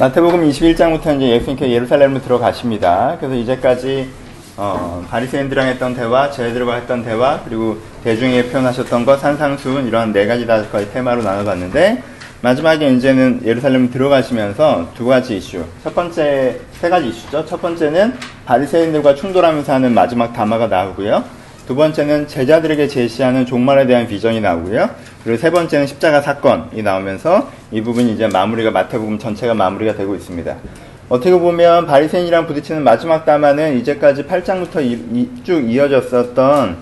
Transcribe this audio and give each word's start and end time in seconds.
마태복음 0.00 0.48
21장부터 0.48 1.14
이제 1.16 1.28
예수님께서 1.28 1.70
예루살렘으로 1.70 2.22
들어가십니다. 2.22 3.18
그래서 3.18 3.34
이제까지 3.34 4.08
어, 4.56 5.04
바리새인들랑 5.10 5.68
했던 5.68 5.94
대화, 5.94 6.30
제자들과 6.30 6.76
했던 6.76 7.04
대화, 7.04 7.42
그리고 7.44 7.76
대중에게 8.02 8.48
표현하셨던 8.48 9.04
것, 9.04 9.20
산상수훈 9.20 9.86
이런 9.86 10.14
네 10.14 10.26
가지 10.26 10.46
다 10.46 10.64
거의 10.72 10.90
테마로 10.90 11.22
나눠봤는데 11.22 12.02
마지막에 12.40 12.90
이제는 12.94 13.42
예루살렘 13.44 13.90
들어가시면서 13.90 14.88
두 14.94 15.04
가지 15.04 15.36
이슈. 15.36 15.66
첫 15.84 15.94
번째 15.94 16.58
세 16.72 16.88
가지 16.88 17.08
이슈죠. 17.08 17.44
첫 17.44 17.60
번째는 17.60 18.14
바리새인들과 18.46 19.14
충돌하면서 19.14 19.70
하는 19.70 19.92
마지막 19.92 20.32
담화가 20.32 20.68
나오고요. 20.68 21.39
두 21.70 21.76
번째는 21.76 22.26
제자들에게 22.26 22.88
제시하는 22.88 23.46
종말에 23.46 23.86
대한 23.86 24.08
비전이 24.08 24.40
나오고요. 24.40 24.90
그리고 25.22 25.38
세 25.38 25.52
번째는 25.52 25.86
십자가 25.86 26.20
사건이 26.20 26.82
나오면서 26.82 27.48
이 27.70 27.80
부분이 27.80 28.12
이제 28.12 28.26
마무리가 28.26 28.72
마태복음 28.72 29.20
전체가 29.20 29.54
마무리가 29.54 29.94
되고 29.94 30.16
있습니다. 30.16 30.56
어떻게 31.08 31.30
보면 31.30 31.86
바리새인이랑 31.86 32.48
부딪히는 32.48 32.82
마지막 32.82 33.24
담화는 33.24 33.78
이제까지 33.78 34.24
8장부터 34.24 34.82
이, 34.82 35.00
이, 35.12 35.28
쭉 35.44 35.70
이어졌었던 35.70 36.76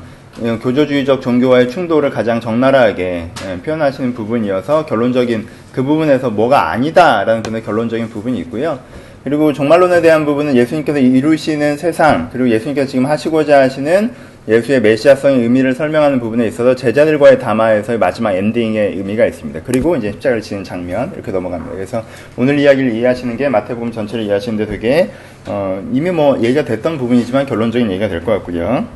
교조주의적 0.63 1.21
종교와의 1.21 1.69
충돌을 1.69 2.09
가장 2.09 2.41
적나라하게 2.41 3.29
예, 3.45 3.63
표현하시는 3.63 4.15
부분이어서 4.15 4.87
결론적인 4.87 5.49
그 5.71 5.83
부분에서 5.83 6.31
뭐가 6.31 6.71
아니다라는 6.71 7.43
그런 7.43 7.63
결론적인 7.63 8.09
부분이 8.09 8.39
있고요. 8.39 8.79
그리고 9.23 9.53
종말론에 9.53 10.01
대한 10.01 10.25
부분은 10.25 10.57
예수님께서 10.57 10.99
이루시는 10.99 11.77
세상 11.77 12.31
그리고 12.33 12.49
예수님께서 12.49 12.89
지금 12.89 13.05
하시고자 13.05 13.61
하시는 13.61 14.13
예수의 14.49 14.81
메시아성의 14.81 15.43
의미를 15.43 15.75
설명하는 15.75 16.21
부분에 16.21 16.47
있어서 16.47 16.75
제자들과의 16.75 17.39
담화에서의 17.39 17.99
마지막 17.99 18.33
엔딩의 18.33 18.97
의미가 18.97 19.27
있습니다. 19.27 19.61
그리고 19.65 19.95
이제 19.95 20.11
십자가를 20.13 20.41
지는 20.41 20.65
장면 20.65 21.13
이렇게 21.15 21.31
넘어갑니다. 21.31 21.75
그래서 21.75 22.03
오늘 22.37 22.59
이야기를 22.59 22.93
이해하시는 22.93 23.37
게 23.37 23.51
마태복음 23.51 23.93
전체를 23.93 24.25
이해하시는데 24.25 24.67
되게 24.67 25.11
어, 25.47 25.87
이미 25.93 26.11
뭐 26.11 26.39
얘기가 26.39 26.65
됐던 26.65 26.97
부분이지만 26.97 27.45
결론적인 27.45 27.91
얘기가 27.91 28.09
될 28.09 28.25
것 28.25 28.33
같고요. 28.33 28.87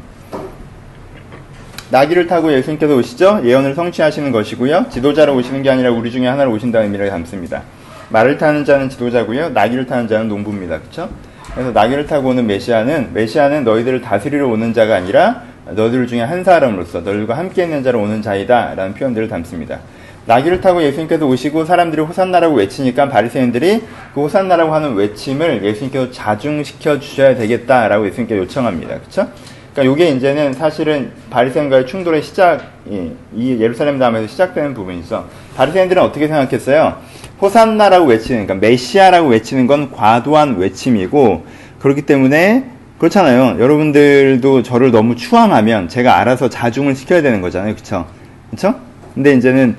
나귀를 1.91 2.27
타고 2.27 2.51
예수님께서 2.51 2.97
오시죠. 2.97 3.43
예언을 3.45 3.75
성취하시는 3.75 4.33
것이고요. 4.33 4.87
지도자로 4.91 5.35
오시는 5.37 5.63
게 5.63 5.69
아니라 5.69 5.91
우리 5.91 6.11
중에 6.11 6.27
하나로 6.27 6.51
오신다는 6.53 6.87
의미를 6.87 7.11
담습니다. 7.11 7.63
말을 8.09 8.39
타는 8.39 8.65
자는 8.65 8.89
지도자고요. 8.89 9.51
나귀를 9.51 9.85
타는 9.85 10.09
자는 10.09 10.29
농부입니다. 10.29 10.79
그렇죠? 10.81 11.11
그래서 11.55 11.71
나귀를 11.73 12.07
타고 12.07 12.31
오는 12.31 12.47
메시아는 12.47 13.11
메시아는 13.13 13.65
너희들을 13.65 14.01
다스리러 14.01 14.49
오는 14.49 14.73
자가 14.73 14.97
아니라 14.97 15.43
너희들 15.67 16.07
중에 16.07 16.23
한 16.23 16.43
사람으로서 16.43 17.01
너희들과 17.01 17.37
함께 17.37 17.65
있는 17.65 17.83
자로 17.83 18.01
오는 18.01 18.23
자이다 18.23 18.75
라는 18.75 18.95
표현들을 18.95 19.29
담습니다. 19.29 19.81
나귀를 20.25 20.61
타고 20.61 20.83
예수님께서 20.83 21.27
오시고 21.27 21.65
사람들이 21.65 22.01
호산나라고 22.03 22.55
외치니까 22.55 23.09
바리새인들이 23.09 23.83
그 24.15 24.23
호산나라고 24.23 24.73
하는 24.75 24.95
외침을 24.95 25.65
예수님께서 25.65 26.11
자중시켜 26.11 27.01
주셔야 27.01 27.35
되겠다라고 27.35 28.07
예수님께 28.07 28.39
요청합니다. 28.39 28.99
그렇죠? 28.99 29.29
그러니까 29.75 29.95
이게 29.95 30.11
이제는 30.17 30.53
사실은 30.53 31.13
바리새인과의 31.31 31.87
충돌의 31.87 32.23
시작이 32.23 33.13
이 33.35 33.57
예루살렘 33.59 33.99
다음에서 33.99 34.27
시작되는 34.27 34.75
부분이죠. 34.75 35.27
바리새인들은 35.57 36.03
어떻게 36.03 36.29
생각했어요? 36.29 36.97
호산나라고 37.43 38.07
외치는 38.07 38.47
그러니까 38.47 38.67
메시아라고 38.67 39.29
외치는 39.31 39.67
건 39.67 39.91
과도한 39.91 40.59
외침이고 40.59 41.45
그렇기 41.81 42.03
때문에 42.03 42.67
그렇잖아요. 42.99 43.61
여러분들도 43.61 44.63
저를 44.63 44.93
너무 44.93 45.17
추앙하면 45.17 45.89
제가 45.89 46.19
알아서 46.19 46.49
자중을 46.49 46.95
시켜야 46.95 47.21
되는 47.21 47.41
거잖아요. 47.41 47.75
그쵸? 47.75 48.07
그쵸? 48.51 48.77
근데 49.13 49.35
이제는 49.35 49.77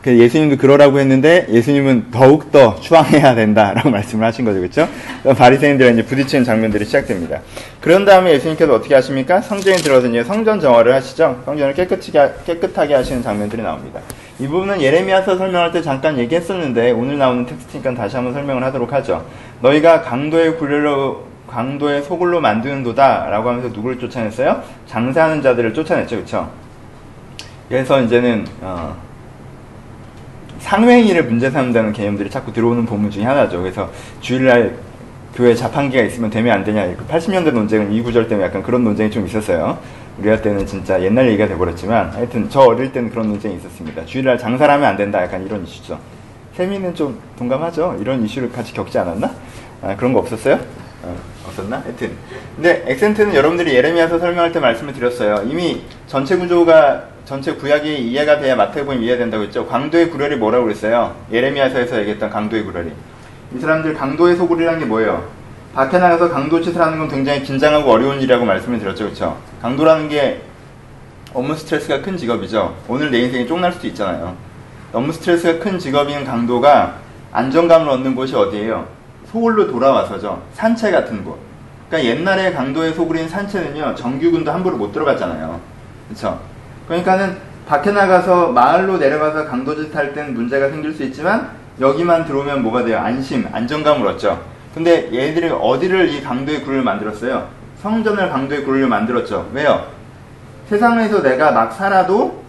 그 0.00 0.18
예수님도 0.18 0.56
그러라고 0.56 0.98
했는데 0.98 1.46
예수님은 1.50 2.10
더욱더 2.10 2.80
추앙해야 2.80 3.34
된다라고 3.34 3.88
말씀을 3.90 4.26
하신 4.26 4.46
거죠. 4.46 4.60
그쵸? 4.62 4.88
바리새인들은 5.36 5.94
이제 5.94 6.02
부딪히는 6.04 6.44
장면들이 6.44 6.86
시작됩니다. 6.86 7.40
그런 7.80 8.06
다음에 8.06 8.32
예수님께서 8.32 8.74
어떻게 8.74 8.94
하십니까? 8.94 9.42
성전에 9.42 9.76
들어서 9.76 10.06
이제 10.06 10.24
성전 10.24 10.60
정화를 10.60 10.94
하시죠. 10.94 11.42
성전을 11.44 11.74
깨끗하게, 11.74 12.34
깨끗하게 12.46 12.94
하시는 12.94 13.22
장면들이 13.22 13.62
나옵니다. 13.62 14.00
이 14.40 14.48
부분은 14.48 14.82
예레미야서 14.82 15.36
설명할 15.36 15.70
때 15.70 15.80
잠깐 15.80 16.18
얘기했었는데 16.18 16.90
오늘 16.90 17.18
나오는 17.18 17.46
텍스트니까 17.46 17.94
다시 17.94 18.16
한번 18.16 18.34
설명을 18.34 18.64
하도록 18.64 18.92
하죠. 18.92 19.24
너희가 19.60 20.02
강도의 20.02 20.56
굴레로 20.58 21.34
강도의 21.46 22.02
소굴로 22.02 22.40
만드는도다라고 22.40 23.48
하면서 23.48 23.68
누구를 23.68 23.98
쫓아냈어요? 24.00 24.62
장사하는 24.86 25.40
자들을 25.40 25.72
쫓아냈죠, 25.72 26.16
그렇죠? 26.16 26.50
그래서 27.68 28.00
이제는 28.00 28.44
어, 28.60 28.96
상회의를 30.58 31.24
문제 31.24 31.50
삼는다는 31.50 31.92
개념들이 31.92 32.28
자꾸 32.28 32.52
들어오는 32.52 32.84
본문 32.86 33.10
중에 33.12 33.22
하나죠. 33.24 33.60
그래서 33.60 33.90
주일날 34.20 34.74
교회 35.34 35.54
자판기가 35.54 36.02
있으면 36.02 36.30
되면 36.30 36.52
안 36.52 36.64
되냐. 36.64 36.94
80년대 37.08 37.52
논쟁은 37.52 37.92
이 37.92 38.02
구절 38.02 38.26
때문에 38.26 38.46
약간 38.46 38.62
그런 38.62 38.82
논쟁이 38.82 39.10
좀 39.10 39.26
있었어요. 39.26 39.78
우리 40.18 40.28
할 40.28 40.40
때는 40.40 40.66
진짜 40.66 41.02
옛날 41.02 41.26
얘기가 41.28 41.48
돼버렸지만 41.48 42.10
하여튼 42.10 42.48
저 42.48 42.60
어릴 42.60 42.92
때는 42.92 43.10
그런 43.10 43.28
논쟁이 43.28 43.56
있었습니다. 43.56 44.04
주일날 44.06 44.38
장사를 44.38 44.72
하면 44.72 44.88
안 44.88 44.96
된다. 44.96 45.22
약간 45.22 45.44
이런 45.44 45.64
이슈죠. 45.64 45.98
세미는 46.54 46.94
좀 46.94 47.20
동감하죠? 47.36 47.98
이런 48.00 48.24
이슈를 48.24 48.52
같이 48.52 48.72
겪지 48.72 48.96
않았나? 48.98 49.30
아, 49.82 49.96
그런 49.96 50.12
거 50.12 50.20
없었어요? 50.20 50.60
어, 51.02 51.16
없었나? 51.48 51.80
하여튼. 51.80 52.12
근데 52.54 52.84
엑센트는 52.86 53.34
여러분들이 53.34 53.74
예레미야서 53.74 54.20
설명할 54.20 54.52
때 54.52 54.60
말씀을 54.60 54.92
드렸어요. 54.94 55.42
이미 55.50 55.82
전체 56.06 56.36
구조가 56.36 57.08
전체 57.24 57.54
구약이 57.54 58.08
이해가 58.08 58.38
돼야 58.38 58.54
마태복음이 58.54 59.04
이해된다고 59.04 59.42
했죠. 59.44 59.66
강도의 59.66 60.10
구렬이 60.10 60.36
뭐라고 60.36 60.64
그랬어요? 60.64 61.16
예레미야서에서 61.32 61.98
얘기했던 62.00 62.30
강도의 62.30 62.62
구렬이. 62.64 62.92
이 63.56 63.58
사람들 63.58 63.94
강도의 63.94 64.36
소굴이라는 64.36 64.78
게 64.78 64.84
뭐예요? 64.84 65.28
밖에 65.74 65.98
나가서 65.98 66.30
강도짓을 66.30 66.80
하는 66.80 66.98
건 66.98 67.08
굉장히 67.08 67.42
긴장하고 67.42 67.90
어려운 67.90 68.18
일이라고 68.18 68.44
말씀을 68.44 68.78
드렸죠. 68.78 69.04
그렇죠? 69.04 69.36
강도라는 69.60 70.08
게 70.08 70.42
업무 71.32 71.56
스트레스가 71.56 72.00
큰 72.00 72.16
직업이죠. 72.16 72.76
오늘 72.86 73.10
내 73.10 73.18
인생이 73.18 73.46
쫑날 73.48 73.72
수도 73.72 73.88
있잖아요. 73.88 74.36
업무 74.92 75.12
스트레스가 75.12 75.58
큰 75.58 75.78
직업인 75.78 76.24
강도가 76.24 76.98
안정감을 77.32 77.88
얻는 77.88 78.14
곳이 78.14 78.36
어디예요? 78.36 78.86
소굴로 79.32 79.66
돌아와서죠. 79.66 80.40
산채 80.52 80.92
같은 80.92 81.24
곳. 81.24 81.38
그러니까 81.88 82.08
옛날에 82.08 82.52
강도의 82.52 82.94
소굴인 82.94 83.28
산채는요. 83.28 83.96
정규군도 83.96 84.52
함부로 84.52 84.76
못 84.76 84.92
들어갔잖아요. 84.92 85.60
그렇죠? 86.06 86.40
그러니까는 86.86 87.36
밖에 87.66 87.90
나가서 87.90 88.52
마을로 88.52 88.98
내려가서 88.98 89.46
강도짓 89.46 89.92
할 89.96 90.14
땐 90.14 90.34
문제가 90.34 90.68
생길 90.68 90.94
수 90.94 91.02
있지만 91.02 91.50
여기만 91.80 92.26
들어오면 92.26 92.62
뭐가 92.62 92.84
돼요? 92.84 93.00
안심, 93.00 93.48
안정감을 93.50 94.06
얻죠. 94.06 94.53
근데 94.74 95.08
얘들이 95.12 95.48
어디를 95.50 96.08
이 96.10 96.22
강도의 96.22 96.62
굴을 96.64 96.82
만들었어요? 96.82 97.48
성전을 97.80 98.30
강도의 98.30 98.64
굴을 98.64 98.88
만들었죠. 98.88 99.48
왜요? 99.52 99.86
세상에서 100.68 101.22
내가 101.22 101.52
막 101.52 101.72
살아도 101.72 102.42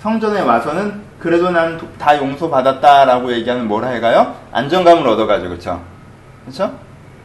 성전에 0.00 0.42
와서는 0.42 1.08
그래도 1.18 1.50
난 1.50 1.80
다 1.98 2.16
용서받았다라고 2.16 3.32
얘기하는 3.32 3.66
뭐라 3.66 3.88
해가요? 3.88 4.36
안정감을 4.52 5.06
얻어가지고, 5.08 5.50
그쵸? 5.50 5.82
그쵸? 6.46 6.72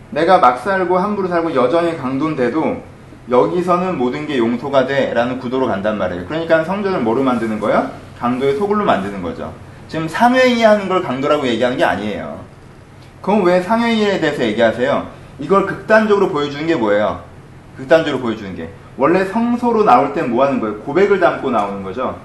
내가 0.10 0.40
막 0.40 0.58
살고 0.58 0.98
함부로 0.98 1.28
살고 1.28 1.54
여전히 1.54 1.96
강도인데도 1.98 2.82
여기서는 3.30 3.98
모든 3.98 4.26
게 4.26 4.38
용서가 4.40 4.88
돼 4.88 5.14
라는 5.14 5.38
구도로 5.40 5.68
간단 5.68 5.98
말이에요. 5.98 6.26
그러니까 6.26 6.64
성전을 6.64 7.02
뭐로 7.02 7.22
만드는 7.24 7.60
거예요? 7.60 7.90
강도의 8.20 8.58
소굴로 8.58 8.84
만드는 8.84 9.22
거죠. 9.22 9.54
지금 9.88 10.08
상회의 10.08 10.64
하는 10.64 10.90
걸 10.90 11.04
강도라고 11.04 11.46
얘기하는 11.48 11.78
게 11.78 11.84
아니에요. 11.84 12.40
그럼 13.24 13.46
왜 13.46 13.62
상회의에 13.62 14.20
대해서 14.20 14.44
얘기하세요? 14.44 15.08
이걸 15.40 15.66
극단적으로 15.66 16.28
보여주는 16.30 16.68
게 16.68 16.76
뭐예요? 16.76 17.24
극단적으로 17.78 18.22
보여주는 18.22 18.54
게. 18.54 18.70
원래 18.98 19.24
성소로 19.24 19.86
나올 19.86 20.14
땐 20.14 20.30
뭐 20.30 20.46
하는 20.46 20.60
거예요? 20.60 20.80
고백을 20.80 21.22
담고 21.22 21.50
나오는 21.50 21.82
거죠. 21.84 22.20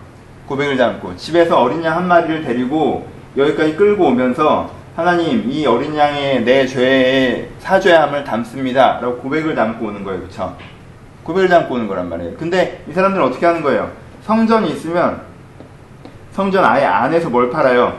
고백을 0.47 0.77
담고. 0.77 1.17
집에서 1.17 1.63
어린 1.63 1.85
양 1.85 1.99
한 1.99 2.09
마리를 2.09 2.43
데리고 2.43 3.07
여기까지 3.37 3.77
끌고 3.77 4.07
오면서 4.07 4.71
하나님, 4.97 5.49
이 5.49 5.65
어린 5.65 5.97
양의 5.97 6.43
내 6.43 6.67
죄의 6.67 7.51
사죄함을 7.61 8.25
담습니다. 8.25 8.99
라고 9.01 9.19
고백을 9.19 9.55
담고 9.55 9.87
오는 9.87 10.03
거예요. 10.03 10.21
그쵸? 10.23 10.57
고백을 11.23 11.49
담고 11.49 11.77
오는 11.77 11.87
거란 11.87 12.09
말이에요. 12.09 12.37
근데 12.37 12.83
이 12.89 12.93
사람들은 12.93 13.25
어떻게 13.25 13.47
하는 13.47 13.63
거예요? 13.63 13.93
성전이 14.25 14.73
있으면 14.73 15.21
성전 16.33 16.65
아예 16.65 16.85
안에서 16.85 17.31
뭘 17.31 17.51
팔아요? 17.51 17.97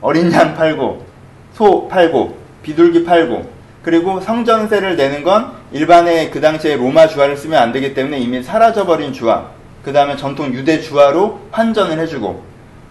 어린 0.00 0.32
양 0.32 0.56
팔고, 0.56 1.06
소 1.62 1.86
팔고, 1.86 2.36
비둘기 2.64 3.04
팔고, 3.04 3.48
그리고 3.84 4.20
성전세를 4.20 4.96
내는 4.96 5.22
건 5.22 5.52
일반의 5.70 6.32
그 6.32 6.40
당시에 6.40 6.74
로마 6.74 7.06
주화를 7.06 7.36
쓰면 7.36 7.62
안 7.62 7.70
되기 7.70 7.94
때문에 7.94 8.18
이미 8.18 8.42
사라져버린 8.42 9.12
주화, 9.12 9.46
그 9.84 9.92
다음에 9.92 10.16
전통 10.16 10.52
유대 10.52 10.80
주화로 10.80 11.38
환전을 11.52 12.00
해주고, 12.00 12.42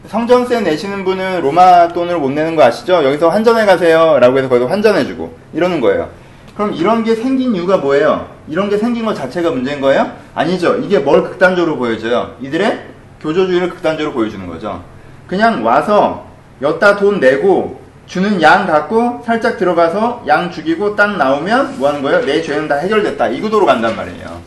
성전세 0.08 0.62
내시는 0.62 1.04
분은 1.04 1.42
로마 1.42 1.90
돈을 1.90 2.18
못 2.18 2.32
내는 2.32 2.56
거 2.56 2.64
아시죠? 2.64 3.04
여기서 3.04 3.28
환전해 3.28 3.66
가세요. 3.66 4.18
라고 4.22 4.38
해서 4.38 4.48
거기서 4.48 4.68
환전해주고, 4.68 5.38
이러는 5.54 5.82
거예요. 5.82 6.08
그럼 6.56 6.74
이런 6.74 7.04
게 7.04 7.14
생긴 7.14 7.54
이유가 7.54 7.76
뭐예요? 7.76 8.30
이런 8.48 8.70
게 8.70 8.78
생긴 8.78 9.04
것 9.04 9.14
자체가 9.16 9.52
문제인 9.52 9.82
거예요? 9.82 10.14
아니죠. 10.34 10.78
이게 10.78 11.00
뭘 11.00 11.24
극단적으로 11.24 11.76
보여줘요? 11.76 12.38
이들의 12.40 12.86
교조주의를 13.20 13.70
극단적으로 13.70 14.14
보여주는 14.14 14.48
거죠. 14.48 14.82
그냥 15.28 15.66
와서 15.66 16.26
여따 16.62 16.96
돈 16.96 17.20
내고 17.20 17.81
주는 18.12 18.42
양 18.42 18.68
갖고 18.68 19.22
살짝 19.26 19.58
들어가서 19.58 20.26
양 20.28 20.52
죽이고 20.52 20.98
딱 20.98 21.16
나오면 21.16 21.80
뭐 21.80 21.88
하는 21.88 22.02
거예요? 22.02 22.26
내 22.26 22.42
죄는 22.42 22.68
다 22.68 22.76
해결됐다. 22.76 23.30
이 23.30 23.40
구도로 23.40 23.66
간단 23.66 23.96
말이에요. 23.96 24.42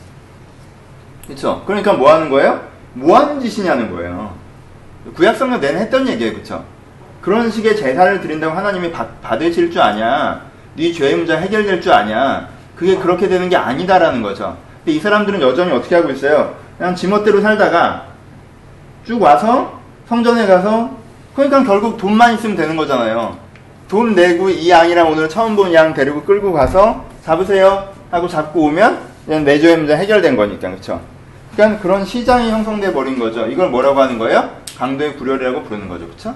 그쵸? 1.27 1.63
그러니까 1.67 1.95
뭐 1.95 2.13
하는 2.13 2.29
거예요? 2.29 2.61
뭐 2.93 3.19
하는 3.19 3.41
짓이냐는 3.41 3.91
거예요. 3.91 4.35
구약성경 5.15 5.63
내내 5.63 5.81
했던 5.81 6.07
얘기예요. 6.07 6.35
그쵸? 6.35 6.63
그런 7.23 7.51
식의 7.51 7.75
제사를 7.75 8.21
드린다고 8.21 8.55
하나님이 8.55 8.93
받, 8.93 9.23
받으실 9.23 9.71
줄 9.71 9.81
아냐? 9.81 10.43
네 10.77 10.93
죄의 10.93 11.17
문제 11.17 11.35
해결될 11.35 11.81
줄 11.81 11.91
아냐? 11.91 12.51
그게 12.77 12.99
그렇게 12.99 13.29
되는 13.29 13.49
게 13.49 13.57
아니다라는 13.57 14.21
거죠. 14.21 14.59
근데 14.85 14.93
이 14.93 15.01
사람들은 15.01 15.41
여전히 15.41 15.73
어떻게 15.73 15.95
하고 15.95 16.11
있어요? 16.11 16.55
그냥 16.77 16.95
지멋대로 16.95 17.41
살다가 17.41 18.09
쭉 19.07 19.23
와서 19.23 19.81
성전에 20.07 20.47
가서 20.47 20.91
그러니까 21.35 21.65
결국 21.65 21.97
돈만 21.97 22.35
있으면 22.35 22.57
되는 22.57 22.77
거잖아요. 22.77 23.43
돈 23.89 24.15
내고 24.15 24.49
이 24.51 24.69
양이랑 24.71 25.11
오늘 25.11 25.29
처음 25.29 25.57
본 25.57 25.73
양 25.73 25.93
데리고 25.95 26.23
끌고 26.23 26.53
가서 26.53 27.05
잡으세요 27.25 27.89
하고 28.11 28.29
잡고 28.29 28.65
오면 28.65 28.99
그냥 29.27 29.45
내 29.45 29.59
죄의 29.59 29.77
문제 29.79 29.97
해결된 29.97 30.37
거니까 30.37 30.69
그렇죠. 30.71 31.01
그러니까 31.55 31.81
그런 31.81 32.05
시장이 32.05 32.51
형성돼 32.51 32.93
버린 32.93 33.19
거죠. 33.19 33.47
이걸 33.47 33.69
뭐라고 33.71 34.01
하는 34.01 34.19
거예요? 34.19 34.51
강도의 34.77 35.17
구렬이라고 35.17 35.63
부르는 35.65 35.89
거죠, 35.89 36.07
그렇죠? 36.07 36.35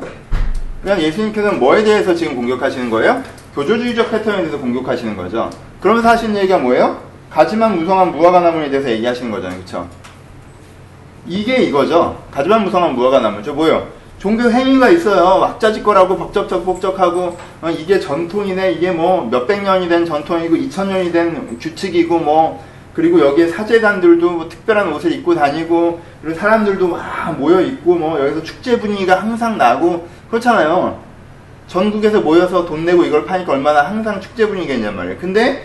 그러니까 0.83 1.07
예수님께서는 1.07 1.59
뭐에 1.59 1.83
대해서 1.83 2.15
지금 2.15 2.37
공격하시는 2.37 2.89
거예요? 2.89 3.23
교조주의적 3.55 4.11
패턴에 4.11 4.39
대해서 4.39 4.59
공격하시는 4.59 5.17
거죠. 5.17 5.51
그러면서 5.81 6.09
하시는 6.11 6.37
얘기가 6.37 6.59
뭐예요? 6.59 7.01
가지만 7.31 7.77
무성한 7.77 8.13
무화과 8.13 8.41
나무에 8.41 8.71
대해서 8.71 8.89
얘기하시는 8.91 9.31
거잖아요, 9.31 9.59
그렇죠? 9.59 9.89
이게 11.27 11.57
이거죠. 11.65 12.23
가지만 12.31 12.65
무성한 12.65 12.95
무화과 12.95 13.21
나무죠. 13.21 13.53
뭐예요? 13.55 13.87
종교 14.19 14.51
행위가 14.51 14.89
있어요. 14.89 15.41
왁자지껄하고 15.41 16.17
법적적 16.17 16.65
복적하고 16.65 17.37
어, 17.63 17.71
이게 17.71 18.01
전통이네. 18.01 18.73
이게 18.73 18.91
뭐 18.91 19.29
몇백 19.31 19.63
년이 19.63 19.89
된 19.89 20.05
전통이고 20.05 20.57
이천 20.57 20.89
년이 20.89 21.13
된 21.13 21.59
규칙이고 21.59 22.19
뭐 22.19 22.65
그리고 22.95 23.21
여기에 23.21 23.47
사제단들도 23.47 24.31
뭐 24.31 24.49
특별한 24.49 24.93
옷을 24.93 25.13
입고 25.13 25.37
다니고 25.37 26.01
그리고 26.21 26.37
사람들도 26.37 26.89
막 26.89 27.39
모여 27.39 27.61
있고 27.61 27.95
뭐 27.95 28.19
여기서 28.21 28.43
축제 28.43 28.81
분위기가 28.81 29.21
항상 29.21 29.57
나고 29.57 30.09
그렇잖아요. 30.31 30.99
전국에서 31.69 32.21
모여서 32.21 32.65
돈 32.65 32.85
내고 32.85 33.05
이걸 33.05 33.25
파니까 33.25 33.53
얼마나 33.53 33.83
항상 33.83 34.21
축제 34.21 34.49
분위기겠냔 34.49 34.97
말이에요. 34.97 35.19
근데 35.21 35.65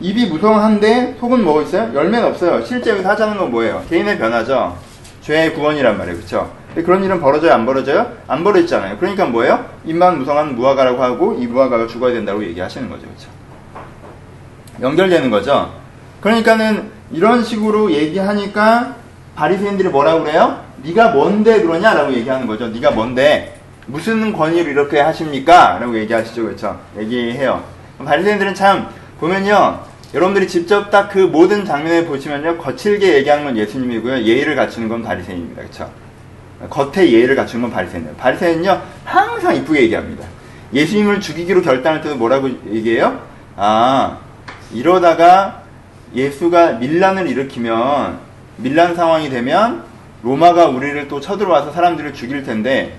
입이 0.00 0.26
무성한데 0.26 1.16
속은 1.20 1.44
뭐 1.44 1.62
있어요? 1.62 1.94
열매는 1.94 2.26
없어요. 2.26 2.64
실제 2.64 2.90
하자는 2.90 3.38
건 3.38 3.50
뭐예요? 3.52 3.84
개인의 3.88 4.18
변화죠. 4.18 4.76
죄의 5.20 5.54
구원이란 5.54 5.96
말이에요. 5.96 6.18
그쵸? 6.18 6.65
그런 6.82 7.02
일은 7.02 7.20
벌어져요? 7.20 7.52
안 7.52 7.64
벌어져요? 7.64 8.12
안 8.28 8.44
벌어지잖아요. 8.44 8.98
그러니까 8.98 9.24
뭐예요? 9.26 9.64
입만 9.84 10.18
무성한 10.18 10.54
무화과라고 10.56 11.02
하고 11.02 11.36
이 11.38 11.46
무화과가 11.46 11.86
죽어야 11.86 12.12
된다고 12.12 12.44
얘기하시는 12.44 12.88
거죠. 12.88 13.06
그쵸? 13.06 13.28
연결되는 14.80 15.30
거죠. 15.30 15.72
그러니까는 16.20 16.90
이런 17.12 17.42
식으로 17.42 17.90
얘기하니까 17.92 18.96
바리새인들이 19.36 19.88
뭐라고 19.88 20.24
그래요? 20.24 20.60
네가 20.82 21.10
뭔데 21.12 21.62
그러냐라고 21.62 22.12
얘기하는 22.12 22.46
거죠. 22.46 22.68
네가 22.68 22.90
뭔데 22.90 23.58
무슨 23.86 24.32
권위로 24.32 24.68
이렇게 24.68 25.00
하십니까? 25.00 25.78
라고 25.78 25.96
얘기하시죠. 25.98 26.42
그렇죠? 26.44 26.78
얘기해요. 26.98 27.62
바리새인들은 28.04 28.54
참 28.54 28.88
보면요. 29.20 29.80
여러분들이 30.14 30.46
직접 30.46 30.90
딱 30.90 31.08
그 31.10 31.18
모든 31.18 31.64
장면을 31.64 32.06
보시면요. 32.06 32.58
거칠게 32.58 33.14
얘기하는 33.14 33.44
건 33.44 33.56
예수님이고요. 33.56 34.22
예의를 34.22 34.56
갖추는 34.56 34.88
건 34.88 35.02
바리새인입니다. 35.02 35.62
그렇죠? 35.62 35.90
겉에 36.70 37.10
예의를 37.12 37.36
갖추는 37.36 37.62
건 37.62 37.70
바리새인이에요. 37.70 38.14
바리새인은요. 38.16 38.82
항상 39.04 39.54
이쁘게 39.56 39.82
얘기합니다. 39.82 40.24
예수님을 40.72 41.20
죽이기로 41.20 41.62
결단할 41.62 42.00
때도 42.00 42.16
뭐라고 42.16 42.48
얘기해요? 42.70 43.20
아, 43.56 44.18
이러다가 44.72 45.62
예수가 46.14 46.72
밀란을 46.74 47.28
일으키면 47.28 48.18
밀란 48.56 48.94
상황이 48.94 49.28
되면 49.28 49.84
로마가 50.22 50.66
우리를 50.68 51.08
또 51.08 51.20
쳐들어와서 51.20 51.72
사람들을 51.72 52.14
죽일 52.14 52.42
텐데 52.42 52.96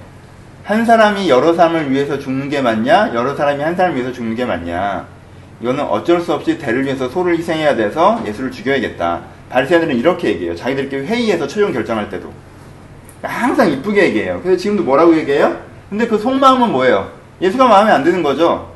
한 0.63 0.85
사람이 0.85 1.29
여러 1.29 1.53
사람을 1.53 1.91
위해서 1.91 2.19
죽는 2.19 2.49
게 2.49 2.61
맞냐? 2.61 3.11
여러 3.13 3.35
사람이 3.35 3.63
한 3.63 3.75
사람을 3.75 3.95
위해서 3.97 4.13
죽는 4.13 4.35
게 4.35 4.45
맞냐? 4.45 5.07
이거는 5.61 5.83
어쩔 5.85 6.21
수 6.21 6.33
없이 6.33 6.57
대를 6.57 6.83
위해서 6.83 7.09
소를 7.09 7.37
희생해야 7.37 7.75
돼서 7.75 8.21
예수를 8.25 8.51
죽여야겠다. 8.51 9.21
바리새인들은 9.49 9.95
이렇게 9.95 10.29
얘기해요. 10.29 10.55
자기들끼리 10.55 11.07
회의에서 11.07 11.47
최종 11.47 11.73
결정할 11.73 12.09
때도 12.09 12.31
항상 13.21 13.71
이쁘게 13.71 14.05
얘기해요. 14.05 14.39
그래서 14.41 14.57
지금도 14.57 14.83
뭐라고 14.83 15.15
얘기해요? 15.17 15.57
근데 15.89 16.07
그 16.07 16.17
속마음은 16.17 16.71
뭐예요? 16.71 17.09
예수가 17.41 17.67
마음에 17.67 17.91
안 17.91 18.03
드는 18.03 18.23
거죠. 18.23 18.71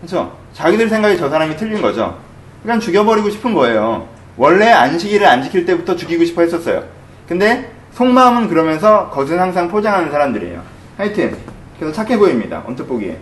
그렇죠? 0.00 0.32
자기들 0.52 0.88
생각이 0.88 1.16
저 1.16 1.28
사람이 1.28 1.56
틀린 1.56 1.82
거죠. 1.82 2.18
그러니까 2.62 2.84
죽여버리고 2.84 3.30
싶은 3.30 3.54
거예요. 3.54 4.08
원래 4.36 4.70
안식일을 4.70 5.26
안 5.26 5.42
지킬 5.42 5.64
때부터 5.64 5.94
죽이고 5.96 6.24
싶어 6.24 6.42
했었어요. 6.42 6.84
근데 7.28 7.70
속마음은 7.92 8.48
그러면서 8.48 9.10
겉은 9.10 9.38
항상 9.38 9.68
포장하는 9.68 10.10
사람들이에요. 10.10 10.60
하여튼 10.96 11.36
그래서 11.78 11.94
착해 11.94 12.18
보입니다. 12.18 12.62
언뜻 12.66 12.84
보기에. 12.84 13.18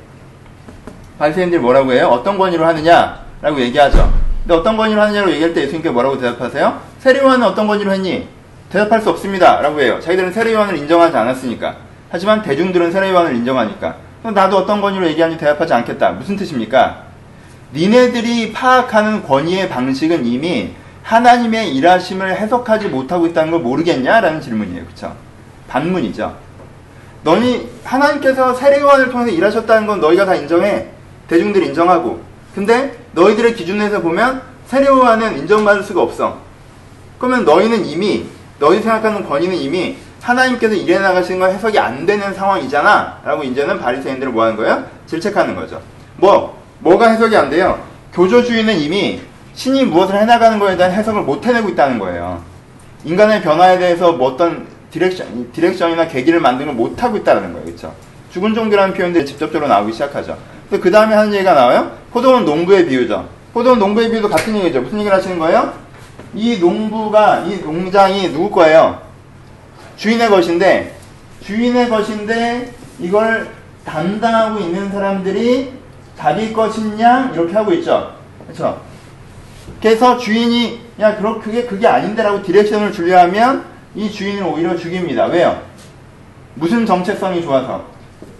바리새인들이 1.18 1.60
뭐라고 1.60 1.92
해요? 1.92 2.08
어떤 2.08 2.38
권위로 2.38 2.64
하느냐라고 2.64 3.60
얘기하죠. 3.60 4.12
근데 4.40 4.54
어떤 4.54 4.76
권위로 4.76 5.00
하느냐고 5.00 5.30
얘기할 5.30 5.54
때 5.54 5.62
예수님께 5.62 5.90
뭐라고 5.90 6.18
대답하세요? 6.18 6.80
세례요한은 6.98 7.46
어떤 7.46 7.66
권위로 7.66 7.92
했니? 7.92 8.28
대답할 8.72 9.02
수 9.02 9.10
없습니다. 9.10 9.60
라고 9.60 9.80
해요. 9.82 10.00
자기들은 10.00 10.32
세례요한을 10.32 10.78
인정하지 10.78 11.14
않았으니까. 11.14 11.76
하지만 12.08 12.42
대중들은 12.42 12.90
세례요한을 12.90 13.36
인정하니까. 13.36 13.96
나도 14.22 14.56
어떤 14.56 14.80
권위로 14.80 15.06
얘기하니 15.08 15.36
대답하지 15.36 15.74
않겠다. 15.74 16.12
무슨 16.12 16.36
뜻입니까? 16.36 17.02
니네들이 17.74 18.52
파악하는 18.52 19.24
권위의 19.24 19.68
방식은 19.68 20.24
이미 20.24 20.72
하나님의 21.02 21.74
일하심을 21.74 22.36
해석하지 22.36 22.88
못하고 22.88 23.26
있다는 23.26 23.50
걸 23.50 23.60
모르겠냐 23.60 24.20
라는 24.20 24.40
질문이에요. 24.40 24.86
그쵸? 24.86 25.14
반문이죠. 25.68 26.34
너희 27.24 27.68
하나님께서 27.84 28.54
세례요한을 28.54 29.10
통해서 29.10 29.30
일하셨다는 29.30 29.86
건 29.86 30.00
너희가 30.00 30.24
다 30.24 30.34
인정해. 30.34 30.86
대중들이 31.28 31.66
인정하고. 31.66 32.22
근데 32.54 32.96
너희들의 33.12 33.54
기준에서 33.54 34.00
보면 34.00 34.42
세례요한은 34.66 35.38
인정받을 35.38 35.82
수가 35.82 36.00
없어. 36.00 36.38
그러면 37.18 37.44
너희는 37.44 37.84
이미 37.84 38.26
너희 38.62 38.80
생각하는 38.80 39.28
권위는 39.28 39.56
이미 39.56 39.96
하나님께서 40.22 40.72
일해 40.72 41.00
나가시는 41.00 41.40
건 41.40 41.50
해석이 41.50 41.76
안 41.80 42.06
되는 42.06 42.32
상황이잖아. 42.32 43.18
라고 43.24 43.42
이제는 43.42 43.80
바리새인들을 43.80 44.32
뭐 44.32 44.44
하는 44.44 44.56
거예요? 44.56 44.84
질책하는 45.06 45.56
거죠. 45.56 45.82
뭐 46.16 46.62
뭐가 46.78 47.08
해석이 47.08 47.36
안 47.36 47.50
돼요? 47.50 47.82
교조주의는 48.12 48.78
이미 48.78 49.20
신이 49.54 49.86
무엇을 49.86 50.14
해나가는 50.14 50.60
거에 50.60 50.76
대한 50.76 50.92
해석을 50.92 51.22
못 51.22 51.44
해내고 51.44 51.70
있다는 51.70 51.98
거예요. 51.98 52.40
인간의 53.04 53.42
변화에 53.42 53.80
대해서 53.80 54.12
뭐 54.12 54.28
어떤 54.28 54.68
direction, 54.92 55.50
direction이나 55.52 56.06
계기를 56.06 56.38
만드는 56.38 56.76
걸 56.76 56.76
못하고 56.76 57.16
있다는 57.16 57.52
거예요. 57.52 57.64
그렇죠? 57.64 57.92
죽은 58.30 58.54
종교라는 58.54 58.94
표현들이 58.94 59.26
직접적으로 59.26 59.66
나오기 59.66 59.92
시작하죠. 59.92 60.38
그 60.70 60.88
다음에 60.88 61.16
하는 61.16 61.34
얘기가 61.34 61.54
나와요? 61.54 61.90
포도원 62.12 62.44
농부의 62.44 62.86
비유죠. 62.86 63.28
포도원 63.52 63.80
농부의 63.80 64.08
비유도 64.10 64.28
같은 64.28 64.54
얘기죠. 64.54 64.82
무슨 64.82 65.00
얘기를 65.00 65.16
하시는 65.16 65.36
거예요? 65.40 65.81
이 66.34 66.58
농부가, 66.58 67.40
이 67.40 67.58
농장이 67.58 68.28
누구 68.32 68.50
거예요? 68.50 69.02
주인의 69.96 70.30
것인데, 70.30 70.96
주인의 71.44 71.88
것인데, 71.88 72.72
이걸 72.98 73.48
담당하고 73.84 74.60
있는 74.60 74.90
사람들이 74.90 75.72
자기 76.16 76.52
것이냐? 76.52 77.32
이렇게 77.34 77.52
하고 77.54 77.72
있죠. 77.74 78.14
그렇죠? 78.44 78.80
그래서 79.80 80.16
주인이, 80.16 80.80
야, 81.00 81.16
그럼 81.16 81.40
그게, 81.40 81.64
그게 81.64 81.86
아닌데라고 81.86 82.42
디렉션을 82.42 82.92
주려 82.92 83.20
하면, 83.20 83.64
이 83.94 84.10
주인을 84.10 84.44
오히려 84.44 84.76
죽입니다. 84.76 85.26
왜요? 85.26 85.60
무슨 86.54 86.86
정체성이 86.86 87.42
좋아서? 87.42 87.84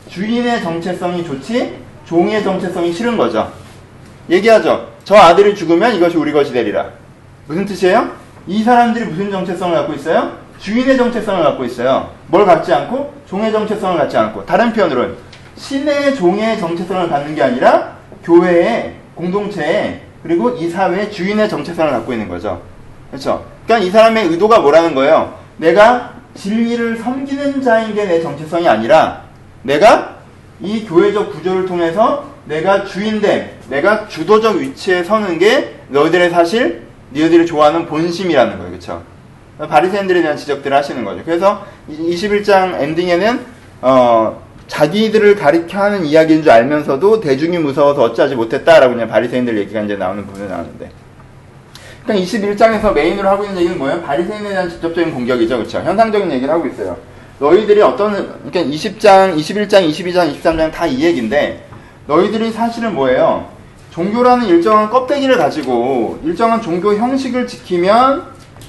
주인의 0.09 0.63
정체성이 0.63 1.25
좋지, 1.25 1.79
종의 2.07 2.43
정체성이 2.43 2.93
싫은 2.93 3.17
거죠. 3.17 3.53
얘기하죠. 4.31 4.93
저 5.05 5.17
아들이 5.17 5.55
죽으면 5.55 5.95
이것이 5.97 6.17
우리 6.17 6.33
것이 6.33 6.53
되리라. 6.53 7.02
무슨 7.47 7.65
뜻이에요? 7.67 8.11
이 8.47 8.63
사람들이 8.63 9.05
무슨 9.07 9.31
정체성을 9.31 9.75
갖고 9.75 9.93
있어요? 9.95 10.37
주인의 10.59 10.97
정체성을 10.97 11.43
갖고 11.43 11.65
있어요. 11.65 12.11
뭘 12.29 12.45
갖지 12.47 12.73
않고? 12.73 13.13
종의 13.29 13.53
정체성을 13.53 13.99
갖지 13.99 14.17
않고. 14.17 14.47
다른 14.47 14.73
표현으로는 14.73 15.17
신의 15.57 16.15
종의 16.17 16.59
정체성을 16.59 17.09
갖는 17.09 17.35
게 17.35 17.43
아니라 17.43 17.97
교회의 18.25 18.95
공동체에 19.15 20.03
그리고 20.23 20.51
이 20.51 20.69
사회의 20.71 21.11
주인의 21.11 21.49
정체성을 21.49 21.91
갖고 21.91 22.13
있는 22.13 22.29
거죠. 22.29 22.63
그렇죠? 23.11 23.45
그러니까 23.67 23.87
이 23.87 23.91
사람의 23.91 24.29
의도가 24.29 24.61
뭐라는 24.61 24.95
거예요? 24.95 25.35
내가 25.57 26.13
진리를 26.35 26.97
섬기는 26.99 27.61
자인 27.63 27.95
게 27.95 28.07
내 28.07 28.21
정체성이 28.23 28.69
아니라 28.69 29.23
내가 29.63 30.17
이 30.61 30.85
교회적 30.87 31.33
구조를 31.33 31.67
통해서 31.67 32.31
내가 32.47 32.85
주인됨, 32.85 33.51
내가 33.69 34.09
주도적 34.09 34.57
위치에 34.57 35.05
서는 35.05 35.39
게 35.39 35.75
너희들의 35.89 36.31
사실, 36.31 36.83
너희들이 37.15 37.47
좋아하는 37.47 37.87
본심이라는 37.87 38.57
거예요. 38.59 38.71
그렇죠? 38.71 39.03
바리새인들에 39.59 40.23
대한 40.23 40.37
지적들을 40.37 40.77
하시는 40.77 41.05
거죠. 41.05 41.23
그래서 41.25 41.65
21장 41.89 42.81
엔딩에는 42.81 43.41
어, 43.83 44.43
자기들을 44.67 45.37
가리켜 45.37 45.79
하는 45.79 46.05
이야기인 46.05 46.43
줄 46.43 46.51
알면서도 46.51 47.21
대중이 47.21 47.59
무서워서 47.59 48.03
어찌하지 48.03 48.35
못했다라고 48.37 48.95
그냥 48.95 49.09
바리새인들 49.09 49.59
얘기가 49.59 49.83
이제 49.83 49.97
나오는 49.97 50.25
부분에 50.27 50.49
나오는데. 50.49 50.91
그러니까 52.05 52.27
21장에서 52.27 52.93
메인으로 52.93 53.29
하고 53.29 53.45
있는 53.45 53.59
얘기는 53.59 53.79
뭐예요? 53.79 54.03
바리새인에 54.03 54.49
대한 54.49 54.69
직접적인 54.69 55.13
공격이죠. 55.13 55.59
그렇죠? 55.59 55.79
현상적인 55.81 56.33
얘기를 56.33 56.53
하고 56.53 56.67
있어요. 56.67 56.97
너희들이 57.39 57.83
어떤 57.83 58.13
그러니까 58.51 58.61
20장, 58.75 59.37
21장, 59.37 59.89
22장, 59.89 60.35
23장 60.41 60.73
다 60.73 60.87
이 60.87 61.05
얘기인데 61.05 61.65
너희들이 62.07 62.51
사실은 62.51 62.95
뭐예요? 62.95 63.47
종교라는 63.93 64.47
일정한 64.47 64.89
껍데기를 64.89 65.37
가지고 65.37 66.19
일정한 66.25 66.63
종교 66.63 66.95
형식을 66.95 67.47
지키면 67.47 68.25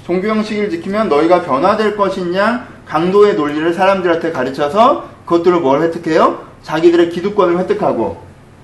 종교 0.05 0.27
형식을 0.27 0.69
지키면 0.69 1.07
너희가 1.07 1.43
변화될 1.43 1.95
것이냐 1.95 2.67
강도의 2.85 3.35
논리를 3.35 3.73
사람들한테 3.73 4.33
가르쳐서 4.33 5.07
그것들을 5.25 5.61
뭘 5.61 5.81
획득해요? 5.81 6.45
자기들의 6.63 7.09
기득권을 7.09 7.57
획득하고 7.59 8.21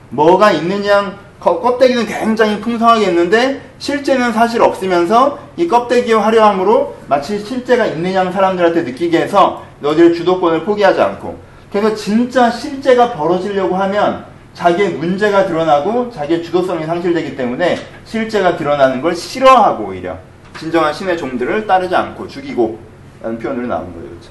뭐가 0.10 0.52
있느냐 0.52 1.18
껍데기는 1.40 2.06
굉장히 2.06 2.60
풍성하게 2.60 3.06
있는데 3.06 3.62
실제는 3.78 4.34
사실 4.34 4.62
없으면서 4.62 5.40
이 5.56 5.66
껍데기의 5.66 6.20
화려함으로 6.20 6.98
마치 7.08 7.40
실제가 7.40 7.86
있느냐 7.86 8.30
사람들한테 8.30 8.82
느끼게 8.82 9.22
해서 9.22 9.64
너희들의 9.80 10.14
주도권을 10.14 10.66
포기하지 10.66 11.00
않고 11.00 11.40
그래서 11.72 11.96
진짜 11.96 12.52
실제가 12.52 13.14
벌어지려고 13.14 13.78
하면 13.78 14.26
자기의 14.54 14.94
문제가 14.94 15.46
드러나고 15.46 16.12
자기의 16.12 16.44
주도성이 16.44 16.86
상실되기 16.86 17.36
때문에 17.36 17.78
실제가 18.06 18.58
드러나는 18.58 19.02
걸 19.02 19.16
싫어하고 19.16 19.86
오히려 19.86 20.18
진정한 20.58 20.94
신의 20.94 21.18
종들을 21.18 21.66
따르지 21.66 21.96
않고 21.96 22.28
죽이고 22.28 22.80
라는 23.22 23.40
표현으로 23.40 23.68
나오는 23.68 23.94
거예요. 23.94 24.10
그렇죠? 24.10 24.30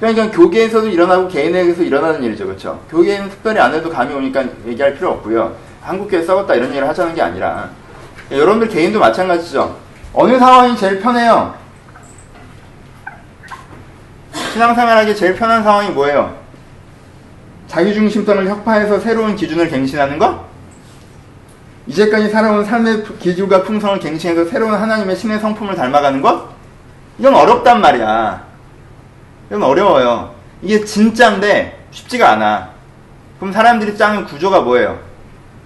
그러니까 0.00 0.30
교계에서도 0.30 0.88
일어나고 0.88 1.28
개인에게서 1.28 1.82
일어나는 1.82 2.22
일이죠. 2.22 2.46
그렇죠? 2.46 2.80
교계에는 2.90 3.28
특별히 3.30 3.60
안 3.60 3.74
해도 3.74 3.90
감이 3.90 4.14
오니까 4.14 4.44
얘기할 4.66 4.94
필요 4.94 5.10
없고요. 5.12 5.54
한국교회 5.82 6.22
썩었다 6.22 6.54
이런 6.54 6.68
얘기를 6.70 6.88
하자는 6.88 7.14
게 7.14 7.22
아니라 7.22 7.70
여러분들 8.30 8.68
개인도 8.68 8.98
마찬가지죠. 8.98 9.76
어느 10.12 10.38
상황이 10.38 10.76
제일 10.76 11.00
편해요? 11.00 11.54
신앙생활하기 14.52 15.16
제일 15.16 15.34
편한 15.34 15.62
상황이 15.62 15.90
뭐예요? 15.90 16.43
자기중심성을 17.68 18.48
혁파해서 18.48 19.00
새로운 19.00 19.36
기준을 19.36 19.68
갱신하는 19.68 20.18
거? 20.18 20.44
이제까지 21.86 22.30
살아온 22.30 22.64
삶의 22.64 23.04
기준과 23.18 23.62
풍성을 23.62 23.98
갱신해서 23.98 24.46
새로운 24.50 24.74
하나님의 24.74 25.16
신의 25.16 25.40
성품을 25.40 25.74
닮아가는 25.74 26.22
것? 26.22 26.48
이건 27.18 27.34
어렵단 27.34 27.80
말이야. 27.80 28.44
이건 29.50 29.62
어려워요. 29.62 30.34
이게 30.62 30.84
진짜인데 30.84 31.86
쉽지가 31.90 32.32
않아. 32.32 32.70
그럼 33.38 33.52
사람들이 33.52 33.96
짜는 33.96 34.24
구조가 34.24 34.62
뭐예요? 34.62 34.98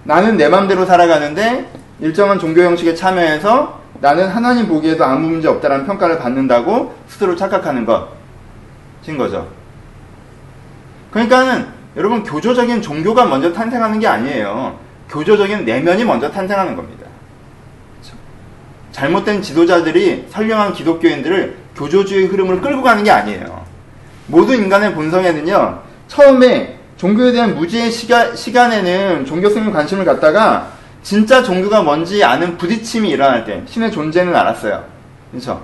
나는 0.03 0.37
내 0.37 0.49
맘대로 0.49 0.85
살아가는데 0.85 1.71
일정한 1.99 2.39
종교 2.39 2.61
형식에 2.61 2.95
참여해서 2.95 3.79
나는 4.01 4.27
하나님 4.27 4.67
보기에도 4.67 5.03
아무 5.05 5.27
문제 5.27 5.47
없다라는 5.47 5.85
평가를 5.85 6.19
받는다고 6.19 6.95
스스로 7.07 7.35
착각하는 7.35 7.85
것인 7.85 9.17
거죠. 9.17 9.47
그러니까는 11.11 11.78
여러분 11.95 12.23
교조적인 12.23 12.81
종교가 12.81 13.25
먼저 13.25 13.51
탄생하는 13.51 13.99
게 13.99 14.07
아니에요. 14.07 14.77
교조적인 15.09 15.65
내면이 15.65 16.03
먼저 16.05 16.29
탄생하는 16.29 16.75
겁니다. 16.75 17.05
그렇죠? 17.99 18.15
잘못된 18.91 19.41
지도자들이 19.41 20.27
선량한 20.29 20.73
기독교인들을 20.73 21.57
교조주의 21.75 22.25
흐름을 22.27 22.61
끌고 22.61 22.83
가는 22.83 23.03
게 23.03 23.11
아니에요. 23.11 23.65
모든 24.27 24.57
인간의 24.57 24.93
본성에는요, 24.93 25.81
처음에 26.07 26.77
종교에 26.97 27.31
대한 27.31 27.55
무지의 27.55 27.91
시가, 27.91 28.35
시간에는 28.35 29.25
종교성에 29.25 29.71
관심을 29.71 30.05
갖다가 30.05 30.73
진짜 31.01 31.41
종교가 31.41 31.81
뭔지 31.81 32.23
아는 32.23 32.57
부딪힘이 32.57 33.09
일어날 33.09 33.45
때 33.45 33.63
신의 33.65 33.91
존재는 33.91 34.35
알았어요. 34.35 34.83
그렇죠? 35.31 35.63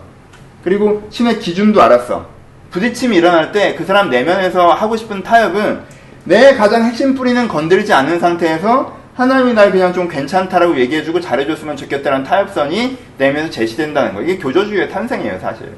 그리고 0.63 1.05
신의 1.11 1.39
기준도 1.39 1.81
알았어. 1.81 2.25
부딪힘이 2.71 3.17
일어날 3.17 3.51
때 3.51 3.75
그 3.75 3.85
사람 3.85 4.09
내면에서 4.09 4.71
하고 4.71 4.95
싶은 4.97 5.21
타협은 5.21 5.81
내 6.25 6.55
가장 6.55 6.83
핵심 6.83 7.13
뿌리는 7.13 7.47
건들지 7.47 7.93
않는 7.93 8.19
상태에서 8.19 8.97
하나님이 9.15 9.53
날 9.53 9.71
그냥 9.71 9.93
좀 9.93 10.07
괜찮다라고 10.07 10.77
얘기해주고 10.77 11.21
잘해줬으면 11.21 11.77
좋겠다는 11.77 12.23
타협선이 12.23 12.97
내면에서 13.17 13.49
제시된다는 13.49 14.13
거. 14.13 14.21
이게 14.21 14.37
교조주의의 14.37 14.89
탄생이에요, 14.89 15.39
사실. 15.39 15.73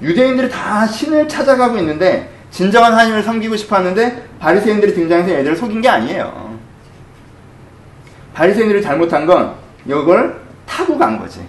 유대인들이 0.00 0.50
다 0.50 0.86
신을 0.86 1.26
찾아가고 1.26 1.78
있는데 1.78 2.30
진정한 2.50 2.92
하나님을 2.92 3.22
섬기고 3.22 3.56
싶어 3.56 3.76
하는데 3.76 4.24
바리새인들이 4.38 4.94
등장해서 4.94 5.30
얘들을 5.30 5.56
속인 5.56 5.80
게 5.80 5.88
아니에요. 5.88 6.56
바리새인들이 8.34 8.82
잘못한 8.82 9.26
건 9.26 9.54
이걸 9.86 10.38
타고 10.66 10.98
간 10.98 11.18
거지. 11.18 11.40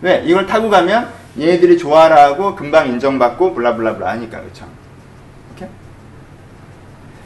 왜? 0.00 0.22
이걸 0.24 0.46
타고 0.46 0.70
가면 0.70 1.08
얘들이 1.38 1.78
좋아라 1.78 2.24
하고 2.24 2.56
금방 2.56 2.88
인정받고 2.88 3.54
블라블라블라 3.54 4.08
하니까 4.12 4.40
그렇죠. 4.40 4.66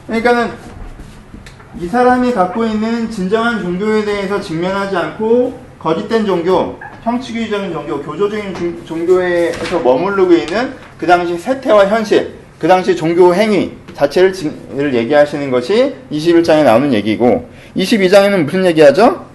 그러니까는 0.07 0.51
이 1.79 1.87
사람이 1.87 2.31
갖고 2.33 2.65
있는 2.65 3.11
진정한 3.11 3.61
종교에 3.61 4.03
대해서 4.03 4.41
직면하지 4.41 4.95
않고 4.95 5.59
거짓된 5.79 6.25
종교, 6.25 6.79
형치주의적인 7.03 7.71
종교, 7.71 8.01
교조적인 8.01 8.83
종교에서 8.85 9.79
머무르고 9.79 10.33
있는 10.33 10.73
그 10.97 11.05
당시 11.05 11.37
세태와 11.37 11.87
현실, 11.87 12.33
그 12.57 12.67
당시 12.67 12.95
종교 12.95 13.35
행위 13.35 13.73
자체를 13.93 14.93
얘기하시는 14.93 15.51
것이 15.51 15.93
21장에 16.11 16.63
나오는 16.63 16.91
얘기고 16.93 17.49
22장에는 17.75 18.45
무슨 18.45 18.65
얘기하죠? 18.65 19.25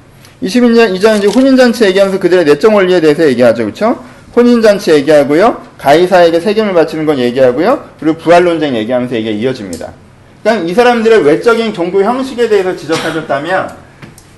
22장 0.43 1.19
이제 1.19 1.29
혼인잔치 1.29 1.85
얘기하면서 1.85 2.19
그들의 2.19 2.45
내적 2.45 2.75
원리에 2.75 3.01
대해서 3.01 3.25
얘기하죠. 3.25 3.65
그렇죠? 3.65 4.03
혼인잔치 4.35 4.91
얘기하고요. 4.93 5.63
가이사에게 5.79 6.41
세금을 6.41 6.75
바치는 6.75 7.07
건 7.07 7.19
얘기하고요. 7.19 7.91
그리고 8.01 8.19
부활론쟁 8.19 8.75
얘기하면서 8.75 9.15
얘기가 9.15 9.37
이어집니다. 9.37 10.02
그러니까 10.43 10.69
이 10.69 10.75
사람들의 10.75 11.25
외적인 11.25 11.73
종교 11.73 12.03
형식에 12.03 12.49
대해서 12.49 12.75
지적하셨다면 12.75 13.77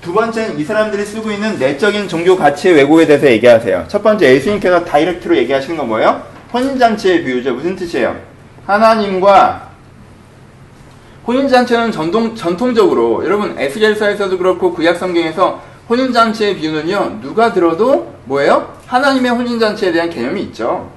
두 0.01 0.13
번째는 0.13 0.59
이 0.59 0.63
사람들이 0.63 1.03
쓰고 1.03 1.31
있는 1.31 1.57
내적인 1.57 2.07
종교 2.07 2.37
가치의 2.37 2.75
왜곡에 2.75 3.07
대해서 3.07 3.25
얘기하세요. 3.25 3.85
첫 3.87 4.03
번째 4.03 4.35
예수님께서 4.35 4.85
다이렉트로 4.85 5.35
얘기하시는 5.35 5.77
건 5.77 5.87
뭐예요? 5.87 6.21
혼인잔치의 6.53 7.23
비유죠. 7.23 7.55
무슨 7.55 7.75
뜻이에요? 7.75 8.15
하나님과 8.67 9.69
혼인잔치는 11.25 11.91
전통, 11.91 12.35
전통적으로 12.35 13.25
여러분 13.25 13.57
에스겔서에서도 13.57 14.37
그렇고 14.37 14.73
구약성경에서 14.73 15.61
혼인잔치의 15.89 16.57
비유는요 16.57 17.19
누가 17.21 17.51
들어도 17.51 18.13
뭐예요? 18.25 18.75
하나님의 18.85 19.31
혼인잔치에 19.31 19.91
대한 19.91 20.11
개념이 20.11 20.41
있죠. 20.43 20.91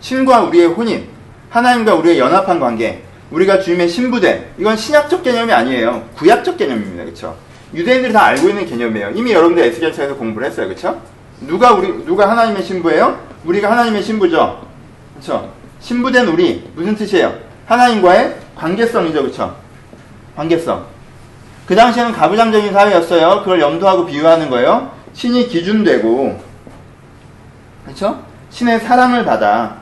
신과 0.00 0.44
우리의 0.44 0.68
혼인, 0.68 1.06
하나님과 1.50 1.94
우리의 1.96 2.18
연합한 2.18 2.60
관계, 2.60 3.02
우리가 3.34 3.58
주님의 3.60 3.88
신부대 3.88 4.50
이건 4.58 4.76
신약적 4.76 5.24
개념이 5.24 5.52
아니에요. 5.52 6.08
구약적 6.16 6.56
개념입니다. 6.56 7.04
그렇죠? 7.04 7.36
유대인들이 7.74 8.12
다 8.12 8.26
알고 8.26 8.48
있는 8.48 8.64
개념이에요. 8.64 9.10
이미 9.14 9.32
여러분들 9.32 9.64
에스겔서에서 9.64 10.14
공부를 10.14 10.46
했어요. 10.46 10.68
그렇죠? 10.68 11.00
누가 11.40 11.72
우리 11.72 12.04
누가 12.04 12.30
하나님의 12.30 12.62
신부예요? 12.62 13.18
우리가 13.44 13.72
하나님의 13.72 14.02
신부죠. 14.04 14.66
그렇죠? 15.14 15.52
신부된 15.80 16.28
우리 16.28 16.70
무슨 16.76 16.94
뜻이에요? 16.94 17.34
하나님과의 17.66 18.36
관계성이죠. 18.54 19.22
그렇죠? 19.22 19.56
관계성. 20.36 20.86
그 21.66 21.74
당시에는 21.74 22.12
가부장적인 22.12 22.72
사회였어요. 22.72 23.40
그걸 23.40 23.60
염두하고 23.60 24.06
비유하는 24.06 24.48
거예요. 24.48 24.92
신이 25.12 25.48
기준되고 25.48 26.40
그렇죠? 27.84 28.22
신의 28.50 28.80
사랑을 28.80 29.24
받아 29.24 29.78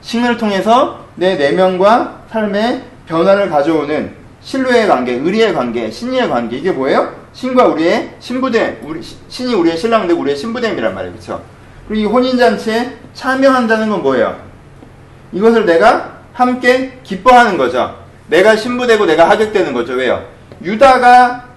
신을 0.00 0.38
통해서 0.38 1.01
내 1.16 1.36
내면과 1.36 2.22
삶의 2.30 2.82
변화를 3.06 3.50
가져오는 3.50 4.14
신뢰의 4.40 4.88
관계, 4.88 5.12
의리의 5.12 5.54
관계, 5.54 5.90
신의의 5.90 6.28
관계 6.28 6.56
이게 6.56 6.72
뭐예요? 6.72 7.14
신과 7.32 7.66
우리의 7.66 8.10
신부됨, 8.18 8.80
우리, 8.82 9.00
신이 9.28 9.54
우리의 9.54 9.76
신랑 9.76 10.06
되고 10.06 10.20
우리의 10.20 10.36
신부됨이란 10.36 10.94
말이에요. 10.94 11.14
그렇죠? 11.14 11.42
그리고 11.88 12.08
이 12.08 12.12
혼인 12.12 12.38
잔치에 12.38 12.96
참여한다는 13.14 13.88
건 13.88 14.02
뭐예요? 14.02 14.36
이것을 15.32 15.64
내가 15.66 16.20
함께 16.32 16.98
기뻐하는 17.02 17.56
거죠. 17.56 17.96
내가 18.28 18.56
신부되고 18.56 19.06
내가 19.06 19.28
하객되는 19.30 19.72
거죠. 19.72 19.94
왜요? 19.94 20.24
유다가 20.62 21.48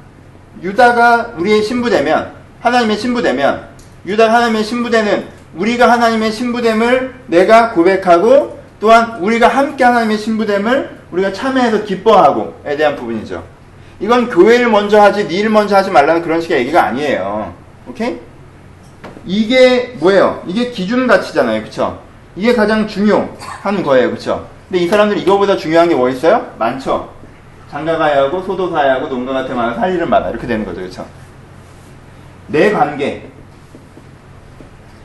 유다가 0.62 1.34
우리의 1.38 1.64
신부되면 1.64 2.34
하나님의 2.62 2.98
신부되면 2.98 3.68
유다가 4.06 4.34
하나님의 4.34 4.64
신부되는 4.64 5.28
우리가 5.56 5.92
하나님의 5.92 6.32
신부됨을 6.32 7.16
내가 7.28 7.72
고백하고 7.72 8.60
또한 8.86 9.18
우리가 9.20 9.48
함께 9.48 9.84
하나님의 9.84 10.16
신부됨을 10.20 11.00
우리가 11.10 11.34
참여해서 11.34 11.86
기뻐하고에 11.86 12.78
대한 12.78 12.96
부분이죠. 12.96 13.44
이건 14.00 14.30
교회를 14.30 14.70
먼저 14.70 15.02
하지, 15.02 15.26
니를 15.26 15.50
먼저 15.50 15.76
하지 15.76 15.90
말라는 15.90 16.22
그런 16.22 16.40
식의 16.40 16.60
얘기가 16.60 16.84
아니에요. 16.84 17.52
오케이? 17.90 18.20
이게 19.26 19.96
뭐예요? 20.00 20.44
이게 20.46 20.70
기준 20.70 21.08
가치잖아요. 21.08 21.64
그쵸? 21.64 22.00
이게 22.36 22.54
가장 22.54 22.88
중요한 22.88 23.82
거예요. 23.84 24.12
그쵸? 24.12 24.48
근데 24.70 24.84
이 24.84 24.88
사람들이 24.88 25.20
이거보다 25.24 25.58
중요한 25.58 25.90
게 25.90 25.96
뭐 25.96 26.08
있어요? 26.08 26.54
많죠? 26.60 27.12
장가 27.72 27.98
가야 27.98 28.22
하고, 28.26 28.44
소도 28.44 28.70
사야 28.70 28.94
하고, 28.94 29.08
농가가 29.08 29.48
태어나서 29.48 29.80
살 29.80 29.96
일을 29.96 30.06
많아. 30.06 30.30
이렇게 30.30 30.46
되는 30.46 30.64
거죠. 30.64 30.82
그쵸? 30.82 31.04
내 32.46 32.72
관계, 32.72 33.30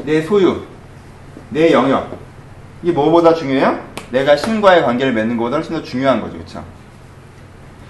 내 0.04 0.20
소유, 0.20 0.64
내 1.48 1.72
영역. 1.72 2.20
이게 2.82 2.92
뭐보다 2.92 3.34
중요해요? 3.34 3.78
내가 4.10 4.36
신과의 4.36 4.82
관계를 4.84 5.12
맺는 5.12 5.36
것보다 5.36 5.56
훨씬 5.56 5.74
더 5.74 5.82
중요한 5.82 6.20
거죠. 6.20 6.38
그쵸? 6.38 6.64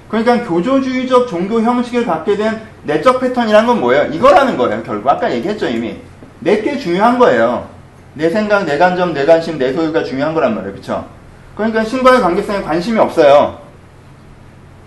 그러니까 0.09 0.45
교조주의적 0.45 1.29
종교 1.29 1.61
형식을 1.61 2.05
갖게 2.05 2.37
된 2.37 2.61
내적 2.83 3.21
패턴이란 3.21 3.67
건 3.67 3.81
뭐예요? 3.81 4.13
이거라는 4.13 4.57
거예요. 4.57 4.83
결국 4.83 5.09
아까 5.09 5.33
얘기했죠 5.33 5.69
이미. 5.69 5.99
내게 6.41 6.77
중요한 6.79 7.19
거예요. 7.19 7.69
내 8.15 8.29
생각, 8.29 8.65
내 8.65 8.77
감정, 8.77 9.15
내 9.15 9.25
관심, 9.25 9.59
내 9.59 9.73
소유가 9.73 10.03
중요한 10.03 10.35
거란 10.35 10.55
말이에요. 10.55 10.75
그쵸? 10.75 11.07
그러니까 11.55 11.85
신과의 11.85 12.21
관계성에 12.21 12.63
관심이 12.63 12.99
없어요. 12.99 13.61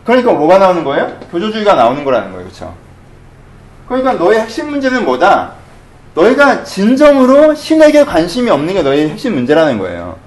그러니까 0.03 0.33
뭐가 0.33 0.57
나오는 0.57 0.83
거예요? 0.83 1.17
교조주의가 1.31 1.75
나오는 1.75 2.03
거라는 2.03 2.31
거예요. 2.33 2.47
그쵸? 2.47 2.75
그러니까 3.87 4.13
너의 4.13 4.41
핵심 4.41 4.69
문제는 4.69 5.05
뭐다? 5.05 5.53
너희가 6.15 6.63
진정으로 6.63 7.55
신에게 7.55 8.05
관심이 8.05 8.49
없는 8.49 8.73
게 8.73 8.81
너의 8.83 9.09
핵심 9.09 9.33
문제라는 9.33 9.79
거예요. 9.79 10.17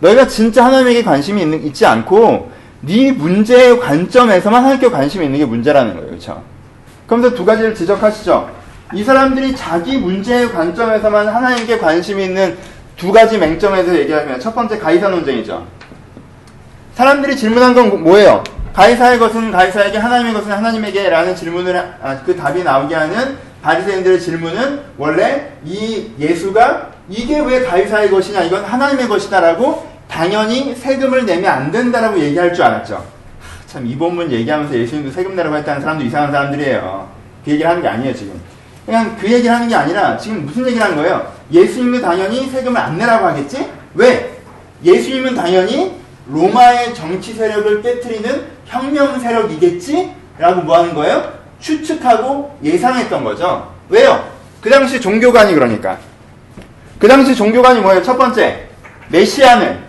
너희가 0.00 0.26
진짜 0.26 0.64
하나님에게 0.64 1.02
관심이 1.02 1.42
있는, 1.42 1.64
있지 1.64 1.86
않고 1.86 2.50
네 2.82 3.12
문제의 3.12 3.78
관점에서만 3.78 4.62
하나님께 4.62 4.90
관심이 4.90 5.24
있는 5.24 5.38
게 5.38 5.44
문제라는 5.44 5.94
거예요. 5.94 6.08
그렇죠? 6.08 6.42
그러면서 7.06 7.34
두 7.34 7.44
가지를 7.44 7.74
지적하시죠. 7.74 8.50
이 8.94 9.04
사람들이 9.04 9.54
자기 9.56 9.96
문제의 9.96 10.52
관점에서만 10.52 11.28
하나님께 11.28 11.78
관심이 11.78 12.24
있는 12.24 12.56
두 12.96 13.10
가지 13.12 13.38
맹점에서 13.38 13.96
얘기하면 13.96 14.38
첫 14.38 14.54
번째 14.54 14.78
가이사 14.78 15.08
논쟁이죠. 15.08 15.66
사람들이 16.94 17.36
질문한 17.36 17.74
건 17.74 18.02
뭐예요? 18.02 18.44
가이사의 18.74 19.18
것은 19.18 19.50
가이사에게 19.50 19.98
하나님의 19.98 20.34
것은 20.34 20.52
하나님에게 20.52 21.08
라는 21.08 21.34
질문을 21.34 21.76
아, 22.02 22.18
그 22.24 22.36
답이 22.36 22.62
나오게 22.62 22.94
하는 22.94 23.36
바리새인들의 23.62 24.20
질문은 24.20 24.80
원래 24.98 25.52
이 25.64 26.10
예수가 26.18 26.90
이게 27.08 27.40
왜 27.40 27.62
가이사의 27.64 28.10
것이냐 28.10 28.42
이건 28.42 28.64
하나님의 28.64 29.08
것이다라고 29.08 29.88
당연히 30.08 30.74
세금을 30.74 31.24
내면 31.24 31.50
안 31.50 31.70
된다라고 31.70 32.18
얘기할 32.18 32.52
줄 32.52 32.64
알았죠. 32.64 33.04
참 33.66 33.86
이 33.86 33.96
본문 33.96 34.30
얘기하면서 34.30 34.74
예수님도 34.74 35.10
세금 35.12 35.34
내라고 35.34 35.56
했다는 35.56 35.80
사람도 35.80 36.04
이상한 36.04 36.30
사람들이에요. 36.30 37.08
그 37.44 37.50
얘기를 37.52 37.70
하는 37.70 37.80
게 37.82 37.88
아니에요 37.88 38.14
지금. 38.14 38.38
그냥 38.84 39.16
그 39.18 39.30
얘기를 39.30 39.54
하는 39.54 39.68
게 39.68 39.74
아니라 39.74 40.16
지금 40.18 40.44
무슨 40.44 40.66
얘기를 40.66 40.82
하는 40.82 40.96
거예요? 40.96 41.32
예수님도 41.50 42.02
당연히 42.02 42.48
세금을 42.48 42.78
안 42.78 42.98
내라고 42.98 43.26
하겠지? 43.26 43.66
왜? 43.94 44.36
예수님은 44.84 45.34
당연히 45.34 45.94
로마의 46.28 46.94
정치 46.94 47.32
세력을 47.32 47.80
깨뜨리는 47.82 48.46
혁명 48.66 49.18
세력이겠지? 49.20 50.12
라고 50.38 50.62
뭐 50.62 50.78
하는 50.78 50.94
거예요? 50.94 51.41
추측하고 51.62 52.58
예상했던 52.62 53.24
거죠. 53.24 53.72
왜요? 53.88 54.28
그 54.60 54.68
당시 54.68 55.00
종교관이 55.00 55.54
그러니까. 55.54 55.98
그 56.98 57.08
당시 57.08 57.34
종교관이 57.34 57.80
뭐예요? 57.80 58.02
첫 58.02 58.18
번째, 58.18 58.68
메시안을 59.08 59.82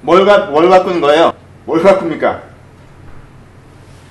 뭘, 0.00 0.24
가, 0.24 0.46
뭘 0.46 0.68
바꾸는 0.68 1.00
거예요? 1.00 1.32
뭘 1.64 1.82
바꿉니까? 1.82 2.42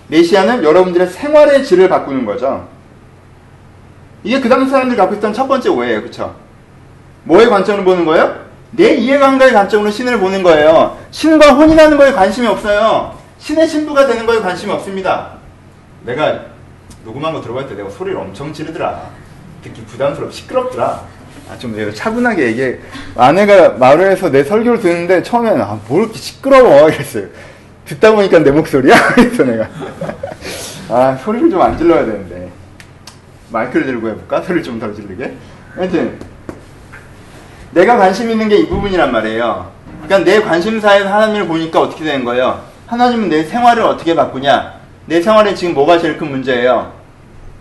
메시아는 0.08 0.64
여러분들의 0.64 1.08
생활의 1.08 1.66
질을 1.66 1.90
바꾸는 1.90 2.26
거죠. 2.26 2.68
이게 4.24 4.40
그 4.40 4.48
당시 4.48 4.70
사람들이 4.70 4.98
갖고 4.98 5.16
있던 5.16 5.34
첫 5.34 5.48
번째 5.48 5.70
오해예요. 5.70 6.04
그쵸? 6.04 6.36
뭐의 7.24 7.50
관점으로 7.50 7.84
보는 7.84 8.06
거예요? 8.06 8.46
내 8.72 8.96
이해관계의 8.96 9.52
관점으로 9.52 9.92
신을 9.92 10.20
보는 10.20 10.44
거예요. 10.44 10.98
신과 11.12 11.54
혼인하는 11.54 11.98
거에 11.98 12.14
관심이 12.14 12.48
없어요. 12.48 13.18
신의 13.40 13.68
신부가 13.68 14.06
되는 14.08 14.26
거에 14.26 14.40
관심이 14.40 14.72
없습니다. 14.72 15.41
내가 16.04 16.42
녹음한 17.06 17.34
거 17.34 17.42
들어갈 17.42 17.68
때 17.68 17.76
내가 17.76 17.90
소리를 17.90 18.18
엄청 18.20 18.54
지르더라. 18.54 19.02
듣기 19.64 19.84
부담스럽고 19.86 20.32
시끄럽더라. 20.32 21.02
아, 21.50 21.58
좀 21.58 21.76
내가 21.76 21.92
차분하게 21.92 22.48
얘기해. 22.48 22.80
아내가 23.16 23.70
말을 23.72 24.12
해서 24.12 24.30
내 24.30 24.44
설교를 24.44 24.80
듣는데 24.80 25.24
처음에는 25.24 25.62
아, 25.62 25.80
뭘 25.88 26.04
이렇게 26.04 26.18
시끄러워. 26.18 26.90
이랬어요. 26.90 27.26
듣다 27.86 28.12
보니까 28.14 28.40
내 28.40 28.52
목소리야? 28.52 28.96
그래서 29.16 29.44
내가. 29.44 29.68
아, 30.90 31.16
소리를 31.24 31.50
좀 31.50 31.62
안 31.62 31.78
질러야 31.78 32.06
되는데. 32.06 32.50
마이크를 33.50 33.86
들고 33.86 34.10
해볼까? 34.10 34.42
소리를 34.42 34.64
좀더 34.64 34.94
지르게. 34.94 35.34
하여튼, 35.76 36.18
내가 37.72 37.98
관심 37.98 38.30
있는 38.32 38.48
게 38.50 38.58
이 38.58 38.68
부분이란 38.68 39.12
말이에요. 39.12 39.72
그러니까 40.06 40.30
내 40.30 40.42
관심사에서 40.42 41.14
하나님을 41.14 41.48
보니까 41.48 41.82
어떻게 41.82 42.04
되는 42.04 42.24
거예요? 42.26 42.62
하나님은 42.88 43.30
내 43.30 43.44
생활을 43.44 43.84
어떻게 43.84 44.16
바꾸냐? 44.16 44.81
내 45.06 45.22
생활에 45.22 45.54
지금 45.54 45.74
뭐가 45.74 46.00
제일 46.00 46.18
큰 46.18 46.30
문제예요? 46.30 46.94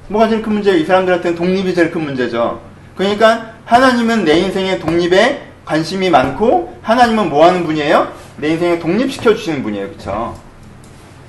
뭐가 0.08 0.28
제일 0.28 0.42
큰 0.42 0.52
문제예요? 0.52 0.78
이 0.78 0.84
사람들한테는 0.84 1.36
독립이 1.36 1.74
제일 1.74 1.90
큰 1.90 2.02
문제죠. 2.02 2.60
그러니까 2.96 3.52
하나님은 3.64 4.24
내 4.24 4.38
인생의 4.38 4.80
독립에 4.80 5.42
관심이 5.64 6.10
많고 6.10 6.78
하나님은 6.82 7.30
뭐 7.30 7.46
하는 7.46 7.64
분이에요? 7.64 8.12
내 8.38 8.50
인생을 8.50 8.78
독립시켜 8.80 9.34
주시는 9.34 9.62
분이에요. 9.62 9.88
그쵸? 9.90 10.36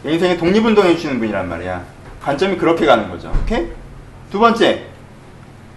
내 0.04 0.14
인생에 0.14 0.38
독립운동해 0.38 0.96
주시는 0.96 1.20
분이란 1.20 1.48
말이야. 1.48 1.84
관점이 2.24 2.58
그렇게 2.58 2.86
가는 2.86 3.10
거죠. 3.10 3.32
오케이? 3.44 3.68
두 4.32 4.40
번째. 4.40 4.84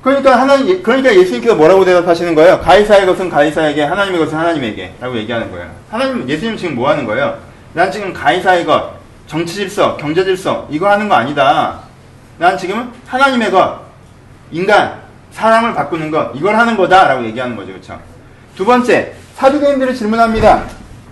그러니까 0.03 0.39
하나님, 0.41 0.83
그러니까 0.83 1.15
예수님께서 1.15 1.55
뭐라고 1.55 1.85
대답하시는 1.85 2.35
거예요? 2.35 2.61
가이사의 2.61 3.07
것은 3.07 3.31
가이사에게, 3.31 3.85
하나님의 3.85 4.21
것은 4.21 4.37
하나님에게. 4.37 4.95
라고 5.01 5.17
얘기하는 5.17 5.51
거예요. 5.51 5.71
하나님, 5.91 6.29
예수님 6.29 6.57
지금 6.57 6.75
뭐 6.75 6.91
하는 6.91 7.07
거예요? 7.07 7.39
난 7.73 7.91
지금 7.91 8.13
가이사의 8.13 8.67
것, 8.67 8.93
정치 9.27 9.55
질서, 9.55 9.97
경제 9.97 10.25
질서, 10.25 10.69
이거 10.71 10.89
하는 10.91 11.09
거 11.09 11.15
아니다. 11.15 11.81
난 12.39 12.59
지금 12.59 12.93
하나님의 13.07 13.51
것, 13.51 13.81
인간, 14.51 15.01
사람을 15.31 15.75
바꾸는 15.75 16.11
것, 16.11 16.33
이걸 16.35 16.57
하는 16.57 16.77
거다라고 16.77 17.25
얘기하는 17.27 17.57
거죠. 17.57 17.73
그렇죠? 17.73 18.01
두 18.57 18.65
번째, 18.65 19.15
사두개인들을 19.35 19.95
질문합니다. 19.95 20.65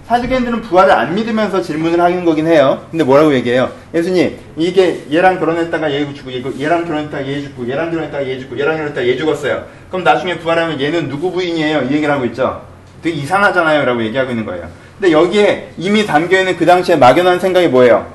사두개인들은 0.07 0.63
부활을 0.63 0.93
안 0.93 1.15
믿으면서 1.15 1.63
질문을 1.63 2.01
하는 2.01 2.25
거긴 2.25 2.47
해요. 2.47 2.87
근데 2.91 3.03
뭐라고 3.03 3.33
얘기해요? 3.35 3.73
예수님, 3.95 4.39
이게 4.57 5.07
얘랑 5.11 5.39
결혼했다가 5.39 5.91
얘 5.93 6.13
죽고, 6.13 6.61
얘랑 6.61 6.85
결혼했다가 6.85 7.27
얘 7.27 7.41
죽고, 7.41 7.69
얘랑 7.69 7.91
결혼했다가 7.91 8.27
얘 8.29 8.39
죽고, 8.39 8.59
얘랑 8.59 8.77
결혼했다가 8.77 9.07
얘 9.07 9.17
죽었어요. 9.17 9.65
그럼 9.89 10.05
나중에 10.05 10.39
부활하면 10.39 10.81
얘는 10.81 11.09
누구 11.09 11.33
부인이에요? 11.33 11.83
이 11.83 11.93
얘기를 11.93 12.11
하고 12.11 12.25
있죠. 12.27 12.63
되게 13.03 13.17
이상하잖아요. 13.17 13.85
라고 13.85 14.03
얘기하고 14.05 14.31
있는 14.31 14.45
거예요. 14.45 14.69
근데 14.99 15.13
여기에 15.13 15.75
이미 15.79 16.07
담겨있는 16.07 16.57
그 16.57 16.67
당시에 16.67 16.97
막연한 16.97 17.41
생각이 17.41 17.69
뭐예요? 17.69 18.13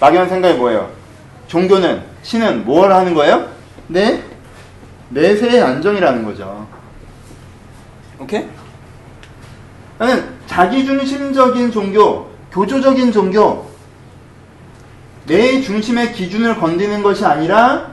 막연한 0.00 0.28
생각이 0.28 0.58
뭐예요? 0.58 0.90
종교는, 1.48 2.02
신은 2.22 2.64
뭘 2.64 2.92
하는 2.92 3.14
거예요? 3.14 3.48
네? 3.88 4.22
내세의 5.10 5.62
안정이라는 5.62 6.24
거죠. 6.24 6.66
오케이? 8.18 8.46
나는 9.98 10.24
자기중심적인 10.46 11.70
종교, 11.70 12.30
교조적인 12.50 13.12
종교, 13.12 13.70
내 15.26 15.60
중심의 15.60 16.12
기준을 16.12 16.56
건드는 16.56 17.02
것이 17.02 17.24
아니라 17.24 17.92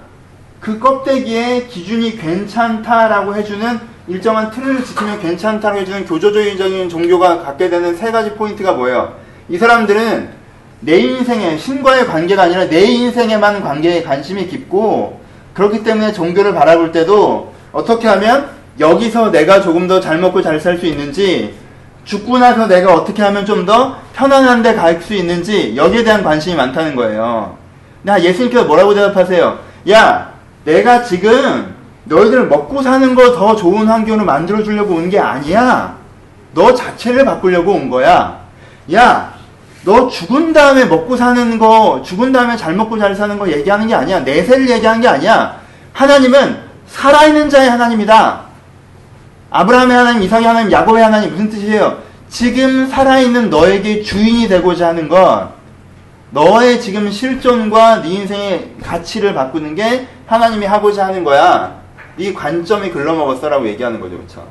그 0.60 0.80
껍데기에 0.80 1.68
기준이 1.68 2.18
괜찮다라고 2.18 3.36
해주는 3.36 3.80
일정한 4.10 4.50
틀을 4.50 4.84
지키면 4.84 5.20
괜찮다고 5.22 5.78
해주는 5.78 6.06
교조적인 6.06 6.90
종교가 6.90 7.44
갖게 7.44 7.70
되는 7.70 7.96
세 7.96 8.12
가지 8.12 8.32
포인트가 8.32 8.74
뭐예요? 8.74 9.14
이 9.50 9.58
사람들은 9.58 10.30
내 10.82 10.98
인생에 10.98 11.58
신과의 11.58 12.08
관계가 12.08 12.44
아니라 12.44 12.68
내 12.68 12.82
인생에만 12.82 13.62
관계에 13.62 14.02
관심이 14.02 14.48
깊고 14.48 15.20
그렇기 15.54 15.84
때문에 15.84 16.12
종교를 16.12 16.54
바라볼 16.56 16.92
때도 16.92 17.54
어떻게 17.72 18.08
하면 18.08 18.50
여기서 18.80 19.30
내가 19.32 19.62
조금 19.62 19.88
더 19.88 20.00
잘 20.00 20.18
먹고 20.18 20.42
잘 20.42 20.60
살 20.60 20.80
수 20.80 20.88
있는지 20.88 21.54
죽고 22.06 22.40
나서 22.40 22.66
내가 22.68 22.96
어떻게 22.96 23.22
하면 23.22 23.46
좀 23.46 23.66
더 23.68 23.98
편안한 24.14 24.64
데 24.64 24.74
갈 24.74 25.02
수 25.02 25.14
있는지 25.14 25.76
여기에 25.76 26.04
대한 26.04 26.24
관심이 26.24 26.56
많다는 26.56 26.96
거예요. 26.96 27.58
나 28.02 28.20
예수님께서 28.20 28.64
뭐라고 28.66 28.96
대답하세요? 28.96 29.60
야, 29.92 30.34
내가 30.66 31.04
지금 31.04 31.76
너희들 32.10 32.48
먹고 32.48 32.82
사는 32.82 33.16
거 33.16 33.36
더 33.36 33.56
좋은 33.56 33.88
환경을 33.88 34.26
만들어 34.26 34.64
주려고 34.64 34.96
온 34.96 35.10
게 35.10 35.20
아니야. 35.20 35.96
너 36.54 36.74
자체를 36.74 37.24
바꾸려고 37.26 37.72
온 37.74 37.90
거야. 37.90 38.40
야, 38.94 39.34
너 39.86 40.08
죽은 40.08 40.52
다음에 40.52 40.86
먹고 40.86 41.16
사는 41.16 41.58
거, 41.60 42.02
죽은 42.04 42.32
다음에 42.32 42.58
잘 42.58 42.74
먹고 42.74 42.98
잘 42.98 43.16
사는 43.16 43.38
거 43.38 43.48
얘기하는 43.50 43.88
게 43.88 43.94
아니야. 43.94 44.20
내세를 44.22 44.68
얘기하는 44.70 45.00
게 45.02 45.08
아니야. 45.08 45.60
하나님은 45.94 46.58
살아있는 46.88 47.50
자의 47.50 47.70
하나님이다. 47.70 48.42
아브라함의 49.52 49.96
하나님, 49.96 50.22
이삭의 50.24 50.46
하나님, 50.46 50.72
야곱의 50.72 51.04
하나님 51.04 51.32
무슨 51.32 51.50
뜻이에요? 51.50 51.98
지금 52.30 52.88
살아있는 52.88 53.50
너에게 53.50 54.02
주인이 54.02 54.48
되고자 54.48 54.90
하는 54.90 55.08
건 55.08 55.50
너의 56.32 56.80
지금 56.82 57.10
실존과 57.10 58.02
네 58.04 58.10
인생의 58.10 58.76
가치를 58.84 59.34
바꾸는 59.34 59.74
게 59.76 60.08
하나님이 60.28 60.66
하고자 60.66 61.06
하는 61.08 61.24
거야. 61.24 61.80
이 62.20 62.34
관점이 62.34 62.92
글러먹었어라고 62.92 63.66
얘기하는 63.70 64.02
거죠, 64.02 64.18
그렇죠? 64.18 64.46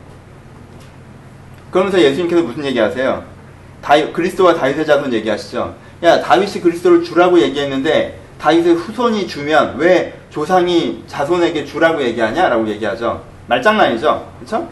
그러면서 1.71 2.01
예수님께서 2.01 2.43
무슨 2.43 2.65
얘기하세요? 2.65 3.23
다이, 3.83 4.11
그리스도와 4.11 4.55
다윗의 4.55 4.87
자손 4.87 5.13
얘기하시죠. 5.13 5.75
야 6.03 6.21
다윗이 6.23 6.63
그리스도를 6.63 7.05
주라고 7.05 7.39
얘기했는데 7.39 8.19
다윗의 8.41 8.75
후손이 8.75 9.27
주면 9.29 9.77
왜 9.77 10.19
조상이 10.31 11.05
자손에게 11.07 11.67
주라고 11.67 12.03
얘기하냐라고 12.03 12.67
얘기하죠. 12.69 13.23
말장난이죠, 13.49 14.33
그렇죠? 14.39 14.69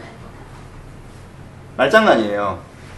말장난이에요. 1.77 2.57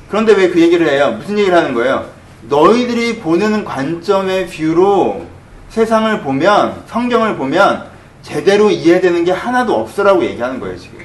그런데 0.09 0.33
왜 0.33 0.49
그 0.49 0.61
얘기를 0.61 0.87
해요? 0.87 1.11
무슨 1.19 1.37
얘기를 1.37 1.57
하는 1.57 1.73
거예요? 1.73 2.05
너희들이 2.47 3.19
보는 3.19 3.65
관점의 3.65 4.47
뷰로 4.47 5.25
세상을 5.67 6.21
보면 6.21 6.83
성경을 6.87 7.35
보면 7.35 7.88
제대로 8.21 8.69
이해되는 8.69 9.23
게 9.23 9.31
하나도 9.31 9.75
없어라고 9.75 10.23
얘기하는 10.23 10.59
거예요, 10.59 10.77
지금. 10.77 10.99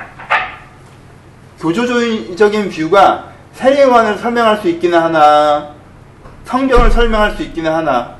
교조적인 1.61 2.69
뷰가 2.71 3.33
세례요한을 3.55 4.19
설명할 4.19 4.59
수 4.59 4.69
있기는 4.69 4.99
하나, 4.99 5.75
성경을 6.45 6.91
설명할 6.91 7.33
수 7.33 7.43
있기는 7.43 7.73
하나, 7.73 8.17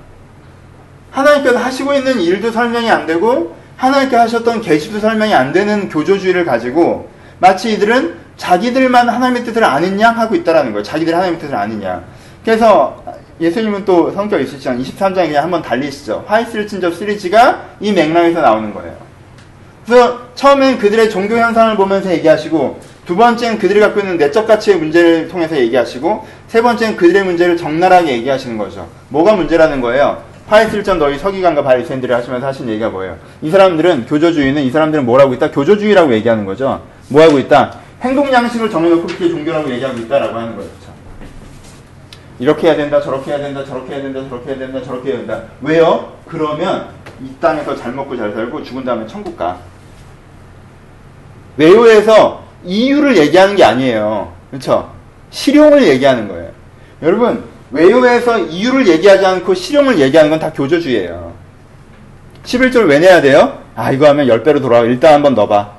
하나님께서 1.11 1.59
하시고 1.59 1.95
있는 1.95 2.21
일도 2.21 2.51
설명이 2.51 2.91
안 2.91 3.07
되고, 3.07 3.57
하나님께 3.77 4.17
하셨던 4.17 4.63
계시도 4.63 5.01
설명이 5.01 5.35
안 5.35 5.53
되는 5.53 5.89
교조주의를 5.89 6.45
가지고, 6.45 7.11
마치 7.39 7.73
이들은 7.73 8.17
자기들만 8.37 9.09
하나님의 9.09 9.45
뜻을 9.45 9.63
아는 9.65 10.01
양 10.01 10.19
하고 10.19 10.35
있다라는 10.35 10.73
거예요. 10.73 10.83
자기들 10.83 11.15
하나님의 11.15 11.41
뜻을 11.41 11.55
아는 11.55 11.83
양. 11.83 12.05
그래서 12.45 13.03
예수님은 13.45 13.85
또 13.85 14.11
성격 14.11 14.41
있으시잖아요. 14.41 14.83
23장에 14.83 15.27
그냥 15.27 15.45
한번 15.45 15.61
달리시죠. 15.61 16.25
화이스를 16.27 16.67
친접 16.67 16.95
시리즈가 16.95 17.63
이 17.79 17.93
맥락에서 17.93 18.41
나오는 18.41 18.73
거예요. 18.73 18.97
그래서 19.85 20.19
처음엔 20.35 20.79
그들의 20.79 21.11
종교 21.11 21.37
현상을 21.37 21.77
보면서 21.77 22.11
얘기하시고 22.11 22.81
두 23.05 23.17
번째는 23.17 23.59
그들이 23.59 23.81
갖고 23.81 24.01
있는 24.01 24.17
내적 24.17 24.47
가치의 24.47 24.79
문제를 24.79 25.29
통해서 25.29 25.59
얘기하시고 25.59 26.27
세 26.49 26.63
번째는 26.63 26.97
그들의 26.97 27.23
문제를 27.25 27.59
적나라하게 27.59 28.13
얘기하시는 28.13 28.57
거죠. 28.57 28.89
뭐가 29.11 29.35
문제라는 29.35 29.83
거예요? 29.83 30.23
파이슬전 30.49 30.99
너희 30.99 31.19
서기관과 31.19 31.63
바리새인들이 31.63 32.13
하시면서 32.13 32.47
하신 32.47 32.69
얘기가 32.71 32.89
뭐예요? 32.89 33.19
이 33.43 33.51
사람들은 33.51 34.07
교조주의는 34.07 34.63
이 34.63 34.71
사람들은 34.71 35.05
뭐라고 35.05 35.35
있다? 35.35 35.51
교조주의라고 35.51 36.15
얘기하는 36.15 36.47
거죠. 36.47 36.83
뭐 37.09 37.23
하고 37.23 37.39
있다? 37.39 37.79
행동 38.01 38.33
양식을 38.33 38.71
정해놓고 38.71 39.07
그렇게 39.07 39.29
종교라고 39.29 39.71
얘기하고 39.71 39.99
있다라고 39.99 40.35
하는 40.35 40.57
거예요. 40.57 40.71
이렇게 42.39 42.67
해야 42.69 42.77
된다, 42.77 43.01
저렇게 43.01 43.31
해야 43.31 43.39
된다, 43.39 43.65
저렇게 43.65 43.95
해야 43.95 44.03
된다, 44.03 44.21
저렇게 44.29 44.51
해야 44.51 44.59
된다, 44.59 44.83
저렇게 44.83 45.09
해야 45.11 45.19
된다. 45.19 45.43
왜요? 45.63 46.13
그러면 46.27 46.89
이 47.23 47.31
땅에서 47.41 47.77
잘 47.77 47.93
먹고 47.93 48.17
잘 48.17 48.33
살고 48.33 48.63
죽은 48.65 48.85
다음에 48.85 49.07
천국 49.07 49.37
가. 49.37 49.57
외우에서 51.57 52.43
이유를 52.65 53.17
얘기하는 53.17 53.55
게 53.55 53.63
아니에요. 53.65 54.33
그렇죠? 54.51 54.91
실용을 55.31 55.87
얘기하는 55.87 56.27
거예요. 56.29 56.51
여러분, 57.03 57.45
외우에서 57.71 58.39
이유를 58.39 58.89
얘기하지 58.89 59.25
않고 59.25 59.55
실용을 59.55 59.99
얘기하는 60.01 60.31
건 60.31 60.41
다 60.41 60.53
교조주의예요. 60.53 61.33
11조를 62.45 62.89
왜 62.89 62.99
내야 62.99 63.21
돼요? 63.21 63.59
아, 63.77 63.91
이거 63.93 64.09
하면 64.09 64.27
10배로 64.27 64.61
돌아와. 64.61 64.85
일단 64.85 65.15
한번 65.15 65.35
넣어봐. 65.35 65.71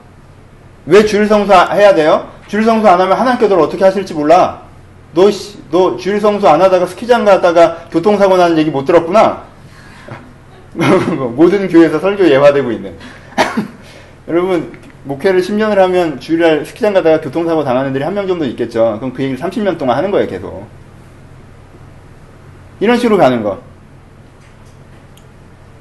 왜 0.88 1.06
주일 1.06 1.28
성수 1.28 1.52
해야 1.52 1.94
돼요? 1.94 2.30
주일 2.48 2.63
성수 2.63 2.88
안 2.88 3.00
하면 3.02 3.18
하나님께서 3.18 3.58
어떻게 3.58 3.84
하실지 3.84 4.13
몰라. 4.13 4.62
너, 5.15 5.32
너 5.71 5.95
주일 5.97 6.19
성수 6.19 6.47
안 6.47 6.62
하다가 6.62 6.86
스키장 6.86 7.23
갔다가 7.25 7.88
교통사고 7.89 8.36
나는 8.38 8.58
얘기 8.58 8.69
못 8.69 8.84
들었구나? 8.86 9.43
모든 10.75 11.69
교회에서 11.69 11.99
설교 11.99 12.30
예화되고 12.30 12.69
있는. 12.69 12.93
여러분, 14.28 14.73
목회를 15.06 15.41
10년을 15.41 15.75
하면 15.75 16.19
주일날 16.19 16.65
스키장 16.65 16.93
가다가 16.93 17.21
교통사고 17.21 17.63
당하는 17.63 17.91
애들이 17.91 18.04
한 18.04 18.13
명 18.13 18.28
정도 18.28 18.45
있겠죠. 18.45 18.97
그럼 18.99 19.13
그 19.13 19.23
얘기를 19.23 19.41
30년 19.41 19.78
동안 19.78 19.97
하는 19.97 20.12
거예요, 20.12 20.28
계속. 20.28 20.67
이런 22.82 22.97
식으로 22.97 23.17
가는 23.17 23.41
거. 23.41 23.62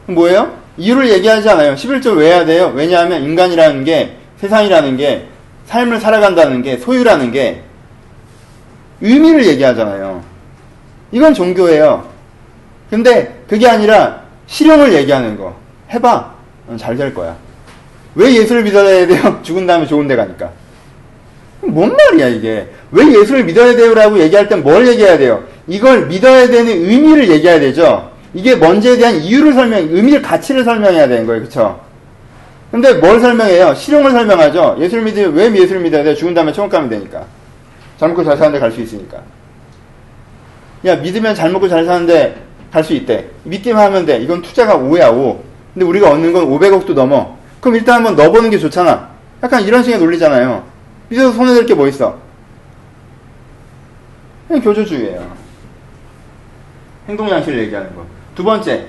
뭐예요? 0.07 0.53
이유를 0.77 1.09
얘기하지 1.09 1.49
않아요. 1.51 1.75
11조 1.75 2.16
왜 2.18 2.29
해야 2.29 2.44
돼요? 2.44 2.73
왜냐하면 2.73 3.25
인간이라는 3.25 3.83
게, 3.85 4.16
세상이라는 4.38 4.97
게, 4.97 5.27
삶을 5.66 5.99
살아간다는 5.99 6.62
게, 6.62 6.77
소유라는 6.77 7.33
게, 7.33 7.62
의미를 9.05 9.45
얘기하잖아요. 9.47 10.23
이건 11.12 11.35
종교예요. 11.35 12.09
근데 12.88 13.43
그게 13.47 13.69
아니라 13.69 14.23
실용을 14.47 14.93
얘기하는 14.95 15.37
거. 15.37 15.55
해봐. 15.90 16.33
잘 16.79 16.97
될 16.97 17.12
거야. 17.12 17.37
왜 18.14 18.33
예수를 18.35 18.62
믿어야 18.62 19.07
돼요? 19.07 19.40
죽은 19.45 19.67
다음에 19.67 19.87
좋은 19.87 20.09
데 20.09 20.17
가니까. 20.17 20.51
뭔 21.61 21.95
말이야, 21.95 22.29
이게. 22.29 22.67
왜 22.93 23.07
예수를 23.21 23.45
믿어야 23.45 23.77
돼요 23.77 23.93
라고 23.95 24.19
얘기할 24.19 24.49
땐 24.49 24.62
뭘 24.62 24.87
얘기해야 24.88 25.19
돼요? 25.19 25.45
이걸 25.67 26.07
믿어야 26.07 26.47
되는 26.47 26.67
의미를 26.71 27.29
얘기해야 27.29 27.61
되죠? 27.61 28.11
이게 28.33 28.55
뭔지에 28.55 28.97
대한 28.97 29.17
이유를 29.17 29.53
설명, 29.53 29.81
의미를, 29.81 30.23
가치를 30.23 30.64
설명해야 30.64 31.09
되는 31.09 31.27
거예요. 31.27 31.43
그쵸? 31.43 31.81
근데 32.71 32.95
뭘 32.95 33.21
설명해요? 33.21 33.75
실용을 33.75 34.11
설명하죠? 34.12 34.77
예수를 34.81 35.05
믿으면, 35.05 35.35
왜 35.35 35.55
예수를 35.55 35.83
믿어야 35.83 36.03
돼요? 36.03 36.14
죽은 36.14 36.33
다음에 36.35 36.53
천국 36.53 36.73
가면 36.73 36.88
되니까. 36.88 37.25
잘 37.98 38.09
먹고 38.09 38.24
잘 38.24 38.37
사는데 38.37 38.59
갈 38.59 38.70
수 38.72 38.80
있으니까. 38.80 39.18
야, 40.87 40.96
믿으면 40.96 41.35
잘 41.35 41.50
먹고 41.50 41.68
잘 41.68 41.85
사는데 41.85 42.42
갈 42.72 42.83
수 42.85 42.92
있대. 42.94 43.26
믿기만 43.44 43.85
하면 43.87 44.04
돼. 44.07 44.18
이건 44.18 44.42
투자가 44.42 44.76
5야, 44.76 45.12
5. 45.12 45.42
근데 45.72 45.87
우리가 45.87 46.11
얻는 46.11 46.33
건 46.33 46.46
500억도 46.46 46.92
넘어. 46.94 47.37
그럼 47.61 47.76
일단 47.76 47.96
한번 47.96 48.16
넣어보는 48.16 48.50
게 48.50 48.59
좋잖아. 48.59 49.11
약간 49.42 49.62
이런 49.62 49.83
식의 49.83 49.98
논리잖아요. 49.98 50.64
믿어서 51.09 51.33
손해될 51.33 51.66
게 51.66 51.74
뭐 51.74 51.87
있어? 51.88 52.18
그냥 54.48 54.62
교조주의예요. 54.62 55.33
행동양식을 57.09 57.59
얘기하는 57.61 57.94
거. 57.94 58.04
두 58.35 58.44
번째, 58.44 58.87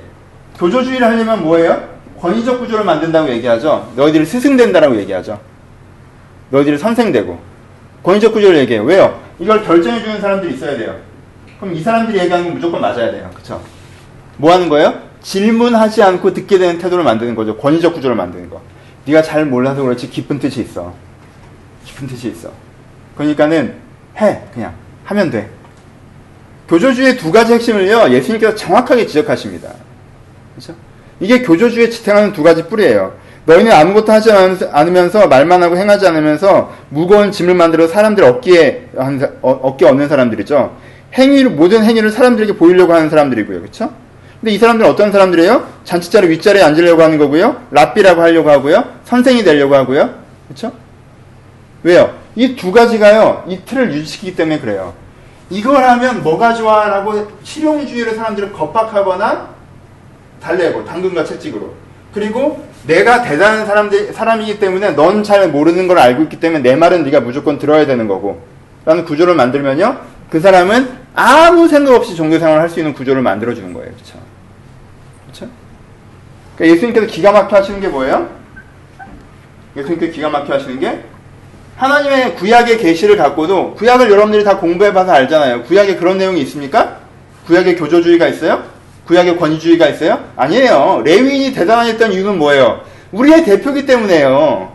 교조주의를 0.57 1.05
하려면 1.07 1.43
뭐예요? 1.43 1.95
권위적 2.19 2.59
구조를 2.59 2.85
만든다고 2.85 3.29
얘기하죠. 3.29 3.91
너희들이 3.95 4.25
스승된다라고 4.25 4.95
얘기하죠. 4.97 5.39
너희들이 6.49 6.77
선생되고. 6.77 7.39
권위적 8.05 8.33
구조를 8.33 8.59
얘기해요. 8.59 8.83
왜요? 8.83 9.19
이걸 9.39 9.63
결정해주는 9.63 10.21
사람들이 10.21 10.53
있어야 10.53 10.77
돼요. 10.77 10.95
그럼 11.59 11.73
이 11.73 11.81
사람들이 11.81 12.19
얘기하는 12.19 12.45
건 12.45 12.53
무조건 12.53 12.79
맞아야 12.79 13.11
돼요. 13.11 13.31
그쵸? 13.33 13.61
뭐 14.37 14.53
하는 14.53 14.69
거예요? 14.69 15.01
질문하지 15.23 16.03
않고 16.03 16.33
듣게 16.33 16.59
되는 16.59 16.77
태도를 16.77 17.03
만드는 17.03 17.33
거죠. 17.33 17.57
권위적 17.57 17.95
구조를 17.95 18.15
만드는 18.15 18.51
거. 18.51 18.61
네가 19.05 19.23
잘 19.23 19.45
몰라서 19.45 19.81
그렇지 19.81 20.11
깊은 20.11 20.37
뜻이 20.37 20.61
있어. 20.61 20.93
깊은 21.85 22.07
뜻이 22.07 22.29
있어. 22.29 22.51
그러니까는 23.15 23.75
해 24.17 24.41
그냥 24.53 24.75
하면 25.05 25.31
돼. 25.31 25.49
교조주의 26.69 27.17
두 27.17 27.31
가지 27.31 27.53
핵심을요 27.53 28.11
예수님께서 28.11 28.53
정확하게 28.53 29.07
지적하십니다. 29.07 29.73
그렇죠? 30.53 30.75
이게 31.19 31.41
교조주의 31.41 31.89
지탱하는 31.89 32.33
두 32.33 32.43
가지 32.43 32.67
뿌리예요. 32.67 33.15
너희는 33.45 33.71
아무것도 33.71 34.11
하지 34.11 34.31
않으면서 34.31 35.27
말만 35.27 35.61
하고 35.61 35.77
행하지 35.77 36.07
않으면서 36.07 36.73
무거운 36.89 37.31
짐을 37.31 37.53
만들어 37.53 37.87
사람들 37.87 38.23
어깨에 38.23 38.87
어깨 39.41 39.85
얻는 39.85 40.09
사람들이죠. 40.09 40.75
행위를 41.13 41.51
모든 41.51 41.83
행위를 41.83 42.09
사람들에게 42.11 42.57
보이려고 42.57 42.93
하는 42.93 43.09
사람들이고요. 43.09 43.59
그렇죠? 43.61 43.91
근데 44.41 44.51
이 44.53 44.57
사람들은 44.57 44.89
어떤 44.89 45.11
사람들이에요? 45.11 45.65
잔치자리 45.85 46.27
윗자리에 46.29 46.61
앉으려고 46.61 47.01
하는 47.03 47.17
거고요. 47.17 47.61
랍비라고 47.71 48.21
하려고 48.21 48.49
하고요. 48.49 48.83
선생이 49.05 49.43
되려고 49.43 49.75
하고요. 49.75 50.09
그렇죠? 50.47 50.71
왜요? 51.83 52.13
이 52.35 52.55
두 52.55 52.71
가지가요. 52.71 53.45
이 53.47 53.59
틀을 53.65 53.93
유지시키기 53.93 54.35
때문에 54.35 54.59
그래요. 54.59 54.93
이걸 55.49 55.83
하면 55.83 56.21
뭐가 56.23 56.53
좋아라고 56.55 57.27
실용주의를 57.43 58.15
사람들을 58.15 58.51
겁박하거나 58.51 59.49
달래고 60.41 60.83
당근과 60.83 61.23
채찍으로. 61.23 61.84
그리고 62.15 62.65
내가 62.87 63.23
대단한 63.23 63.65
사람들, 63.65 64.13
사람이기 64.13 64.57
때문에 64.57 64.91
넌 64.91 65.21
잘 65.21 65.49
모르는 65.49 65.89
걸 65.89 65.99
알고 65.99 66.23
있기 66.23 66.39
때문에 66.39 66.63
내 66.63 66.77
말은 66.77 67.03
네가 67.03 67.19
무조건 67.19 67.59
들어야 67.59 67.85
되는 67.85 68.07
거고. 68.07 68.41
라는 68.85 69.03
구조를 69.03 69.35
만들면요. 69.35 69.99
그 70.29 70.39
사람은 70.39 70.87
아무 71.13 71.67
생각 71.67 71.93
없이 71.93 72.15
종교 72.15 72.39
생활을 72.39 72.61
할 72.61 72.69
수 72.69 72.79
있는 72.79 72.93
구조를 72.93 73.21
만들어 73.21 73.53
주는 73.53 73.73
거예요. 73.73 73.91
그렇죠? 73.91 74.17
그렇죠? 75.25 75.47
그러니까 76.55 76.75
예수님께서 76.75 77.07
기가 77.07 77.33
막혀 77.33 77.57
하시는 77.57 77.81
게 77.81 77.89
뭐예요? 77.89 78.29
예수님께서 79.75 80.13
기가 80.13 80.29
막혀 80.29 80.53
하시는 80.53 80.79
게 80.79 81.03
하나님의 81.75 82.35
구약의 82.35 82.77
계시를 82.77 83.17
갖고도 83.17 83.73
구약을 83.73 84.09
여러분들이 84.09 84.45
다 84.45 84.57
공부해 84.57 84.93
봐서 84.93 85.11
알잖아요. 85.11 85.63
구약에 85.63 85.97
그런 85.97 86.17
내용이 86.17 86.39
있습니까? 86.43 86.99
구약에 87.45 87.75
교조주의가 87.75 88.27
있어요? 88.27 88.74
구약에 89.07 89.35
권위주의가 89.35 89.87
있어요? 89.87 90.23
아니에요. 90.35 91.01
레위인이 91.05 91.53
대단했던 91.53 92.11
이유는 92.11 92.37
뭐예요? 92.37 92.81
우리의 93.11 93.43
대표기 93.43 93.85
때문에요. 93.85 94.73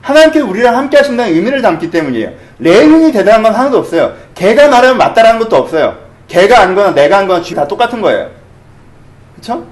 하나님께서 0.00 0.46
우리랑 0.46 0.76
함께 0.76 0.98
하신다는 0.98 1.32
의미를 1.34 1.62
담기 1.62 1.90
때문이에요. 1.90 2.32
레위인이 2.58 3.12
대단한 3.12 3.42
건 3.42 3.54
하나도 3.54 3.78
없어요. 3.78 4.14
걔가 4.34 4.68
말하면 4.68 4.98
맞다라는 4.98 5.38
것도 5.40 5.56
없어요. 5.56 5.96
걔가 6.28 6.60
안 6.60 6.74
거나 6.74 6.92
내가 6.92 7.18
한 7.18 7.26
거나 7.26 7.42
다 7.42 7.66
똑같은 7.66 8.00
거예요. 8.00 8.30
그쵸? 9.36 9.64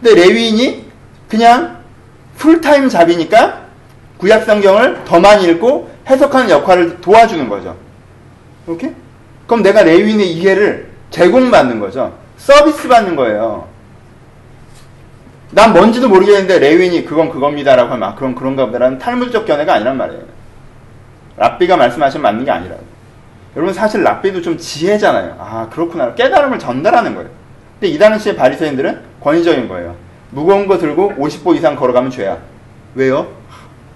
근데 0.00 0.14
레위인이 0.20 0.84
그냥 1.28 1.78
풀타임 2.36 2.88
잡이니까 2.88 3.62
구약 4.18 4.44
성경을 4.44 5.04
더 5.04 5.20
많이 5.20 5.44
읽고 5.44 5.90
해석하는 6.08 6.50
역할을 6.50 7.00
도와주는 7.00 7.48
거죠. 7.48 7.76
오케이? 8.66 8.92
그럼 9.46 9.62
내가 9.62 9.82
레위인의 9.82 10.32
이해를 10.32 10.88
제공받는 11.10 11.80
거죠. 11.80 12.14
서비스 12.36 12.88
받는 12.88 13.16
거예요. 13.16 13.66
난 15.50 15.72
뭔지도 15.72 16.08
모르겠는데 16.08 16.58
레위인이 16.58 17.04
그건 17.04 17.30
그겁니다라고 17.30 17.92
하면 17.92 18.08
아, 18.08 18.14
그럼 18.14 18.34
그런가 18.34 18.66
보다라는 18.66 18.98
탈무적 18.98 19.46
견해가 19.46 19.74
아니란 19.74 19.96
말이에요. 19.96 20.22
랍비가 21.36 21.76
말씀하신 21.76 22.20
맞는 22.20 22.44
게 22.44 22.50
아니라. 22.50 22.76
여러분 23.56 23.72
사실 23.72 24.02
랍비도 24.02 24.42
좀 24.42 24.58
지혜잖아요. 24.58 25.36
아 25.38 25.68
그렇구나. 25.70 26.14
깨달음을 26.14 26.58
전달하는 26.58 27.14
거예요. 27.14 27.30
근데 27.74 27.88
이 27.88 27.98
당시의 27.98 28.36
바리새인들은 28.36 29.00
권위적인 29.20 29.68
거예요. 29.68 29.96
무거운 30.30 30.66
거 30.66 30.78
들고 30.78 31.14
50보 31.18 31.56
이상 31.56 31.74
걸어가면 31.76 32.10
죄야. 32.10 32.38
왜요? 32.94 33.28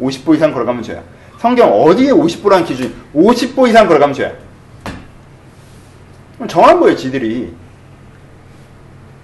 50보 0.01 0.35
이상 0.35 0.53
걸어가면 0.53 0.83
죄야. 0.83 1.03
성경 1.39 1.71
어디에 1.71 2.11
50보라는 2.13 2.65
기준이 2.65 2.95
50보 3.15 3.69
이상 3.69 3.87
걸어가면 3.87 4.15
죄야. 4.15 4.33
정한 6.49 6.81
거예요, 6.81 6.97
지들이. 6.97 7.53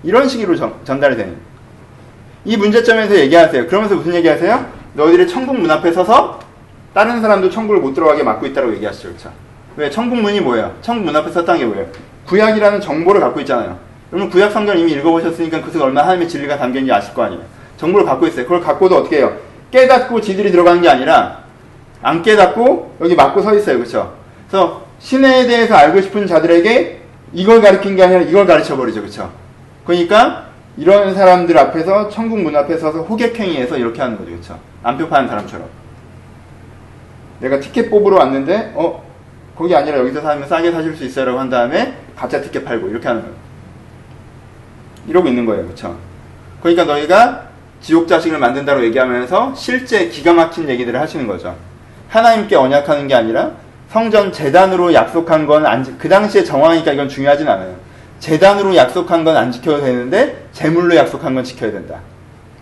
이런 0.03 0.29
식으로 0.29 0.57
전, 0.57 0.75
전달이 0.85 1.17
되는. 1.17 1.37
이 2.45 2.57
문제점에서 2.57 3.17
얘기하세요. 3.17 3.67
그러면서 3.67 3.97
무슨 3.97 4.15
얘기하세요? 4.15 4.67
너희들이 4.95 5.29
천국 5.29 5.59
문 5.59 5.71
앞에 5.71 5.93
서서 5.93 6.41
다른 6.95 7.21
사람도 7.21 7.51
천국을 7.51 7.81
못 7.81 7.95
들어가게 7.95 8.23
막고 8.23 8.47
있다고 8.47 8.73
얘기하시죠. 8.75 9.09
그렇죠? 9.09 9.33
왜? 9.77 9.91
천국 9.91 10.17
문이 10.21 10.41
뭐예요? 10.41 10.75
천국 10.81 11.05
문 11.05 11.17
앞에 11.17 11.31
섰다는 11.31 11.61
게 11.61 11.67
뭐예요? 11.67 11.87
구약이라는 12.27 12.81
정보를 12.81 13.21
갖고 13.21 13.41
있잖아요. 13.41 13.79
여러분 14.13 14.31
구약 14.31 14.53
성경 14.53 14.79
이미 14.79 14.93
읽어보셨으니까 14.93 15.61
그속 15.63 15.83
얼마나 15.83 16.07
하나님의 16.07 16.29
진리가 16.29 16.57
담겨있는지 16.57 16.93
아실 16.93 17.15
거 17.15 17.25
아니에요. 17.25 17.43
정보를 17.77 18.07
갖고 18.07 18.27
있어요. 18.27 18.45
그걸 18.45 18.61
갖고도 18.61 18.97
어떻게 18.97 19.19
해요? 19.19 19.37
깨닫고 19.71 20.21
지들이 20.21 20.51
들어가는 20.51 20.81
게 20.81 20.89
아니라 20.89 21.45
안 22.03 22.23
깨닫고 22.23 22.97
여기 23.01 23.15
막고 23.15 23.43
서 23.43 23.55
있어요. 23.55 23.79
그렇죠? 23.79 24.15
그래서 24.49 24.85
신에 24.99 25.47
대해서 25.47 25.75
알고 25.75 26.01
싶은 26.01 26.27
자들에게 26.27 27.03
이걸 27.33 27.61
가르친 27.61 27.97
게 27.97 28.05
아니라 28.05 28.21
이걸 28.23 28.47
가르쳐 28.47 28.77
버리죠. 28.77 29.01
그렇죠? 29.01 29.33
그러니까 29.85 30.49
이런 30.77 31.15
사람들 31.15 31.59
앞에서 31.59 32.09
천국 32.09 32.41
문 32.41 32.55
앞에 32.57 32.79
서서 32.79 33.03
호객행위해서 33.03 33.77
이렇게 33.77 34.01
하는 34.01 34.17
거죠. 34.17 34.31
그렇죠? 34.31 34.59
안표 34.83 35.09
파는 35.09 35.29
사람처럼. 35.29 35.69
내가 37.41 37.61
티켓 37.61 37.91
뽑으러 37.91 38.17
왔는데 38.19 38.73
어 38.75 39.05
거기 39.57 39.75
아니라 39.75 39.99
여기서 39.99 40.21
사면 40.21 40.49
싸게 40.49 40.71
사실 40.71 40.95
수 40.97 41.05
있어요라고 41.05 41.39
한 41.39 41.51
다음에 41.51 41.95
가짜 42.17 42.41
티켓 42.41 42.65
팔고 42.65 42.89
이렇게 42.89 43.09
하는 43.09 43.23
거예요. 43.23 43.37
이러고 45.09 45.29
있는 45.29 45.47
거예요. 45.47 45.65
그렇죠? 45.65 45.97
그러니까 46.63 46.85
너희가 46.85 47.49
지옥 47.81 48.09
자식을 48.09 48.39
만든다고 48.39 48.85
얘기하면서 48.85 49.55
실제 49.55 50.09
기가 50.09 50.33
막힌 50.33 50.69
얘기들을 50.69 51.01
하시는 51.01 51.27
거죠. 51.27 51.57
하나님께 52.09 52.57
언약하는 52.57 53.09
게 53.09 53.15
아니라 53.15 53.53
성전 53.89 54.33
재단으로 54.33 54.93
약속한 54.93 55.47
건 55.47 55.65
그 55.99 56.09
당시에 56.09 56.45
정황이니까 56.45 56.93
이건 56.93 57.09
중요하진 57.09 57.49
않아요. 57.49 57.75
재단으로 58.21 58.75
약속한 58.77 59.25
건 59.25 59.37
안 59.37 59.51
지켜도 59.51 59.81
되는데 59.83 60.47
재물로 60.53 60.95
약속한 60.97 61.35
건 61.35 61.45
지켜야 61.45 61.71
된다. 61.73 62.01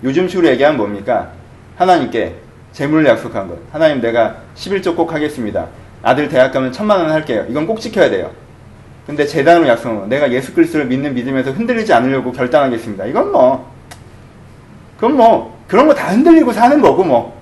요즘식으로 0.04 0.46
얘기하면 0.48 0.76
뭡니까? 0.76 1.30
하나님께 1.76 2.34
재물로 2.72 3.08
약속한 3.08 3.48
것. 3.48 3.58
하나님 3.72 4.00
내가 4.00 4.36
11조 4.54 4.94
꼭 4.94 5.12
하겠습니다. 5.12 5.66
아들 6.02 6.28
대학 6.28 6.52
가면 6.52 6.72
천만 6.72 7.00
원 7.00 7.10
할게요. 7.10 7.44
이건 7.48 7.66
꼭 7.66 7.80
지켜야 7.80 8.08
돼요. 8.10 8.30
근데 9.06 9.24
재단으로 9.24 9.66
약속은 9.68 10.08
내가 10.08 10.30
예수 10.32 10.52
그리스도를 10.52 10.86
믿는 10.86 11.14
믿음에서 11.14 11.52
흔들리지 11.52 11.92
않으려고 11.92 12.32
결단하겠습니다. 12.32 13.06
이건 13.06 13.32
뭐 13.32 13.72
그건 14.96 15.16
뭐 15.16 15.58
그런 15.66 15.86
거 15.88 15.94
다 15.94 16.08
흔들리고 16.08 16.52
사는 16.52 16.80
거고 16.80 17.02
뭐 17.04 17.40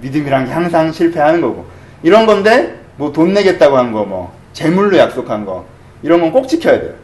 믿음이란 0.00 0.46
게 0.46 0.52
항상 0.52 0.90
실패하는 0.90 1.40
거고 1.40 1.66
이런 2.02 2.24
건데 2.26 2.80
뭐 2.96 3.12
돈 3.12 3.32
내겠다고 3.34 3.76
한 3.76 3.92
거 3.92 4.04
뭐 4.04 4.32
재물로 4.52 4.96
약속한 4.98 5.44
거 5.44 5.64
이런 6.02 6.20
건 6.20 6.32
꼭 6.32 6.46
지켜야 6.48 6.80
돼요. 6.80 6.94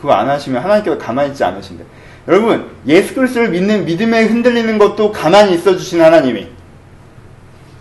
그거 0.00 0.12
안 0.12 0.28
하시면 0.28 0.62
하나님께서 0.62 0.98
가만히 0.98 1.30
있지 1.30 1.44
않으신데 1.44 1.84
여러분 2.28 2.70
예수 2.86 3.14
그리스도를 3.14 3.50
믿는 3.50 3.84
믿음에 3.84 4.24
흔들리는 4.24 4.78
것도 4.78 5.12
가만히 5.12 5.54
있어 5.54 5.76
주신 5.76 6.00
하나님이 6.02 6.48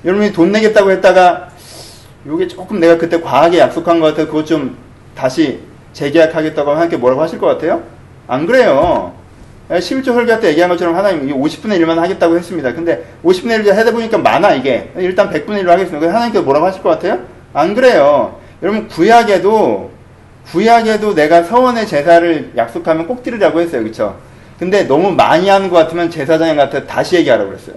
여러분이 0.05 0.31
돈 0.31 0.51
내겠다고 0.51 0.91
했다가 0.91 1.49
요게 2.27 2.47
조금 2.47 2.79
내가 2.79 2.97
그때 2.97 3.19
과하게 3.19 3.59
약속한 3.59 3.99
것 3.99 4.07
같아서 4.07 4.27
그것 4.27 4.45
좀 4.45 4.77
다시 5.15 5.59
재계약하겠다고 5.93 6.61
하면 6.69 6.75
하나님께 6.77 6.97
뭐라고 6.97 7.21
하실 7.21 7.39
것 7.39 7.47
같아요? 7.47 7.83
안 8.27 8.45
그래요. 8.45 9.13
11조 9.79 10.05
설교 10.05 10.39
때 10.39 10.49
얘기한 10.49 10.69
것처럼 10.69 10.95
하나님 10.95 11.29
이 11.29 11.33
50분의 11.33 11.79
1만 11.79 11.95
하겠다고 11.95 12.35
했습니다. 12.35 12.73
근데 12.73 13.05
50분의 13.23 13.63
1을 13.63 13.73
하다 13.73 13.91
보니까 13.91 14.17
많아 14.17 14.53
이게. 14.53 14.91
일단 14.97 15.29
100분의 15.29 15.63
1로 15.63 15.67
하겠습니다. 15.67 16.07
하나님께 16.07 16.41
뭐라고 16.41 16.65
하실 16.65 16.83
것 16.83 16.89
같아요? 16.89 17.19
안 17.53 17.73
그래요. 17.73 18.39
여러분 18.61 18.87
구약에도 18.87 19.91
구약에도 20.47 21.15
내가 21.15 21.43
서원의 21.43 21.87
제사를 21.87 22.51
약속하면 22.57 23.07
꼭 23.07 23.23
드리라고 23.23 23.61
했어요. 23.61 23.83
그쵸? 23.83 24.17
근데 24.59 24.83
너무 24.83 25.11
많이 25.11 25.47
하는 25.47 25.69
것 25.69 25.77
같으면 25.77 26.09
제사장에 26.09 26.55
같아 26.55 26.85
다시 26.85 27.15
얘기하라고 27.15 27.49
그랬어요. 27.49 27.75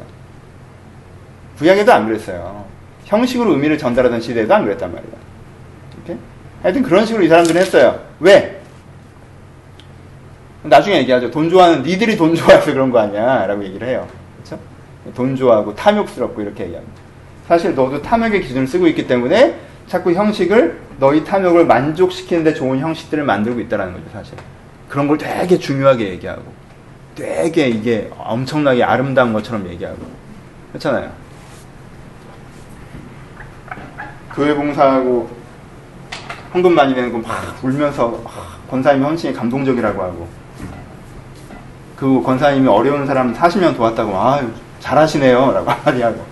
구약에도 1.59 1.93
안 1.93 2.07
그랬어요. 2.07 2.65
형식으로 3.05 3.53
의미를 3.53 3.79
전달하던 3.79 4.21
시대에도 4.21 4.55
안 4.55 4.65
그랬단. 4.65 4.93
오케이? 6.03 6.17
하여튼 6.63 6.83
그런 6.83 7.07
식으로 7.07 7.23
이 7.23 7.29
사람들은 7.29 7.61
했어요. 7.61 8.01
왜? 8.21 8.61
나중에 10.65 10.99
얘기하죠. 10.99 11.31
돈 11.31 11.51
좋아하는 11.51 11.83
니들이 11.83 12.17
돈 12.17 12.35
좋아해서 12.35 12.73
그런 12.73 12.91
거 12.91 12.99
아니야 12.99 13.47
라고 13.47 13.63
얘기를 13.65 13.87
해요. 13.87 14.09
그렇죠? 14.37 14.59
돈 15.15 15.37
좋아하고 15.37 15.75
탐욕스럽고 15.75 16.41
이렇게 16.41 16.65
얘기합니다. 16.65 16.95
사실 17.47 17.75
너도 17.75 18.01
탐욕의 18.01 18.41
기준을 18.43 18.67
쓰고 18.67 18.87
있기 18.89 19.07
때문에 19.07 19.59
자꾸 19.87 20.13
형식을 20.13 20.81
너희 20.99 21.23
탐욕을 21.25 21.67
만족시키는데 21.67 22.55
좋은 22.55 22.79
형식들을 22.79 23.23
만들고 23.25 23.61
있다는 23.61 23.93
거죠, 23.93 24.05
사실. 24.13 24.39
그런 24.89 25.07
걸 25.07 25.19
되게 25.19 25.59
중요하게 25.59 26.09
얘기하고 26.11 26.43
되게 27.15 27.69
이게 27.69 28.11
엄청나게 28.17 28.83
아름다운 28.83 29.33
것처럼 29.35 29.69
얘기하고 29.69 29.99
그렇잖아요. 30.73 31.11
교회 34.35 34.55
봉사하고 34.55 35.29
헌금 36.55 36.75
많이 36.75 36.95
내는 36.95 37.13
거 37.13 37.19
막 37.19 37.63
울면서 37.63 38.23
권사님이 38.71 39.05
헌신이 39.05 39.35
감동적이라고 39.35 40.03
하고 40.03 40.29
그 42.05 42.23
권사님이 42.23 42.69
어려운 42.69 43.07
사람 43.07 43.33
40년 43.33 43.75
도왔다고 43.75 44.15
아 44.15 44.39
잘하시네요. 44.79 45.53
라고 45.53 45.71
한마디 45.71 46.03
하고. 46.03 46.23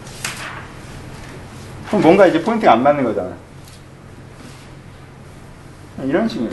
그럼 1.88 2.02
뭔가 2.02 2.26
이제 2.26 2.42
포인트가 2.42 2.72
안 2.72 2.82
맞는 2.82 3.02
거잖아. 3.02 3.30
이런 6.04 6.28
식이에요 6.28 6.50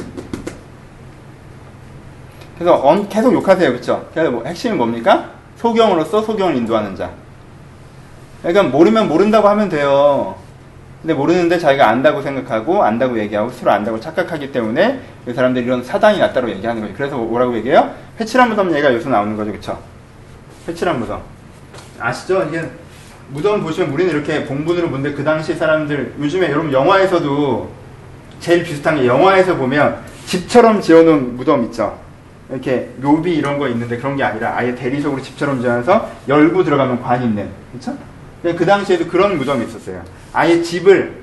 그래서 2.57 3.07
계속 3.09 3.33
욕하세요. 3.33 3.73
그쵸? 3.73 4.07
그래서 4.13 4.31
뭐 4.31 4.45
핵심이 4.45 4.77
뭡니까? 4.77 5.31
소경으로서 5.57 6.21
소경을 6.21 6.55
인도하는 6.55 6.95
자. 6.95 7.11
그러니까 8.41 8.63
모르면 8.63 9.09
모른다고 9.09 9.49
하면 9.49 9.67
돼요. 9.67 10.35
근데 11.01 11.13
모르는데 11.13 11.59
자기가 11.59 11.89
안다고 11.89 12.21
생각하고 12.21 12.83
안다고 12.83 13.19
얘기하고 13.19 13.49
스스로 13.49 13.71
안다고 13.71 13.99
착각하기 13.99 14.53
때문에 14.53 15.01
그 15.25 15.33
사람들이 15.33 15.65
이런 15.65 15.83
사단이 15.83 16.19
났다고 16.19 16.49
얘기하는 16.49 16.81
거죠. 16.81 16.93
그래서 16.95 17.17
뭐라고 17.17 17.55
얘기해요? 17.57 17.93
회칠한 18.19 18.49
무덤 18.49 18.71
얘기가 18.71 18.93
여기서 18.93 19.09
나오는 19.09 19.35
거죠. 19.37 19.51
그쵸? 19.51 19.79
회칠한 20.67 20.99
무덤. 20.99 21.21
아시죠? 21.99 22.45
이게 22.49 22.63
무덤 23.29 23.61
보시면 23.61 23.91
우리는 23.91 24.11
이렇게 24.11 24.45
봉분으로 24.45 24.89
보는데 24.89 25.13
그 25.13 25.23
당시 25.23 25.55
사람들 25.55 26.15
요즘에 26.19 26.49
여러분 26.49 26.71
영화에서도 26.71 27.71
제일 28.39 28.63
비슷한 28.63 28.97
게 28.97 29.07
영화에서 29.07 29.55
보면 29.55 30.01
집처럼 30.25 30.81
지어놓은 30.81 31.37
무덤 31.37 31.63
있죠. 31.65 31.97
이렇게 32.49 32.89
묘비 32.97 33.33
이런 33.35 33.59
거 33.59 33.67
있는데 33.69 33.97
그런 33.97 34.15
게 34.15 34.23
아니라 34.23 34.55
아예 34.57 34.73
대리석으로 34.73 35.21
집처럼 35.21 35.61
지어서 35.61 36.09
열고 36.27 36.63
들어가면 36.63 37.01
관 37.01 37.23
있는. 37.23 37.49
그쵸? 37.71 37.95
그 38.41 38.65
당시에도 38.65 39.07
그런 39.07 39.37
무덤이 39.37 39.65
있었어요. 39.65 40.01
아예 40.33 40.61
집을 40.61 41.19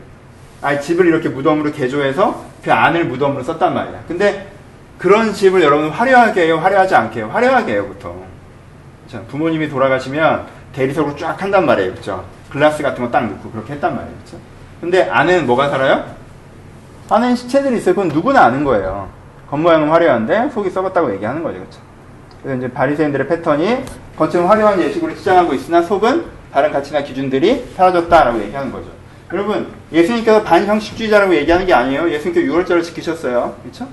아예 0.62 0.80
집을 0.80 1.06
이렇게 1.06 1.28
무덤으로 1.28 1.72
개조해서 1.72 2.44
그 2.62 2.72
안을 2.72 3.06
무덤으로 3.06 3.42
썼단 3.42 3.74
말이야. 3.74 4.04
근데 4.06 4.55
그런 4.98 5.32
집을 5.32 5.62
여러분 5.62 5.90
화려하게 5.90 6.46
해요, 6.46 6.58
화려하지 6.58 6.94
않게 6.94 7.20
해요? 7.20 7.30
화려하게 7.32 7.72
해요, 7.72 7.86
보통. 7.86 8.24
그렇죠? 9.06 9.26
부모님이 9.28 9.68
돌아가시면 9.68 10.46
대리석으로 10.72 11.16
쫙 11.16 11.40
한단 11.40 11.66
말이에요, 11.66 11.92
그렇죠? 11.92 12.24
글라스 12.50 12.82
같은 12.82 13.04
거 13.04 13.10
딱 13.10 13.26
넣고 13.28 13.50
그렇게 13.50 13.74
했단 13.74 13.94
말이에요, 13.94 14.14
그렇죠? 14.18 14.38
근데 14.80 15.08
안에는 15.08 15.46
뭐가 15.46 15.68
살아요? 15.68 16.04
안에는 17.10 17.36
시체들이 17.36 17.76
있어요. 17.78 17.94
그건 17.94 18.08
누구나 18.08 18.44
아는 18.44 18.64
거예요. 18.64 19.08
겉모양은 19.50 19.88
화려한데 19.90 20.50
속이 20.50 20.70
썩었다고 20.70 21.12
얘기하는 21.14 21.42
거죠, 21.42 21.58
그렇죠? 21.58 21.80
그래서 22.42 22.58
이제 22.58 22.72
바리새인들의 22.72 23.28
패턴이 23.28 23.84
겉은 24.16 24.44
화려한 24.46 24.80
예식으로 24.80 25.14
치장하고 25.14 25.54
있으나 25.54 25.82
속은 25.82 26.24
다른 26.52 26.72
가치나 26.72 27.02
기준들이 27.02 27.72
사라졌다라고 27.76 28.40
얘기하는 28.42 28.72
거죠. 28.72 28.86
여러분, 29.32 29.68
예수님께서 29.92 30.42
반형식주의자라고 30.42 31.34
얘기하는 31.36 31.66
게 31.66 31.74
아니에요. 31.74 32.10
예수님께서 32.10 32.46
6월절을 32.52 32.82
지키셨어요. 32.82 33.56
그렇죠? 33.62 33.88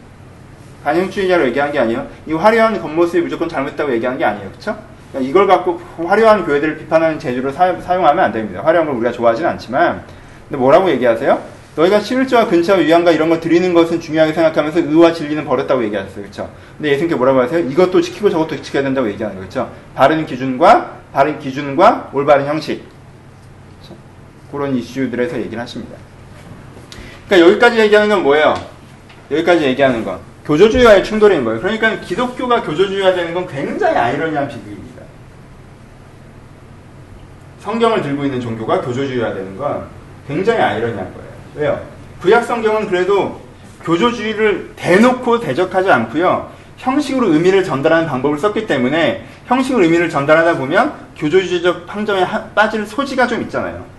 반형주의자로 0.83 1.45
얘기한 1.47 1.71
게 1.71 1.79
아니에요. 1.79 2.07
이 2.27 2.33
화려한 2.33 2.81
겉모습이 2.81 3.21
무조건 3.21 3.47
잘못했다고 3.47 3.91
얘기하는 3.93 4.19
게 4.19 4.25
아니에요. 4.25 4.49
그렇죠? 4.49 4.77
그러니까 5.11 5.29
이걸 5.29 5.47
갖고 5.47 5.81
화려한 5.97 6.45
교회들을 6.45 6.77
비판하는 6.77 7.19
재주로 7.19 7.51
사, 7.51 7.69
용하면안 7.69 8.31
됩니다. 8.31 8.61
화려한 8.63 8.87
걸 8.87 8.95
우리가 8.95 9.11
좋아하지는 9.11 9.49
않지만 9.51 10.03
근데 10.49 10.57
뭐라고 10.57 10.89
얘기하세요? 10.89 11.53
너희가 11.75 11.99
11조와 11.99 12.49
근처와 12.49 12.79
위안과 12.79 13.11
이런 13.11 13.29
거 13.29 13.39
드리는 13.39 13.73
것은 13.73 13.99
중요하게 13.99 14.33
생각하면서 14.33 14.79
의와 14.81 15.13
진리는 15.13 15.43
버렸다고 15.45 15.83
얘기하셨어요. 15.85 16.21
그렇죠? 16.21 16.49
근데 16.77 16.91
예수님께 16.91 17.15
뭐라고 17.15 17.41
하세요? 17.41 17.59
이것도 17.67 18.01
지키고 18.01 18.29
저것도 18.29 18.61
지켜야 18.61 18.83
된다고 18.83 19.07
얘기하는 19.09 19.39
거죠. 19.39 19.71
바른 19.95 20.25
기준과 20.25 20.97
바른 21.13 21.39
기준과 21.39 22.11
올바른 22.13 22.45
형식. 22.45 22.83
그렇죠? 23.79 23.95
그런 24.51 24.75
이슈들에서 24.75 25.37
얘기를 25.37 25.59
하십니다. 25.59 25.97
그러니까 27.27 27.49
여기까지 27.49 27.79
얘기하는 27.79 28.09
건 28.09 28.23
뭐예요? 28.23 28.53
여기까지 29.31 29.63
얘기하는 29.63 30.03
건 30.03 30.19
교조주의와의 30.45 31.03
충돌인 31.03 31.43
거예요. 31.43 31.61
그러니까 31.61 31.99
기독교가 32.01 32.61
교조주의화 32.63 33.13
되는 33.13 33.33
건 33.33 33.47
굉장히 33.47 33.97
아이러니한 33.97 34.47
비극입니다. 34.47 35.03
성경을 37.59 38.01
들고 38.01 38.25
있는 38.25 38.41
종교가 38.41 38.81
교조주의화 38.81 39.33
되는 39.33 39.57
건 39.57 39.85
굉장히 40.27 40.61
아이러니한 40.61 41.13
거예요. 41.13 41.29
왜요? 41.55 41.81
구약 42.21 42.43
성경은 42.43 42.87
그래도 42.87 43.41
교조주의를 43.83 44.73
대놓고 44.75 45.39
대적하지 45.39 45.89
않고요. 45.89 46.51
형식으로 46.77 47.31
의미를 47.33 47.63
전달하는 47.63 48.07
방법을 48.07 48.37
썼기 48.37 48.67
때문에 48.67 49.25
형식으로 49.45 49.83
의미를 49.83 50.09
전달하다 50.09 50.57
보면 50.57 50.93
교조주의적 51.17 51.85
판정에 51.85 52.25
빠질 52.53 52.85
소지가 52.85 53.27
좀 53.27 53.41
있잖아요. 53.43 53.92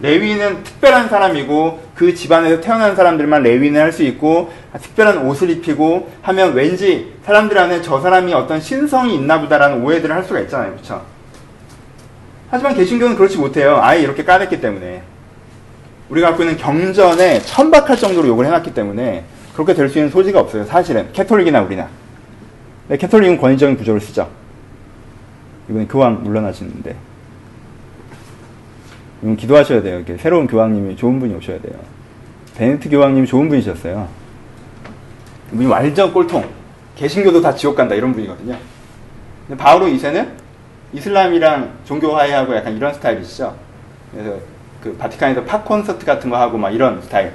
레위는 0.00 0.64
특별한 0.64 1.08
사람이고 1.08 1.82
그 1.94 2.14
집안에서 2.14 2.60
태어난 2.60 2.96
사람들만 2.96 3.42
레위는 3.42 3.80
할 3.80 3.92
수 3.92 4.02
있고 4.02 4.52
특별한 4.80 5.26
옷을 5.26 5.50
입히고 5.50 6.10
하면 6.22 6.52
왠지 6.54 7.12
사람들 7.24 7.56
안에 7.56 7.80
저 7.80 8.00
사람이 8.00 8.34
어떤 8.34 8.60
신성이 8.60 9.14
있나 9.14 9.40
보다라는 9.40 9.82
오해들을 9.82 10.14
할 10.14 10.24
수가 10.24 10.40
있잖아요. 10.40 10.72
그렇죠? 10.72 11.02
하지만 12.50 12.74
개신교는 12.74 13.16
그렇지 13.16 13.38
못해요. 13.38 13.78
아예 13.80 14.00
이렇게 14.00 14.24
까냈기 14.24 14.60
때문에. 14.60 15.02
우리가 16.10 16.28
갖고 16.28 16.42
있는 16.42 16.56
경전에 16.58 17.40
천박할 17.40 17.96
정도로 17.96 18.28
욕을 18.28 18.46
해놨기 18.46 18.74
때문에 18.74 19.24
그렇게 19.54 19.74
될 19.74 19.88
수 19.88 19.98
있는 19.98 20.10
소지가 20.10 20.40
없어요. 20.40 20.64
사실은. 20.64 21.08
캐톨릭이나 21.12 21.62
우리나. 21.62 21.88
네, 22.88 22.96
캐톨릭은 22.96 23.38
권위적인 23.40 23.76
구조를 23.76 24.00
쓰죠. 24.00 24.28
이번에 25.70 25.86
교황 25.86 26.22
물러나시는데. 26.22 26.94
이건 29.24 29.36
기도하셔야 29.38 29.80
돼요. 29.82 29.96
이렇게 29.96 30.18
새로운 30.18 30.46
교황님이 30.46 30.96
좋은 30.96 31.18
분이 31.18 31.34
오셔야 31.34 31.58
돼요. 31.58 31.72
베네트 32.58 32.90
교황님이 32.90 33.26
좋은 33.26 33.48
분이셨어요. 33.48 34.06
이분이 35.50 35.66
완전 35.66 36.12
꼴통. 36.12 36.44
개신교도 36.94 37.40
다 37.40 37.54
지옥 37.54 37.74
간다. 37.74 37.94
이런 37.94 38.12
분이거든요. 38.12 38.54
근데 39.48 39.62
바오로 39.62 39.86
2세는 39.86 40.28
이슬람이랑 40.92 41.70
종교 41.86 42.14
화해하고 42.14 42.54
약간 42.54 42.76
이런 42.76 42.92
스타일이시죠. 42.92 43.56
그래서 44.12 44.36
그 44.82 44.94
바티칸에서 44.98 45.44
팝 45.44 45.64
콘서트 45.64 46.04
같은 46.04 46.28
거 46.28 46.36
하고 46.36 46.58
막 46.58 46.70
이런 46.70 47.00
스타일. 47.00 47.32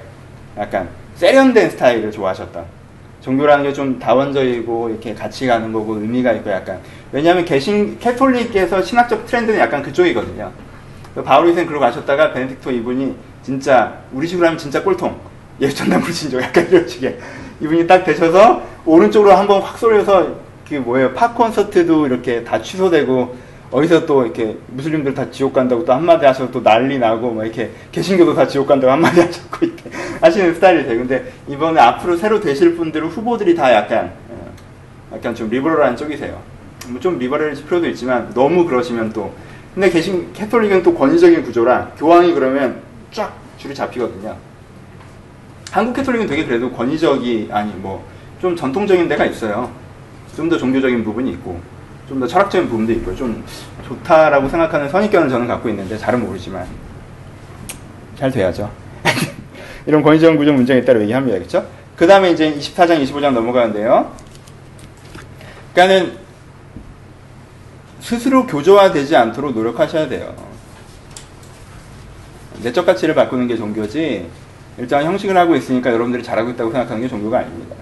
약간 0.58 0.88
세련된 1.16 1.72
스타일을 1.72 2.12
좋아하셨다. 2.12 2.66
종교라는 3.22 3.64
게 3.64 3.74
좀 3.74 3.98
다원적이고 3.98 4.90
이렇게 4.90 5.16
같이 5.16 5.48
가는 5.48 5.74
거고 5.74 5.96
의미가 5.96 6.34
있고 6.34 6.52
약간 6.52 6.80
왜냐하면 7.12 7.46
개신 7.46 7.98
캐톨릭에서 7.98 8.84
신학적 8.84 9.26
트렌드는 9.26 9.60
약간 9.60 9.82
그쪽이거든요. 9.82 10.52
바울이생 11.16 11.66
그러고 11.66 11.82
가셨다가 11.86 12.34
베네딕토 12.34 12.74
이분이 12.74 13.16
진짜 13.44 14.00
우리 14.12 14.28
식으로 14.28 14.48
하면 14.48 14.58
진짜 14.58 14.84
꼴통 14.84 15.20
예전남 15.62 16.02
불신조 16.02 16.42
약간 16.42 16.68
이런 16.70 16.88
식의 16.88 17.18
이분이 17.62 17.88
딱 17.88 18.04
되셔서 18.04 18.64
오른쪽으로 18.86 19.34
한번 19.34 19.62
확 19.62 19.78
쏠려서 19.78 20.36
그 20.68 20.76
뭐예요 20.76 21.14
팝 21.14 21.36
콘서트도 21.36 22.06
이렇게 22.06 22.44
다 22.44 22.62
취소되고 22.62 23.50
어디서 23.72 24.06
또 24.06 24.24
이렇게 24.24 24.58
무슬림들 24.68 25.14
다 25.14 25.30
지옥 25.30 25.54
간다고 25.54 25.86
또 25.86 25.94
한마디 25.94 26.26
하셔서 26.26 26.52
또 26.52 26.64
난리 26.64 26.98
나고 26.98 27.32
막 27.32 27.46
이렇게 27.46 27.72
개신교도 27.92 28.34
다 28.34 28.48
지옥 28.48 28.68
간다고 28.68 28.92
한마디 28.92 29.22
하셨고 29.22 29.66
이렇게 29.66 29.90
하시는 30.20 30.54
스타일이 30.56 30.84
돼요. 30.86 30.98
근데 30.98 31.32
이번에 31.48 31.80
앞으로 31.80 32.18
새로 32.18 32.40
되실 32.40 32.76
분들은 32.76 33.10
후보들이 33.10 33.56
다 33.56 33.72
약간 33.72 34.12
어, 34.30 34.52
약간 35.14 35.36
좀 35.36 35.50
리버럴한 35.50 35.96
쪽이세요. 35.98 36.42
뭐좀 36.88 37.20
리버럴일 37.20 37.64
필요도 37.66 37.88
있지만 37.90 38.32
너무 38.34 38.66
그러시면 38.66 39.14
또 39.14 39.34
근데 39.74 39.90
개신 39.90 40.32
캐톨릭은 40.34 40.84
또 40.84 40.94
권위적인 40.94 41.44
구조라 41.44 41.92
교황이 41.98 42.34
그러면 42.34 42.82
쫙 43.12 43.34
줄이 43.58 43.74
잡히거든요. 43.74 44.36
한국 45.72 45.94
캐톨릭은 45.94 46.28
되게 46.28 46.46
그래도 46.46 46.72
권위적이 46.72 47.50
아니 47.52 47.72
뭐 47.74 48.20
좀 48.42 48.56
전통적인 48.56 49.08
데가 49.10 49.26
있어요. 49.26 49.70
좀 50.36 50.48
더 50.50 50.58
종교적인 50.58 51.04
부분이 51.04 51.32
있고 51.32 51.60
좀 52.08 52.20
더 52.20 52.26
철학적인 52.28 52.70
부분도 52.70 52.94
있고 52.94 53.14
좀 53.16 53.44
좋다라고 53.86 54.48
생각하는 54.48 54.88
선입견을 54.90 55.30
저는 55.30 55.48
갖고 55.48 55.68
있는데 55.70 55.98
잘은 55.98 56.26
모르지만 56.26 56.66
잘 58.18 58.32
돼야죠. 58.32 58.72
이런 59.86 60.02
권위적 60.02 60.38
구조 60.38 60.54
문제가 60.54 60.80
있다고 60.80 61.02
얘기합니다. 61.02 61.38
그렇죠? 61.38 61.68
그 61.98 62.08
다음에 62.08 62.32
이제 62.32 62.54
24장, 62.54 63.04
25장 63.04 63.32
넘어가는데요. 63.32 64.14
그러니까는 65.74 66.14
스스로 68.00 68.46
교조화되지 68.48 69.16
않도록 69.16 69.54
노력하셔야 69.54 70.08
돼요. 70.08 70.34
내적 72.64 72.86
가치를 72.86 73.16
바꾸는 73.16 73.48
게 73.48 73.56
종교지 73.56 74.30
일정한 74.78 75.06
형식을 75.06 75.38
하고 75.38 75.56
있으니까 75.56 75.92
여러분들이 75.92 76.24
잘하고 76.24 76.50
있다고 76.52 76.72
생각하는 76.72 77.02
게 77.02 77.08
종교가 77.08 77.40
아닙니다. 77.40 77.76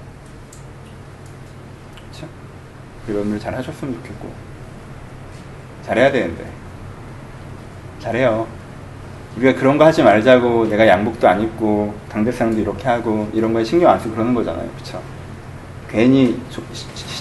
여러분들 3.10 3.40
잘 3.40 3.56
하셨으면 3.56 3.94
좋겠고 3.96 4.30
잘해야 5.86 6.12
되는데 6.12 6.46
잘해요. 8.00 8.48
우리가 9.38 9.58
그런 9.60 9.78
거 9.78 9.86
하지 9.86 10.04
말자고 10.04 10.68
내가 10.68 10.88
양복도 10.88 11.28
안 11.28 11.42
입고 11.42 11.94
당대상도 12.10 12.60
이렇게 12.60 12.88
하고 12.88 13.30
이런 13.34 13.54
거에 13.54 13.64
신경 13.64 13.92
안 13.92 14.00
쓰고 14.00 14.16
그러는 14.16 14.34
거잖아요. 14.34 14.70
그쵸? 14.78 15.02
괜히 15.90 16.40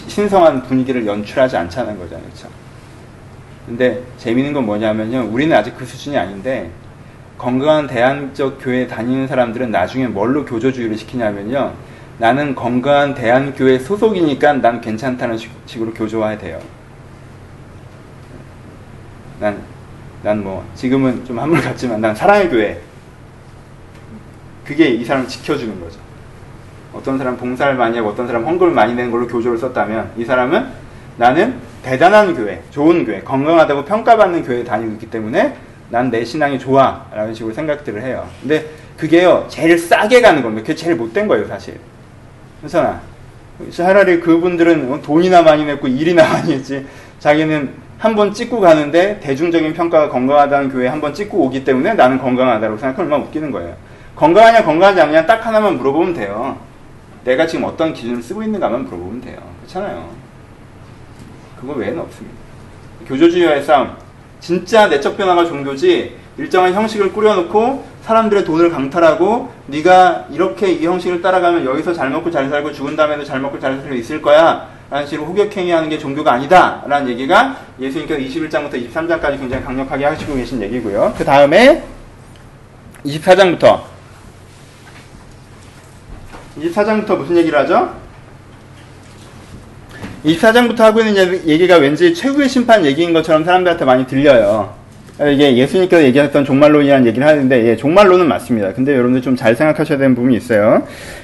신성한 0.08 0.64
분위기를 0.64 1.06
연출하지 1.06 1.56
않자는 1.56 1.98
거잖아요. 1.98 2.26
그쵸? 2.30 2.48
근데 3.66 4.02
재미있는 4.16 4.52
건 4.54 4.64
뭐냐면요. 4.64 5.28
우리는 5.30 5.54
아직 5.56 5.76
그 5.76 5.84
수준이 5.84 6.16
아닌데 6.16 6.70
건강한 7.36 7.86
대안적 7.86 8.58
교회 8.60 8.86
다니는 8.86 9.26
사람들은 9.26 9.70
나중에 9.70 10.06
뭘로 10.06 10.44
교조주의를 10.44 10.96
시키냐면요. 10.96 11.74
나는 12.18 12.54
건강한 12.54 13.14
대한교회 13.14 13.78
소속이니까 13.78 14.54
난 14.54 14.80
괜찮다는 14.80 15.36
식으로 15.66 15.92
교조화야 15.92 16.38
돼요. 16.38 16.58
난, 19.38 19.60
난 20.22 20.42
뭐, 20.42 20.66
지금은 20.74 21.26
좀 21.26 21.38
한물 21.38 21.60
같지만 21.60 22.00
난 22.00 22.14
사랑의 22.14 22.48
교회. 22.48 22.80
그게 24.64 24.88
이 24.88 25.04
사람을 25.04 25.28
지켜주는 25.28 25.78
거죠. 25.78 26.00
어떤 26.94 27.18
사람 27.18 27.36
봉사를 27.36 27.74
많이 27.74 27.98
하고 27.98 28.08
어떤 28.08 28.26
사람 28.26 28.46
헌금을 28.46 28.72
많이 28.72 28.94
내는 28.94 29.10
걸로 29.10 29.26
교조를 29.28 29.58
썼다면 29.58 30.12
이 30.16 30.24
사람은 30.24 30.66
나는 31.18 31.60
대단한 31.90 32.34
교회, 32.34 32.60
좋은 32.72 33.04
교회, 33.04 33.20
건강하다고 33.20 33.84
평가받는 33.84 34.42
교회에 34.42 34.64
다니고 34.64 34.94
있기 34.94 35.06
때문에 35.08 35.54
난 35.88 36.10
내 36.10 36.24
신앙이 36.24 36.58
좋아. 36.58 37.06
라는 37.14 37.32
식으로 37.32 37.54
생각들을 37.54 38.02
해요. 38.02 38.26
근데 38.40 38.66
그게요, 38.96 39.46
제일 39.48 39.78
싸게 39.78 40.20
가는 40.20 40.42
겁니다. 40.42 40.62
그게 40.62 40.74
제일 40.74 40.96
못된 40.96 41.28
거예요, 41.28 41.46
사실. 41.46 41.78
그렇잖아. 42.60 43.00
차라리 43.70 44.18
그분들은 44.18 45.00
돈이나 45.00 45.42
많이 45.42 45.64
냈고 45.64 45.86
일이나 45.86 46.26
많이 46.28 46.54
했지. 46.54 46.84
자기는 47.20 47.86
한 47.98 48.16
번 48.16 48.34
찍고 48.34 48.58
가는데 48.60 49.20
대중적인 49.20 49.72
평가가 49.72 50.08
건강하다는 50.08 50.70
교회에 50.70 50.88
한 50.88 51.00
번 51.00 51.14
찍고 51.14 51.38
오기 51.38 51.64
때문에 51.64 51.94
나는 51.94 52.18
건강하다고 52.18 52.78
생각하면 52.78 53.12
얼마나 53.12 53.24
웃기는 53.28 53.52
거예요. 53.52 53.76
건강하냐 54.16 54.64
건강하지 54.64 55.00
않냐 55.02 55.24
딱 55.26 55.46
하나만 55.46 55.76
물어보면 55.78 56.14
돼요. 56.14 56.58
내가 57.24 57.46
지금 57.46 57.64
어떤 57.64 57.94
기준을 57.94 58.20
쓰고 58.22 58.42
있는가만 58.42 58.84
물어보면 58.86 59.20
돼요. 59.20 59.38
그렇잖아요. 59.60 60.25
그거 61.60 61.72
외에는 61.74 62.00
없습니다. 62.00 62.36
교조주의와의. 63.06 63.64
진짜 64.40 64.86
내적 64.88 65.16
변화가 65.16 65.46
종교지 65.46 66.16
일정한 66.38 66.72
형식을 66.74 67.12
꾸려놓고 67.12 67.84
사람들의 68.02 68.44
돈을 68.44 68.70
강탈하고 68.70 69.50
네가 69.66 70.26
이렇게 70.30 70.70
이 70.70 70.86
형식을 70.86 71.22
따라가면 71.22 71.64
여기서 71.64 71.92
잘 71.92 72.10
먹고 72.10 72.30
잘 72.30 72.48
살고 72.48 72.72
죽은 72.72 72.94
다음에도 72.94 73.24
잘 73.24 73.40
먹고 73.40 73.58
잘 73.58 73.80
살고 73.80 73.94
있을 73.94 74.22
거야 74.22 74.68
라는 74.88 75.06
식으로 75.06 75.26
호격행위하는 75.26 75.88
게 75.88 75.98
종교가 75.98 76.34
아니다 76.34 76.84
라는 76.86 77.08
얘기가 77.08 77.56
예수님께서 77.80 78.20
21장부터 78.20 78.74
23장까지 78.88 79.40
굉장히 79.40 79.64
강력하게 79.64 80.04
하시고 80.04 80.36
계신 80.36 80.62
얘기고요 80.62 81.12
그 81.18 81.24
다음에 81.24 81.82
24장부터 83.04 83.80
24장부터 86.58 87.16
무슨 87.16 87.36
얘기를 87.36 87.58
하죠? 87.58 88.05
24장부터 90.24 90.78
하고 90.78 91.00
있는 91.00 91.46
얘기가 91.46 91.76
왠지 91.76 92.14
최후의 92.14 92.48
심판 92.48 92.84
얘기인 92.84 93.12
것처럼 93.12 93.44
사람들한테 93.44 93.84
많이 93.84 94.06
들려요 94.06 94.74
이게 95.18 95.56
예수님께서 95.56 96.02
얘기했던 96.04 96.44
종말론이라는 96.44 97.06
얘기를 97.06 97.26
하는데 97.26 97.66
예, 97.68 97.74
종말론은 97.76 98.28
맞습니다. 98.28 98.74
근데 98.74 98.92
여러분들 98.92 99.22
좀 99.22 99.34
잘 99.34 99.56
생각하셔야 99.56 99.96
되는 99.96 100.14
부분이 100.14 100.36
있어요. 100.36 100.82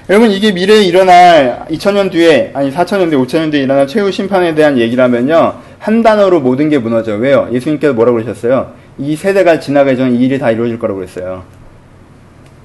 여러분 0.09 0.30
이게 0.30 0.51
미래에 0.51 0.82
일어날 0.84 1.66
2000년 1.70 2.11
뒤에 2.11 2.53
아니 2.55 2.72
4000년 2.72 3.11
뒤에 3.11 3.18
5000년 3.18 3.51
뒤에 3.51 3.62
일어날 3.64 3.86
최후 3.86 4.11
심판에 4.11 4.55
대한 4.55 4.78
얘기라면요. 4.78 5.55
한 5.78 6.03
단어로 6.03 6.40
모든 6.40 6.70
게 6.70 6.78
무너져. 6.78 7.16
왜요? 7.16 7.51
예수님께서 7.53 7.93
뭐라고 7.93 8.16
그러셨어요? 8.22 8.72
이 8.99 9.14
세대가 9.14 9.61
지나가기 9.61 9.99
전에 9.99 10.12
이 10.12 10.24
일이 10.24 10.38
다 10.38 10.51
이루어질 10.51 10.78
거라고 10.78 11.01
그랬어요. 11.01 11.43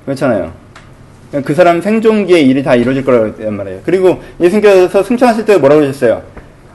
그렇잖아요. 0.06 0.54
그 1.44 1.54
사람 1.54 1.82
생존기에 1.82 2.40
일이 2.40 2.64
다 2.64 2.76
이루어질 2.76 3.04
거라고 3.04 3.34
그랬단 3.34 3.56
말이에요. 3.56 3.80
그리고 3.86 4.22
예수님께서 4.40 5.04
승천하실 5.04 5.46
때 5.46 5.58
뭐라고 5.58 5.82
그러셨어요? 5.82 6.24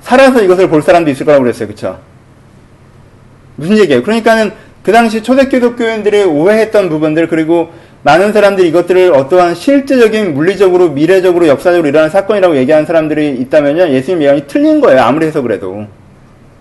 살아서 0.02 0.42
이것을 0.42 0.68
볼 0.68 0.82
사람도 0.82 1.10
있을 1.10 1.24
거라고 1.24 1.44
그랬어요. 1.44 1.68
그쵸? 1.68 1.98
무슨 3.56 3.78
얘기예요? 3.78 4.02
그러니까는 4.02 4.52
그 4.82 4.92
당시 4.92 5.22
초대기독교인들이 5.22 6.24
오해했던 6.24 6.88
부분들 6.88 7.28
그리고 7.28 7.70
많은 8.02 8.32
사람들이 8.32 8.68
이것들을 8.68 9.14
어떠한 9.14 9.54
실제적인 9.54 10.34
물리적으로 10.34 10.90
미래적으로 10.90 11.46
역사적으로 11.46 11.88
일어나는 11.88 12.10
사건이라고 12.10 12.56
얘기하는 12.56 12.84
사람들이 12.84 13.36
있다면요 13.42 13.90
예수님 13.90 14.22
예언이 14.22 14.46
틀린 14.48 14.80
거예요 14.80 15.02
아무리 15.02 15.26
해석을 15.26 15.52
해도 15.52 15.86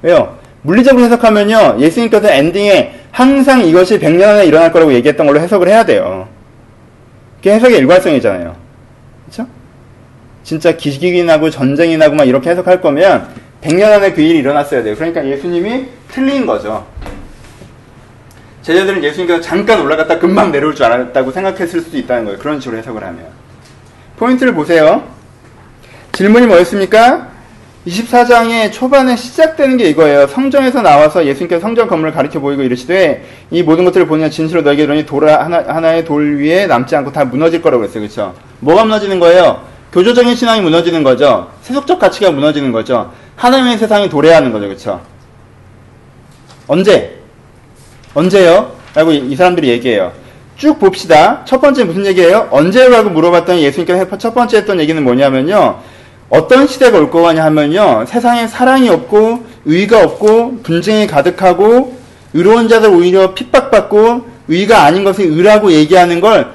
왜요? 0.03 0.37
물리적으로 0.61 1.03
해석하면요 1.03 1.77
예수님께서 1.79 2.29
엔딩에 2.29 2.93
항상 3.11 3.65
이것이 3.65 3.97
100년 3.97 4.23
안에 4.23 4.45
일어날 4.45 4.71
거라고 4.71 4.93
얘기했던 4.93 5.25
걸로 5.25 5.39
해석을 5.39 5.67
해야 5.67 5.83
돼요 5.83 6.27
그게 7.41 7.53
해석의 7.55 7.77
일관성이잖아요 7.79 8.55
그렇죠? 9.25 9.49
진짜 10.43 10.75
기기이 10.75 11.23
나고 11.23 11.49
전쟁이 11.49 11.97
나고 11.97 12.15
막 12.15 12.27
이렇게 12.27 12.51
해석할 12.51 12.81
거면 12.81 13.27
100년 13.61 13.91
안에 13.91 14.13
그 14.13 14.21
일이 14.21 14.39
일어났어야 14.39 14.83
돼요 14.83 14.95
그러니까 14.95 15.25
예수님이 15.25 15.87
틀린 16.07 16.45
거죠 16.45 16.85
제자들은 18.61 19.03
예수님께서 19.03 19.41
잠깐 19.41 19.81
올라갔다 19.81 20.19
금방 20.19 20.51
내려올 20.51 20.75
줄 20.75 20.85
알았다고 20.85 21.31
생각했을 21.31 21.81
수도 21.81 21.97
있다는 21.97 22.25
거예요. 22.25 22.39
그런 22.39 22.59
식으로 22.59 22.77
해석을 22.77 23.03
하면. 23.03 23.25
포인트를 24.17 24.53
보세요. 24.53 25.03
질문이 26.11 26.45
뭐였습니까? 26.45 27.30
24장의 27.87 28.71
초반에 28.71 29.15
시작되는 29.15 29.77
게 29.77 29.85
이거예요. 29.89 30.27
성전에서 30.27 30.81
나와서 30.81 31.25
예수님께서 31.25 31.61
성전 31.61 31.87
건물을 31.87 32.13
가리켜 32.13 32.39
보이고 32.39 32.61
이르시되 32.61 33.25
이 33.49 33.63
모든 33.63 33.85
것들을 33.85 34.05
보냐 34.05 34.29
진실로 34.29 34.61
너에게 34.61 34.83
이르니 34.83 35.05
돌 35.05 35.27
하나, 35.27 35.63
하나의 35.67 36.05
돌 36.05 36.37
위에 36.37 36.67
남지 36.67 36.95
않고 36.95 37.11
다 37.11 37.25
무너질 37.25 37.61
거라고 37.61 37.81
그랬어요. 37.81 38.03
그렇죠? 38.03 38.35
뭐가 38.59 38.85
무너지는 38.85 39.19
거예요? 39.19 39.63
교조적인 39.93 40.35
신앙이 40.35 40.61
무너지는 40.61 41.03
거죠. 41.03 41.49
세속적 41.63 41.99
가치가 41.99 42.29
무너지는 42.31 42.71
거죠. 42.71 43.11
하나님의 43.35 43.79
세상이 43.79 44.09
도래하는 44.09 44.51
거죠. 44.51 44.67
그렇죠? 44.67 45.01
언제? 46.67 47.17
언제요? 48.13 48.73
라고 48.93 49.11
이 49.11 49.35
사람들이 49.35 49.69
얘기해요. 49.69 50.13
쭉 50.55 50.79
봅시다. 50.79 51.43
첫 51.45 51.59
번째 51.59 51.85
무슨 51.85 52.05
얘기예요? 52.05 52.47
언제요? 52.51 52.89
라고 52.89 53.09
물어봤더니 53.09 53.63
예수님께서 53.63 54.17
첫 54.19 54.35
번째 54.35 54.57
했던 54.57 54.79
얘기는 54.79 55.03
뭐냐면요. 55.03 55.79
어떤 56.31 56.65
시대가 56.65 56.97
올 56.97 57.11
거냐 57.11 57.43
하면요. 57.43 58.05
세상에 58.07 58.47
사랑이 58.47 58.89
없고, 58.89 59.45
의가 59.65 60.01
없고, 60.01 60.59
분쟁이 60.63 61.05
가득하고, 61.05 61.97
의로운 62.33 62.69
자들 62.69 62.89
오히려 62.89 63.33
핍박받고, 63.33 64.25
의가 64.47 64.83
아닌 64.83 65.03
것을 65.03 65.25
의라고 65.25 65.73
얘기하는 65.73 66.21
걸, 66.21 66.53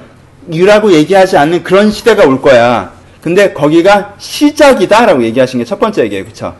의라고 0.49 0.91
얘기하지 0.91 1.37
않는 1.37 1.63
그런 1.63 1.91
시대가 1.91 2.25
올 2.25 2.41
거야. 2.41 2.91
근데 3.21 3.53
거기가 3.53 4.15
시작이다. 4.17 5.05
라고 5.05 5.23
얘기하신 5.23 5.59
게 5.59 5.65
첫 5.65 5.79
번째 5.79 6.03
얘기예요. 6.05 6.25
그쵸? 6.25 6.55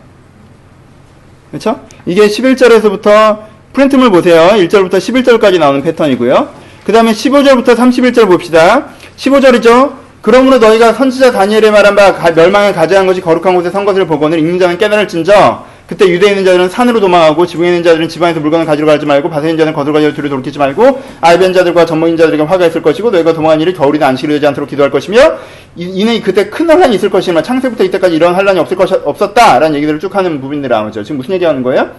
그쵸? 1.51 1.79
이게 2.05 2.27
11절에서부터 2.27 3.39
프린트물 3.73 4.11
보세요. 4.11 4.49
1절부터 4.57 4.97
11절까지 4.97 5.59
나오는 5.59 5.81
패턴이고요. 5.81 6.49
그 6.85 6.91
다음에 6.91 7.13
15절부터 7.13 7.75
31절 7.75 8.27
봅시다. 8.27 8.89
15절이죠. 9.17 10.06
그러므로 10.21 10.57
너희가 10.57 10.93
선지자 10.93 11.31
다니엘의 11.31 11.71
말한 11.71 11.95
바 11.95 12.31
멸망에 12.31 12.73
가져간 12.73 13.07
것이 13.07 13.21
거룩한 13.21 13.55
곳에 13.55 13.69
선 13.69 13.85
것을 13.85 14.07
보고는 14.07 14.39
읽는 14.39 14.59
자는 14.59 14.77
깨달을진저 14.77 15.65
그때 15.87 16.05
유대에 16.05 16.31
있는 16.31 16.43
자들은 16.43 16.67
산으로 16.67 16.99
도망하고 16.99 17.45
지붕에 17.45 17.69
있는 17.69 17.83
자들은 17.83 18.09
집안에서 18.09 18.41
물건을 18.41 18.65
가지러 18.65 18.85
가지 18.87 19.05
말고 19.05 19.29
밭에 19.29 19.51
있는 19.51 19.57
자는 19.57 19.73
거들 19.73 19.93
가지러 19.93 20.13
뒤로 20.13 20.27
돌이키지 20.27 20.59
말고 20.59 21.01
알벤 21.21 21.53
자들과 21.53 21.85
전문인 21.85 22.17
자들에게 22.17 22.43
화가 22.43 22.65
있을 22.65 22.81
것이고 22.81 23.09
너희가 23.09 23.31
도망한 23.31 23.61
일이 23.61 23.73
겨울이나 23.73 24.07
안식을 24.07 24.35
되지 24.35 24.47
않도록 24.47 24.69
기도할 24.69 24.91
것이며 24.91 25.37
이는 25.77 26.21
그때 26.21 26.49
큰 26.49 26.69
환란이 26.69 26.95
있을 26.95 27.09
것이지만 27.09 27.41
창세부터 27.41 27.85
이때까지 27.85 28.15
이런 28.17 28.35
환란이 28.35 28.59
없을 28.59 28.75
것 28.75 28.91
없었다라는 28.91 29.77
얘기들을 29.77 29.99
쭉 29.99 30.13
하는 30.13 30.41
부분들이 30.41 30.69
나오죠. 30.69 31.03
지금 31.03 31.17
무슨 31.17 31.35
얘기하는 31.35 31.63
거예요? 31.63 31.91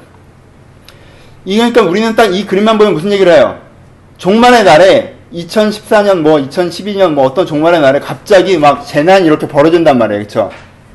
그러니까 1.46 1.80
우리는 1.80 2.14
딱 2.14 2.26
이 2.30 2.44
그림만 2.44 2.76
보면 2.76 2.92
무슨 2.92 3.10
얘기를 3.10 3.32
해요? 3.32 3.58
종말의 4.18 4.64
날에 4.64 5.14
2014년 5.32 6.20
뭐 6.20 6.38
2012년 6.38 7.12
뭐 7.12 7.24
어떤 7.24 7.46
종말의 7.46 7.80
날에 7.80 8.00
갑자기 8.00 8.58
막 8.58 8.86
재난이 8.86 9.26
이렇게 9.26 9.46
벌어진단 9.46 9.98
말이에요. 9.98 10.20
그렇죠? 10.20 10.50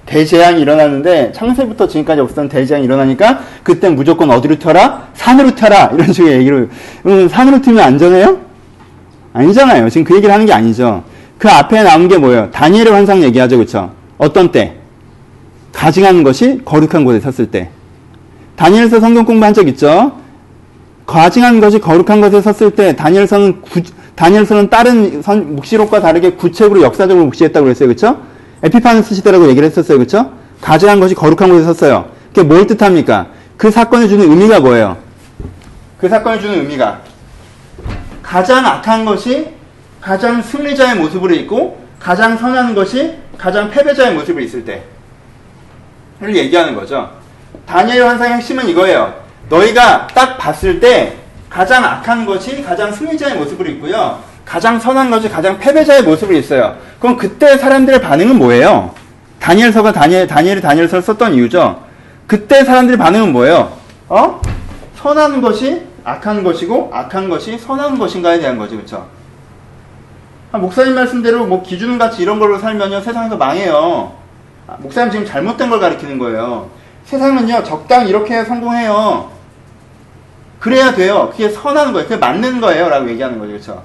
대재앙이 0.05 0.61
일어났는데 0.61 1.31
창세부터 1.31 1.87
지금까지 1.87 2.21
없었던 2.21 2.49
대재앙이 2.49 2.83
일어나니까 2.83 3.39
그땐 3.63 3.95
무조건 3.95 4.31
어디로 4.31 4.59
튀어라? 4.59 5.09
산으로 5.13 5.55
튀어라. 5.55 5.91
이런 5.93 6.11
식의 6.11 6.33
얘기를 6.39 6.69
음, 7.05 7.27
산으로 7.29 7.61
튀면 7.61 7.83
안전해요? 7.83 8.39
아니잖아요. 9.33 9.89
지금 9.89 10.03
그 10.03 10.15
얘기를 10.15 10.33
하는 10.33 10.45
게 10.45 10.53
아니죠. 10.53 11.03
그 11.37 11.49
앞에 11.49 11.83
나온 11.83 12.07
게 12.07 12.17
뭐예요? 12.17 12.51
다니엘의 12.51 12.91
환상 12.91 13.23
얘기하죠. 13.23 13.57
그렇죠? 13.57 13.91
어떤 14.17 14.51
때? 14.51 14.75
가증하는 15.71 16.23
것이 16.23 16.61
거룩한 16.65 17.03
곳에 17.03 17.19
섰을 17.19 17.49
때. 17.49 17.69
다니엘서 18.55 18.99
성경 18.99 19.25
공부한 19.25 19.53
적 19.53 19.67
있죠? 19.69 20.22
과징한 21.05 21.59
것이 21.59 21.79
거룩한 21.79 22.21
것에 22.21 22.41
섰을 22.41 22.71
때 22.71 22.95
다니엘서는 22.95 23.61
구, 23.61 23.81
다니엘서는 24.15 24.69
다른 24.69 25.21
선, 25.21 25.55
묵시록과 25.55 25.99
다르게 25.99 26.31
구체적으로 26.31 26.81
역사적으로 26.81 27.25
묵시했다고 27.25 27.65
그랬어요. 27.65 27.87
그렇죠? 27.87 28.21
에피파네스 28.63 29.15
시대라고 29.15 29.47
얘기를 29.49 29.67
했었어요. 29.67 29.97
그렇죠? 29.97 30.31
가증한 30.61 30.99
것이 30.99 31.13
거룩한 31.15 31.49
곳에 31.49 31.63
섰어요. 31.63 32.09
그게 32.29 32.43
뭘 32.43 32.65
뜻합니까? 32.67 33.27
그 33.57 33.69
사건이 33.69 34.07
주는 34.07 34.29
의미가 34.29 34.61
뭐예요? 34.61 34.97
그 35.97 36.07
사건이 36.07 36.41
주는 36.41 36.59
의미가 36.59 37.01
가장 38.21 38.65
악한 38.65 39.05
것이 39.05 39.49
가장 39.99 40.41
승리자의 40.41 40.95
모습으로 40.95 41.33
있고 41.35 41.81
가장 41.99 42.37
선한 42.37 42.75
것이 42.75 43.15
가장 43.37 43.69
패배자의 43.69 44.15
모습으로 44.15 44.43
있을 44.43 44.65
때를 44.65 46.35
얘기하는 46.35 46.75
거죠. 46.75 47.09
다니엘 47.65 48.05
환상의 48.05 48.35
핵심은 48.35 48.67
이거예요. 48.69 49.22
너희가 49.53 50.07
딱 50.07 50.37
봤을 50.37 50.79
때 50.79 51.17
가장 51.49 51.83
악한 51.85 52.25
것이 52.25 52.63
가장 52.63 52.91
승리자의 52.91 53.35
모습으로 53.35 53.69
있고요. 53.71 54.19
가장 54.43 54.79
선한 54.79 55.11
것이 55.11 55.29
가장 55.29 55.59
패배자의 55.59 56.03
모습으로 56.03 56.37
있어요. 56.37 56.75
그럼 56.99 57.15
그때 57.15 57.57
사람들의 57.57 58.01
반응은 58.01 58.37
뭐예요? 58.37 58.93
다니엘서가 59.39 59.91
다니엘, 59.91 60.27
다니엘이 60.27 60.61
다니엘서를 60.61 61.03
썼던 61.03 61.35
이유죠. 61.35 61.83
그때 62.25 62.63
사람들의 62.63 62.97
반응은 62.97 63.31
뭐예요? 63.31 63.77
어? 64.09 64.41
선한 64.95 65.41
것이 65.41 65.83
악한 66.03 66.43
것이고 66.43 66.89
악한 66.91 67.29
것이 67.29 67.57
선한 67.57 67.99
것인가에 67.99 68.39
대한 68.39 68.57
거죠. 68.57 68.75
그렇죠? 68.75 69.07
목사님 70.51 70.95
말씀대로 70.95 71.45
뭐 71.45 71.63
기준 71.63 71.97
같이 71.97 72.21
이런 72.21 72.39
걸로 72.39 72.57
살면요 72.59 73.01
세상에서 73.01 73.37
망해요. 73.37 74.13
아, 74.67 74.77
목사님 74.79 75.11
지금 75.11 75.25
잘못된 75.25 75.69
걸 75.69 75.79
가리키는 75.79 76.19
거예요. 76.19 76.69
세상은요 77.05 77.63
적당 77.63 78.07
이렇게 78.07 78.43
성공해요. 78.45 79.33
그래야 80.63 80.93
돼요. 80.93 81.27
그게 81.29 81.49
선한 81.49 81.91
거예요. 81.91 82.07
그게 82.07 82.15
맞는 82.15 82.61
거예요. 82.61 82.87
라고 82.87 83.09
얘기하는 83.09 83.37
거죠. 83.37 83.51
그렇죠? 83.51 83.83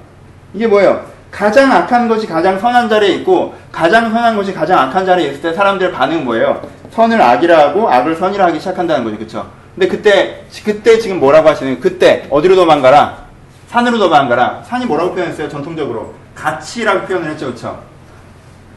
이게 0.53 0.65
뭐예요? 0.65 1.05
가장 1.29 1.69
악한 1.73 2.07
것이 2.07 2.25
가장 2.25 2.57
선한 2.57 2.87
자리에 2.87 3.15
있고 3.15 3.53
가장 3.69 4.09
선한 4.09 4.37
것이 4.37 4.53
가장 4.53 4.79
악한 4.79 5.05
자리에 5.05 5.27
있을 5.27 5.41
때 5.41 5.53
사람들의 5.53 5.91
반응은 5.91 6.23
뭐예요? 6.23 6.61
선을 6.91 7.21
악이라 7.21 7.59
하고 7.59 7.91
악을 7.91 8.15
선이라 8.15 8.45
하기 8.45 8.59
시작한다는 8.59 9.03
거죠. 9.03 9.17
그렇죠? 9.17 9.51
근데 9.75 9.89
그때 9.89 10.45
그때 10.63 10.97
지금 10.99 11.19
뭐라고 11.19 11.49
하시는 11.49 11.81
그때 11.81 12.25
어디로 12.29 12.55
도망가라? 12.55 13.25
산으로 13.67 13.99
도망가라. 13.99 14.63
산이 14.63 14.85
뭐라고 14.85 15.13
표현했어요? 15.13 15.49
전통적으로 15.49 16.13
가치라고 16.33 17.07
표현을 17.07 17.31
했죠. 17.31 17.47
그렇죠? 17.47 17.83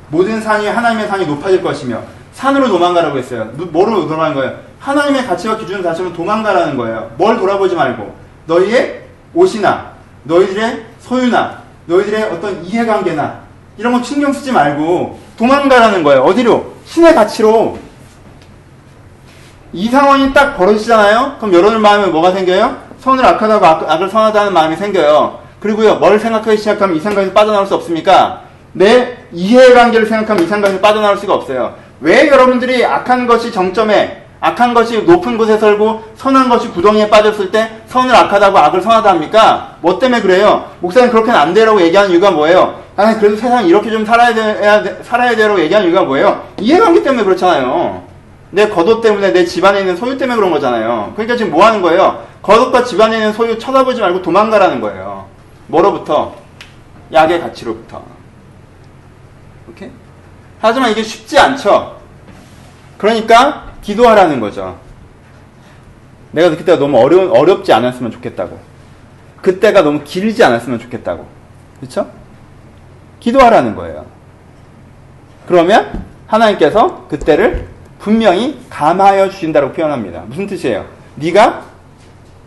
모든 0.08 0.40
산이 0.40 0.66
하나님의 0.66 1.06
산이 1.06 1.24
높아질 1.24 1.62
것이며 1.62 2.02
산으로 2.32 2.68
도망가라고 2.68 3.18
했어요. 3.18 3.50
뭐로 3.54 4.00
도망가는 4.02 4.34
거예요? 4.34 4.56
하나님의 4.80 5.26
가치와 5.26 5.56
기준을 5.58 5.82
다시면 5.82 6.12
도망가라는 6.12 6.76
거예요. 6.76 7.12
뭘 7.16 7.38
돌아보지 7.38 7.74
말고 7.74 8.14
너희의 8.46 9.02
옷이나 9.34 9.92
너희들의 10.24 10.86
소유나 11.00 11.62
너희들의 11.86 12.24
어떤 12.24 12.64
이해관계나 12.64 13.40
이런 13.78 13.92
거 13.92 14.02
신경 14.02 14.32
쓰지 14.32 14.52
말고 14.52 15.18
도망가라는 15.38 16.02
거예요. 16.02 16.22
어디로? 16.22 16.72
신의 16.84 17.14
가치로. 17.14 17.78
이 19.72 19.88
상황이 19.88 20.32
딱 20.34 20.56
벌어지잖아요? 20.56 21.36
그럼 21.38 21.54
여러분 21.54 21.80
마음에 21.80 22.06
뭐가 22.06 22.32
생겨요? 22.32 22.76
선을 22.98 23.24
악하다고 23.24 23.66
악, 23.66 23.90
악을 23.90 24.10
선하다는 24.10 24.52
마음이 24.52 24.76
생겨요. 24.76 25.40
그리고요, 25.60 25.96
뭘 25.96 26.18
생각하기 26.18 26.58
시작하면 26.58 26.96
이 26.96 27.00
생각에서 27.00 27.32
빠져나올 27.32 27.66
수 27.66 27.74
없습니까? 27.76 28.42
내 28.72 29.16
이해관계를 29.32 30.06
생각하면 30.06 30.44
이 30.44 30.46
생각에서 30.46 30.80
빠져나올 30.80 31.16
수가 31.16 31.34
없어요. 31.34 31.74
왜 32.02 32.28
여러분들이 32.28 32.84
악한 32.84 33.26
것이 33.26 33.52
정점에 33.52 34.22
악한 34.40 34.74
것이 34.74 35.02
높은 35.02 35.38
곳에 35.38 35.56
살고 35.56 36.02
선한 36.16 36.48
것이 36.48 36.68
구덩이에 36.70 37.08
빠졌을 37.08 37.52
때 37.52 37.70
선을 37.86 38.14
악하다고 38.14 38.58
악을 38.58 38.82
선하다 38.82 39.10
합니까? 39.10 39.76
뭐 39.80 40.00
때문에 40.00 40.20
그래요? 40.20 40.68
목사님 40.80 41.10
그렇게는 41.10 41.38
안 41.38 41.54
되라고 41.54 41.80
얘기하는 41.80 42.10
이유가 42.10 42.32
뭐예요? 42.32 42.82
아니 42.96 43.16
그래도 43.18 43.36
세상 43.36 43.64
이렇게 43.64 43.88
좀 43.88 44.04
살아야 44.04 44.34
돼, 44.34 45.00
살아야 45.04 45.36
되라고 45.36 45.60
얘기하는 45.60 45.88
이유가 45.88 46.02
뭐예요? 46.02 46.44
이해관계 46.58 47.04
때문에 47.04 47.22
그렇잖아요. 47.22 48.02
내 48.50 48.68
겉옷 48.68 49.00
때문에 49.00 49.32
내 49.32 49.44
집안에 49.44 49.80
있는 49.80 49.96
소유 49.96 50.18
때문에 50.18 50.36
그런 50.36 50.50
거잖아요. 50.50 51.12
그러니까 51.14 51.36
지금 51.36 51.52
뭐 51.52 51.64
하는 51.64 51.80
거예요? 51.80 52.24
겉옷과 52.42 52.82
집안에 52.82 53.18
있는 53.18 53.32
소유 53.32 53.56
쳐다보지 53.60 54.00
말고 54.00 54.22
도망가라는 54.22 54.80
거예요. 54.80 55.26
뭐로부터? 55.68 56.34
약의 57.12 57.40
가치로부터. 57.40 58.02
오케이? 59.70 60.01
하지만 60.62 60.92
이게 60.92 61.02
쉽지 61.02 61.38
않죠. 61.38 62.00
그러니까 62.96 63.72
기도하라는 63.82 64.38
거죠. 64.38 64.78
내가 66.30 66.50
그때가 66.50 66.78
너무 66.78 66.98
어려 66.98 67.30
어렵지 67.32 67.72
않았으면 67.72 68.12
좋겠다고. 68.12 68.58
그때가 69.42 69.82
너무 69.82 70.04
길지 70.04 70.42
않았으면 70.44 70.78
좋겠다고. 70.78 71.26
그렇죠? 71.80 72.08
기도하라는 73.18 73.74
거예요. 73.74 74.06
그러면 75.48 76.04
하나님께서 76.28 77.08
그때를 77.08 77.66
분명히 77.98 78.60
감하여 78.70 79.30
주신다고 79.30 79.72
표현합니다. 79.72 80.22
무슨 80.28 80.46
뜻이에요? 80.46 80.86
네가 81.16 81.64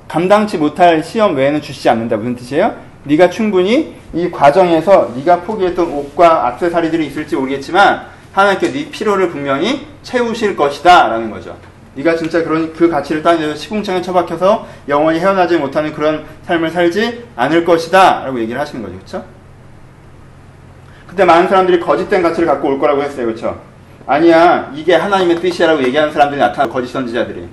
감당치 0.08 0.58
못할 0.58 1.04
시험 1.04 1.36
외에는 1.36 1.62
주시지 1.62 1.90
않는다. 1.90 2.16
무슨 2.16 2.38
뜻이에요? 2.38 2.76
네가 3.04 3.30
충분히 3.30 3.94
이 4.16 4.32
과정에서 4.32 5.12
네가 5.14 5.42
포기했던 5.42 5.92
옷과 5.92 6.48
악세사리들이 6.48 7.06
있을지 7.08 7.36
모르겠지만 7.36 8.06
하나님께 8.32 8.72
네 8.72 8.90
필요를 8.90 9.30
분명히 9.30 9.86
채우실 10.04 10.56
것이다 10.56 11.10
라는 11.10 11.30
거죠. 11.30 11.58
네가 11.96 12.16
진짜 12.16 12.42
그런 12.42 12.74
그 12.74 12.90
가치를 12.90 13.22
따져서 13.22 13.56
시궁창에 13.56 14.02
처박혀서 14.02 14.68
영원히 14.88 15.20
헤어나지 15.20 15.58
못하는 15.58 15.94
그런 15.94 16.26
삶을 16.44 16.72
살지 16.72 17.26
않을 17.36 17.66
것이다 17.66 18.24
라고 18.24 18.40
얘기를 18.40 18.60
하시는 18.60 18.82
거죠. 18.82 18.96
그렇죠? 18.96 19.26
그때 21.08 21.26
많은 21.26 21.50
사람들이 21.50 21.82
거짓된 21.82 22.22
가치를 22.22 22.48
갖고 22.48 22.70
올 22.70 22.80
거라고 22.80 23.04
했어요. 23.04 23.26
그렇죠? 23.26 23.62
아니야. 24.08 24.72
이게 24.76 24.96
하나님의 24.96 25.42
뜻이야라고 25.42 25.84
얘기하는 25.84 26.14
사람들이 26.14 26.40
나타나 26.40 26.72
거짓 26.72 26.88
선지자들이. 26.92 27.48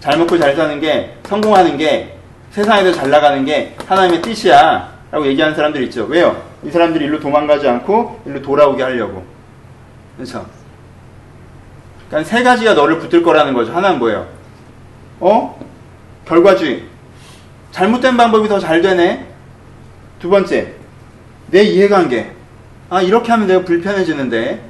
잘 0.00 0.16
먹고 0.16 0.38
잘 0.38 0.56
사는 0.56 0.80
게 0.80 1.16
성공하는 1.24 1.76
게 1.76 2.16
세상에서 2.50 2.92
잘 2.92 3.10
나가는 3.10 3.44
게 3.44 3.74
하나님의 3.86 4.22
뜻이야 4.22 4.97
라고 5.10 5.26
얘기하는 5.26 5.54
사람들이 5.56 5.84
있죠. 5.86 6.04
왜요? 6.04 6.42
이 6.64 6.70
사람들이 6.70 7.04
일로 7.06 7.18
도망가지 7.20 7.66
않고 7.68 8.22
일로 8.26 8.42
돌아오게 8.42 8.82
하려고. 8.82 9.24
그렇죠? 10.16 10.46
그러니까 12.08 12.28
세 12.28 12.42
가지가 12.42 12.74
너를 12.74 12.98
붙들 12.98 13.22
거라는 13.22 13.54
거죠. 13.54 13.72
하나는 13.72 13.98
뭐예요? 13.98 14.26
어? 15.20 15.58
결과주의. 16.26 16.84
잘못된 17.70 18.16
방법이 18.16 18.48
더 18.48 18.58
잘 18.58 18.82
되네. 18.82 19.26
두 20.18 20.28
번째, 20.30 20.74
내 21.50 21.62
이해관계. 21.62 22.32
아, 22.90 23.00
이렇게 23.02 23.30
하면 23.32 23.46
내가 23.46 23.64
불편해지는데. 23.64 24.62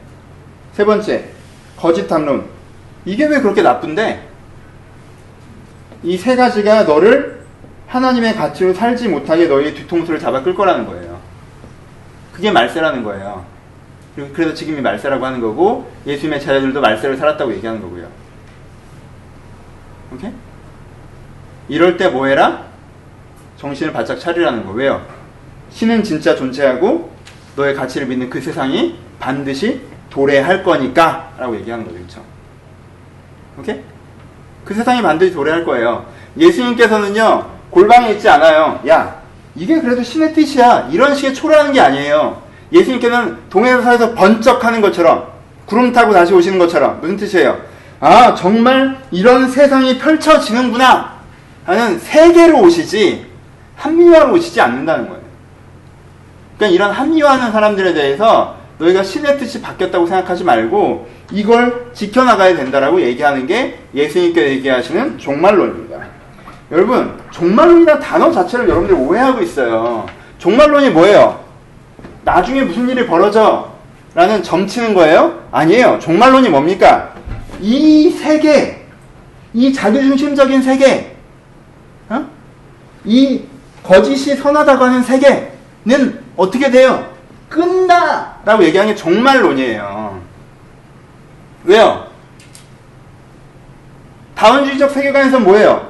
세 0.72 0.84
번째, 0.84 1.24
거짓 1.76 2.06
탐론. 2.06 2.46
이게 3.04 3.24
왜 3.26 3.40
그렇게 3.40 3.62
나쁜데? 3.62 4.28
이 6.04 6.16
세 6.16 6.36
가지가 6.36 6.84
너를 6.84 7.37
하나님의 7.88 8.34
가치로 8.34 8.74
살지 8.74 9.08
못하게 9.08 9.46
너의 9.46 9.74
뒤통수를 9.74 10.20
잡아 10.20 10.42
끌 10.42 10.54
거라는 10.54 10.86
거예요. 10.86 11.18
그게 12.32 12.50
말세라는 12.50 13.02
거예요. 13.02 13.44
그래서 14.34 14.52
지금이 14.54 14.80
말세라고 14.80 15.24
하는 15.24 15.40
거고 15.40 15.90
예수님의 16.06 16.40
자녀들도 16.40 16.80
말세를 16.80 17.16
살았다고 17.16 17.52
얘기하는 17.54 17.80
거고요. 17.80 18.08
오케이? 20.12 20.32
이럴 21.68 21.96
때 21.96 22.08
뭐 22.08 22.26
해라? 22.26 22.64
정신을 23.58 23.92
바짝 23.92 24.18
차리라는 24.18 24.64
거. 24.66 24.72
왜요? 24.72 25.04
신은 25.70 26.02
진짜 26.02 26.34
존재하고 26.34 27.12
너의 27.56 27.74
가치를 27.74 28.06
믿는 28.06 28.30
그 28.30 28.40
세상이 28.40 28.98
반드시 29.18 29.80
도래할 30.10 30.62
거니까 30.62 31.32
라고 31.38 31.56
얘기하는 31.56 31.84
거죠. 31.84 31.96
그렇죠? 31.96 32.22
오케이? 33.58 33.80
그 34.64 34.74
세상이 34.74 35.02
반드시 35.02 35.32
도래할 35.32 35.64
거예요. 35.64 36.06
예수님께서는요. 36.36 37.57
골방에 37.70 38.12
있지 38.12 38.28
않아요. 38.28 38.80
야, 38.88 39.20
이게 39.54 39.80
그래도 39.80 40.02
신의 40.02 40.32
뜻이야. 40.34 40.88
이런 40.90 41.14
식의 41.14 41.34
초라하는 41.34 41.72
게 41.72 41.80
아니에요. 41.80 42.42
예수님께서는 42.72 43.38
동해에서 43.50 44.14
번쩍하는 44.14 44.80
것처럼 44.80 45.28
구름 45.66 45.92
타고 45.92 46.12
다시 46.12 46.32
오시는 46.32 46.58
것처럼 46.58 47.00
무슨 47.00 47.16
뜻이에요? 47.16 47.58
아 48.00 48.34
정말 48.34 48.98
이런 49.10 49.48
세상이 49.48 49.98
펼쳐지는구나 49.98 51.18
하는 51.64 51.98
세계로 51.98 52.60
오시지 52.60 53.26
합리화로 53.76 54.34
오시지 54.34 54.60
않는다는 54.60 55.08
거예요. 55.08 55.22
그러니까 56.56 56.74
이런 56.74 56.90
합리화하는 56.92 57.52
사람들에 57.52 57.94
대해서 57.94 58.56
너희가 58.78 59.02
신의 59.02 59.38
뜻이 59.38 59.60
바뀌었다고 59.60 60.06
생각하지 60.06 60.44
말고 60.44 61.08
이걸 61.32 61.90
지켜나가야 61.92 62.56
된다라고 62.56 63.00
얘기하는 63.00 63.46
게 63.46 63.78
예수님께 63.94 64.48
얘기하시는 64.50 65.18
종말론입니다. 65.18 66.17
여러분 66.70 67.18
종말론이라는 67.30 68.00
단어 68.02 68.30
자체를 68.30 68.68
여러분들이 68.68 68.98
오해하고 68.98 69.42
있어요. 69.42 70.06
종말론이 70.38 70.90
뭐예요? 70.90 71.40
나중에 72.24 72.62
무슨 72.62 72.88
일이 72.88 73.06
벌어져? 73.06 73.72
라는 74.14 74.42
점치는 74.42 74.94
거예요? 74.94 75.42
아니에요. 75.50 75.98
종말론이 76.00 76.48
뭡니까? 76.48 77.14
이 77.60 78.10
세계, 78.10 78.86
이 79.54 79.72
자기중심적인 79.72 80.62
세계, 80.62 81.16
어? 82.08 82.26
이 83.04 83.42
거짓이 83.82 84.36
선하다고 84.36 84.84
하는 84.84 85.02
세계는 85.02 86.20
어떻게 86.36 86.70
돼요? 86.70 87.10
끝나! 87.48 88.36
라고 88.44 88.62
얘기하는 88.64 88.92
게 88.92 89.00
종말론이에요. 89.00 90.20
왜요? 91.64 92.06
다원주의적 94.34 94.90
세계관에서 94.90 95.40
뭐예요? 95.40 95.87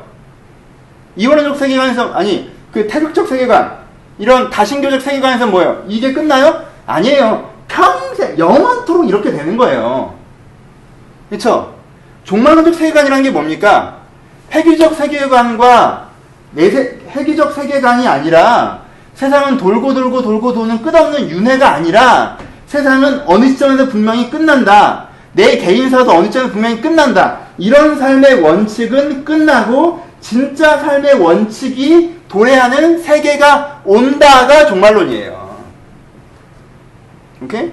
이원론적 1.18 1.58
세계관에서, 1.58 2.14
아니, 2.14 2.50
그 2.72 2.86
태극적 2.86 3.28
세계관, 3.28 3.76
이런 4.18 4.48
다신교적 4.48 5.02
세계관에서 5.02 5.48
뭐예요? 5.48 5.84
이게 5.88 6.12
끝나요? 6.12 6.64
아니에요. 6.86 7.50
평생, 7.68 8.38
영원토록 8.38 9.08
이렇게 9.08 9.30
되는 9.30 9.56
거예요. 9.56 10.14
그쵸? 11.28 11.74
종말론적 12.24 12.74
세계관이라는 12.74 13.24
게 13.24 13.30
뭡니까? 13.30 13.98
획기적 14.52 14.94
세계관과 14.94 16.08
내세, 16.52 16.98
획기적 17.10 17.52
세계관이 17.52 18.06
아니라 18.06 18.82
세상은 19.14 19.58
돌고 19.58 19.92
돌고 19.92 20.22
돌고 20.22 20.52
도는 20.54 20.82
끝없는 20.82 21.28
윤회가 21.28 21.74
아니라 21.74 22.38
세상은 22.66 23.22
어느 23.26 23.46
시점에서 23.46 23.88
분명히 23.88 24.30
끝난다. 24.30 25.08
내 25.32 25.58
개인사도 25.58 26.10
어느 26.10 26.26
시점에서 26.26 26.52
분명히 26.52 26.80
끝난다. 26.80 27.38
이런 27.58 27.98
삶의 27.98 28.40
원칙은 28.40 29.24
끝나고 29.24 30.07
진짜 30.20 30.78
삶의 30.78 31.14
원칙이 31.14 32.20
도래하는 32.28 33.02
세계가 33.02 33.82
온다가 33.84 34.66
종말론이에요. 34.66 35.58
오케이? 37.42 37.72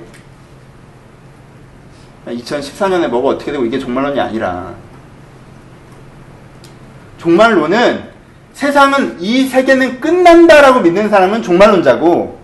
2014년에 2.28 3.08
뭐가 3.08 3.30
어떻게 3.30 3.52
되고 3.52 3.66
이게 3.66 3.78
종말론이 3.78 4.20
아니라 4.20 4.74
종말론은 7.18 8.16
세상은 8.54 9.18
이 9.20 9.48
세계는 9.48 10.00
끝난다라고 10.00 10.80
믿는 10.80 11.10
사람은 11.10 11.44
종말론자고 11.44 12.40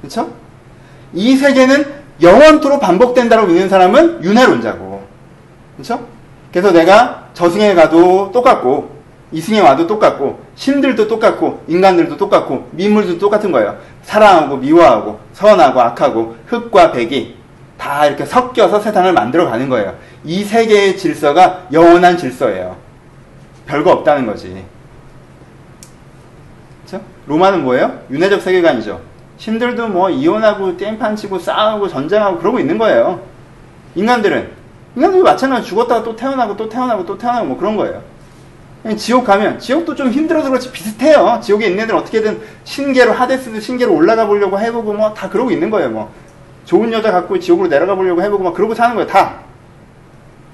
그렇죠? 0.00 0.32
이 1.14 1.36
세계는 1.36 1.98
영원토록 2.20 2.80
반복된다고 2.80 3.46
믿는 3.46 3.68
사람은 3.68 4.22
윤회론자고 4.22 5.06
그렇죠? 5.76 6.06
그래서 6.52 6.72
내가 6.72 7.28
저승에 7.34 7.74
가도 7.74 8.30
똑같고 8.32 8.97
이승에 9.30 9.60
와도 9.60 9.86
똑같고 9.86 10.40
신들도 10.54 11.06
똑같고 11.06 11.64
인간들도 11.68 12.16
똑같고 12.16 12.68
민물도 12.72 13.18
똑같은 13.18 13.52
거예요. 13.52 13.76
사랑하고 14.02 14.56
미워하고 14.56 15.20
선하고 15.32 15.80
악하고 15.80 16.36
흙과 16.46 16.92
백이 16.92 17.36
다 17.76 18.06
이렇게 18.06 18.24
섞여서 18.24 18.80
세상을 18.80 19.12
만들어 19.12 19.48
가는 19.48 19.68
거예요. 19.68 19.94
이 20.24 20.44
세계의 20.44 20.96
질서가 20.96 21.66
영원한 21.72 22.16
질서예요. 22.16 22.76
별거 23.66 23.92
없다는 23.92 24.26
거지. 24.26 24.64
그렇죠? 26.86 27.04
로마는 27.26 27.62
뭐예요? 27.62 28.00
윤회적 28.10 28.40
세계관이죠. 28.40 29.00
신들도 29.36 29.88
뭐 29.88 30.10
이혼하고 30.10 30.76
땡판 30.76 31.14
치고 31.14 31.38
싸우고 31.38 31.88
전쟁하고 31.88 32.38
그러고 32.38 32.58
있는 32.58 32.78
거예요. 32.78 33.20
인간들은 33.94 34.50
인간들도 34.96 35.24
마찬가지로 35.24 35.66
죽었다가 35.68 36.02
또 36.02 36.16
태어나고 36.16 36.56
또 36.56 36.68
태어나고 36.68 37.06
또 37.06 37.18
태어나고 37.18 37.46
뭐 37.46 37.58
그런 37.58 37.76
거예요. 37.76 38.02
지옥 38.96 39.24
가면 39.24 39.58
지옥도 39.58 39.94
좀 39.94 40.10
힘들어서 40.10 40.48
그렇지 40.48 40.70
비슷해요. 40.72 41.40
지옥에 41.42 41.66
있는 41.66 41.84
애들은 41.84 41.98
어떻게든 42.00 42.40
신계로 42.64 43.12
하데스도 43.12 43.60
신계로 43.60 43.92
올라가 43.94 44.26
보려고 44.26 44.58
해보고 44.58 44.92
뭐 44.92 45.12
다 45.14 45.28
그러고 45.28 45.50
있는 45.50 45.68
거예요. 45.70 45.90
뭐 45.90 46.12
좋은 46.64 46.92
여자 46.92 47.10
갖고 47.10 47.38
지옥으로 47.38 47.68
내려가 47.68 47.94
보려고 47.94 48.22
해보고 48.22 48.44
막 48.44 48.54
그러고 48.54 48.74
사는 48.74 48.94
거예요. 48.94 49.08
다 49.08 49.40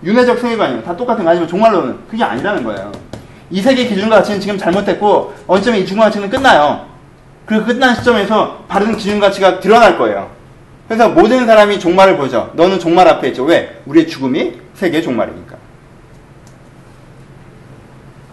윤회적 0.02 0.38
세계관이에요. 0.38 0.82
다 0.82 0.96
똑같은 0.96 1.24
거 1.24 1.30
아니면 1.30 1.48
종말론은 1.48 1.98
그게 2.10 2.22
아니라는 2.24 2.64
거예요. 2.64 2.92
이 3.50 3.60
세계 3.60 3.86
기준과 3.86 4.16
가치는 4.16 4.40
지금 4.40 4.56
잘못됐고 4.58 5.34
언제면 5.46 5.80
이 5.80 5.82
기준과 5.82 6.04
가치는 6.06 6.30
끝나요. 6.30 6.86
그리고 7.46 7.66
끝난 7.66 7.94
시점에서 7.94 8.64
바른 8.68 8.96
기준 8.96 9.20
가치가 9.20 9.60
드러날 9.60 9.98
거예요. 9.98 10.30
그래서 10.88 11.08
모든 11.10 11.46
사람이 11.46 11.78
종말을 11.78 12.16
보죠. 12.16 12.50
너는 12.54 12.78
종말 12.78 13.06
앞에 13.06 13.28
있죠. 13.28 13.44
왜? 13.44 13.80
우리의 13.86 14.06
죽음이 14.08 14.54
세계의 14.74 15.02
종말이니까. 15.02 15.43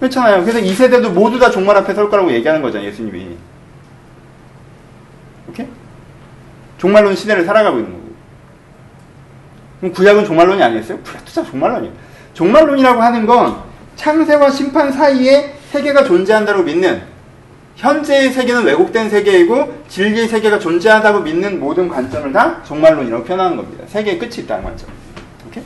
그렇잖아요. 0.01 0.41
그래서 0.41 0.57
이 0.57 0.73
세대도 0.73 1.11
모두 1.11 1.37
다 1.37 1.51
종말 1.51 1.77
앞에 1.77 1.93
설 1.93 2.09
거라고 2.09 2.31
얘기하는 2.31 2.63
거죠. 2.63 2.83
예수님이. 2.83 3.37
오케이? 5.47 5.67
종말론 6.79 7.15
시대를 7.15 7.45
살아가고 7.45 7.77
있는 7.77 7.91
거고. 7.91 8.03
그럼 9.79 9.93
구약은 9.93 10.25
종말론이 10.25 10.61
아니었어요? 10.63 10.97
구약도 11.01 11.31
다 11.31 11.43
종말론이에요. 11.43 11.93
종말론이라고 12.33 12.99
하는 12.99 13.27
건 13.27 13.61
창세와 13.95 14.49
심판 14.49 14.91
사이에 14.91 15.53
세계가 15.69 16.03
존재한다고 16.03 16.63
믿는 16.63 17.03
현재의 17.75 18.31
세계는 18.31 18.63
왜곡된 18.63 19.07
세계이고 19.09 19.83
진리의 19.87 20.27
세계가 20.27 20.57
존재한다고 20.57 21.19
믿는 21.19 21.59
모든 21.59 21.87
관점을 21.87 22.33
다 22.33 22.63
종말론이라고 22.63 23.23
표현하는 23.23 23.55
겁니다. 23.55 23.83
세계의 23.87 24.17
끝이 24.17 24.37
있다는 24.39 24.63
관점. 24.63 24.89
오케이? 25.47 25.63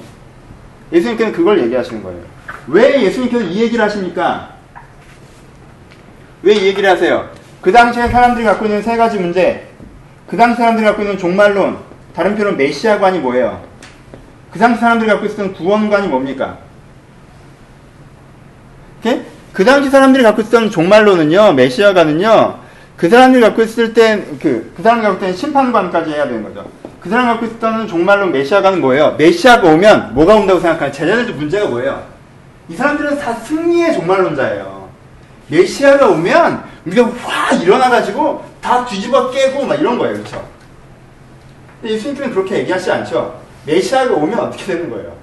예수님께서는 0.92 1.38
그걸 1.38 1.64
얘기하시는 1.64 2.04
거예요. 2.04 2.35
왜 2.68 3.02
예수님께서 3.04 3.44
이 3.46 3.62
얘기를 3.62 3.84
하십니까? 3.84 4.50
왜 6.44 6.56
이 6.56 6.66
얘기를 6.68 6.90
하세요? 6.90 7.30
그 7.62 7.72
당시에 7.72 8.08
사람들이 8.10 8.46
갖고 8.46 8.66
있는 8.66 8.82
세 8.84 8.98
가지 8.98 9.18
문제, 9.18 9.68
그 10.28 10.38
당시 10.38 10.58
사람들이 10.58 10.86
갖고 10.86 11.02
있는 11.02 11.18
종말론, 11.18 11.78
다른 12.16 12.36
표현은 12.36 12.58
메시아관이 12.58 13.20
뭐예요? 13.20 13.64
그 14.52 14.60
당시 14.60 14.80
사람들이 14.80 15.10
갖고 15.10 15.26
있었던 15.26 15.54
구원관이 15.54 16.08
뭡니까? 16.08 16.60
오케이? 19.00 19.22
그 19.54 19.66
당시 19.66 19.90
사람들이 19.90 20.24
갖고 20.24 20.42
있었던 20.42 20.70
종말론은요, 20.70 21.54
메시아관은요, 21.54 22.60
그 22.98 23.10
사람들이 23.10 23.42
갖고 23.42 23.62
있을 23.64 23.94
때, 23.94 24.24
그, 24.42 24.72
그 24.78 24.84
사람들이 24.84 25.10
갖고 25.10 25.26
있는 25.26 25.38
심판관까지 25.38 26.12
해야 26.12 26.26
되는 26.28 26.44
거죠. 26.44 26.70
그 27.00 27.10
사람이 27.10 27.28
갖고 27.28 27.46
있었던 27.48 27.88
종말론 27.88 28.32
메시아관은 28.32 28.82
뭐예요? 28.82 29.16
메시아가 29.18 29.68
오면 29.70 30.14
뭐가 30.14 30.36
온다고 30.36 30.60
생각하는 30.60 30.94
제자들도 30.94 31.34
문제가 31.34 31.68
뭐예요? 31.68 32.15
이 32.68 32.76
사람들은 32.76 33.20
다 33.20 33.34
승리의 33.34 33.94
종말론자예요. 33.94 34.90
메시아가 35.48 36.08
오면 36.10 36.64
우리가 36.86 37.10
확 37.24 37.62
일어나가지고 37.62 38.44
다 38.62 38.86
뒤집어 38.86 39.30
깨고 39.30 39.66
막 39.66 39.76
이런 39.76 39.98
거예요. 39.98 40.16
그렇죠? 40.16 40.44
예수님께서는 41.84 42.34
그렇게 42.34 42.60
얘기하시지 42.60 42.92
않죠. 42.92 43.40
메시아가 43.66 44.14
오면 44.16 44.40
어떻게 44.40 44.66
되는 44.66 44.90
거예요? 44.90 45.14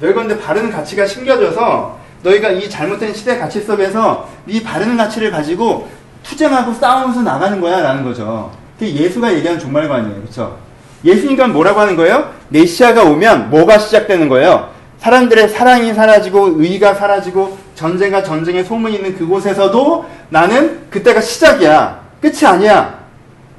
너희가 0.00 0.22
근데 0.22 0.38
바른 0.40 0.70
가치가 0.70 1.06
심겨져서 1.06 1.98
너희가 2.22 2.50
이 2.50 2.68
잘못된 2.68 3.14
시대 3.14 3.38
가치 3.38 3.60
속에서 3.60 4.28
이 4.46 4.62
바른 4.62 4.96
가치를 4.96 5.30
가지고 5.30 5.88
투쟁하고 6.24 6.72
싸우면서 6.72 7.22
나가는 7.22 7.60
거야 7.60 7.80
라는 7.82 8.02
거죠. 8.02 8.50
그게 8.78 8.92
예수가 8.94 9.32
얘기하는 9.34 9.60
종말관이에요. 9.60 10.22
그렇죠? 10.22 10.56
예수님과 11.04 11.48
뭐라고 11.48 11.80
하는 11.80 11.96
거예요? 11.96 12.32
메시아가 12.48 13.04
오면 13.04 13.50
뭐가 13.50 13.78
시작되는 13.78 14.28
거예요? 14.28 14.73
사람들의 14.98 15.48
사랑이 15.50 15.92
사라지고 15.92 16.62
의가 16.62 16.94
사라지고 16.94 17.58
전쟁과 17.74 18.22
전쟁의 18.22 18.64
소문이 18.64 18.96
있는 18.96 19.16
그곳에서도 19.16 20.06
나는 20.30 20.88
그때가 20.90 21.20
시작이야. 21.20 22.00
끝이 22.20 22.46
아니야. 22.46 22.98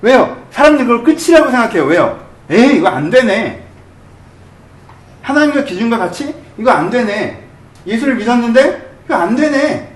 왜요? 0.01 0.37
사람들이 0.51 0.87
그걸 0.87 1.03
끝이라고 1.03 1.51
생각해요. 1.51 1.85
왜요? 1.85 2.19
에이, 2.49 2.77
이거 2.77 2.87
안 2.87 3.09
되네. 3.09 3.63
하나님의 5.21 5.65
기준과 5.65 5.97
같이 5.97 6.33
이거 6.57 6.71
안 6.71 6.89
되네. 6.89 7.43
예수를 7.85 8.15
믿었는데 8.15 8.95
이거 9.05 9.15
안 9.15 9.35
되네. 9.35 9.89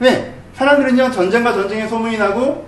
왜? 0.00 0.34
사람들은요 0.54 1.10
전쟁과 1.10 1.52
전쟁의 1.52 1.88
소문이 1.88 2.18
나고 2.18 2.66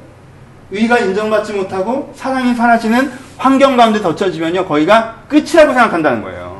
의가 0.70 0.98
인정받지 0.98 1.52
못하고 1.52 2.12
사랑이 2.16 2.54
사라지는 2.54 3.12
환경 3.36 3.76
가운데 3.76 4.00
덧쳐지면요 4.00 4.66
거기가 4.66 5.16
끝이라고 5.28 5.72
생각한다는 5.72 6.22
거예요. 6.22 6.53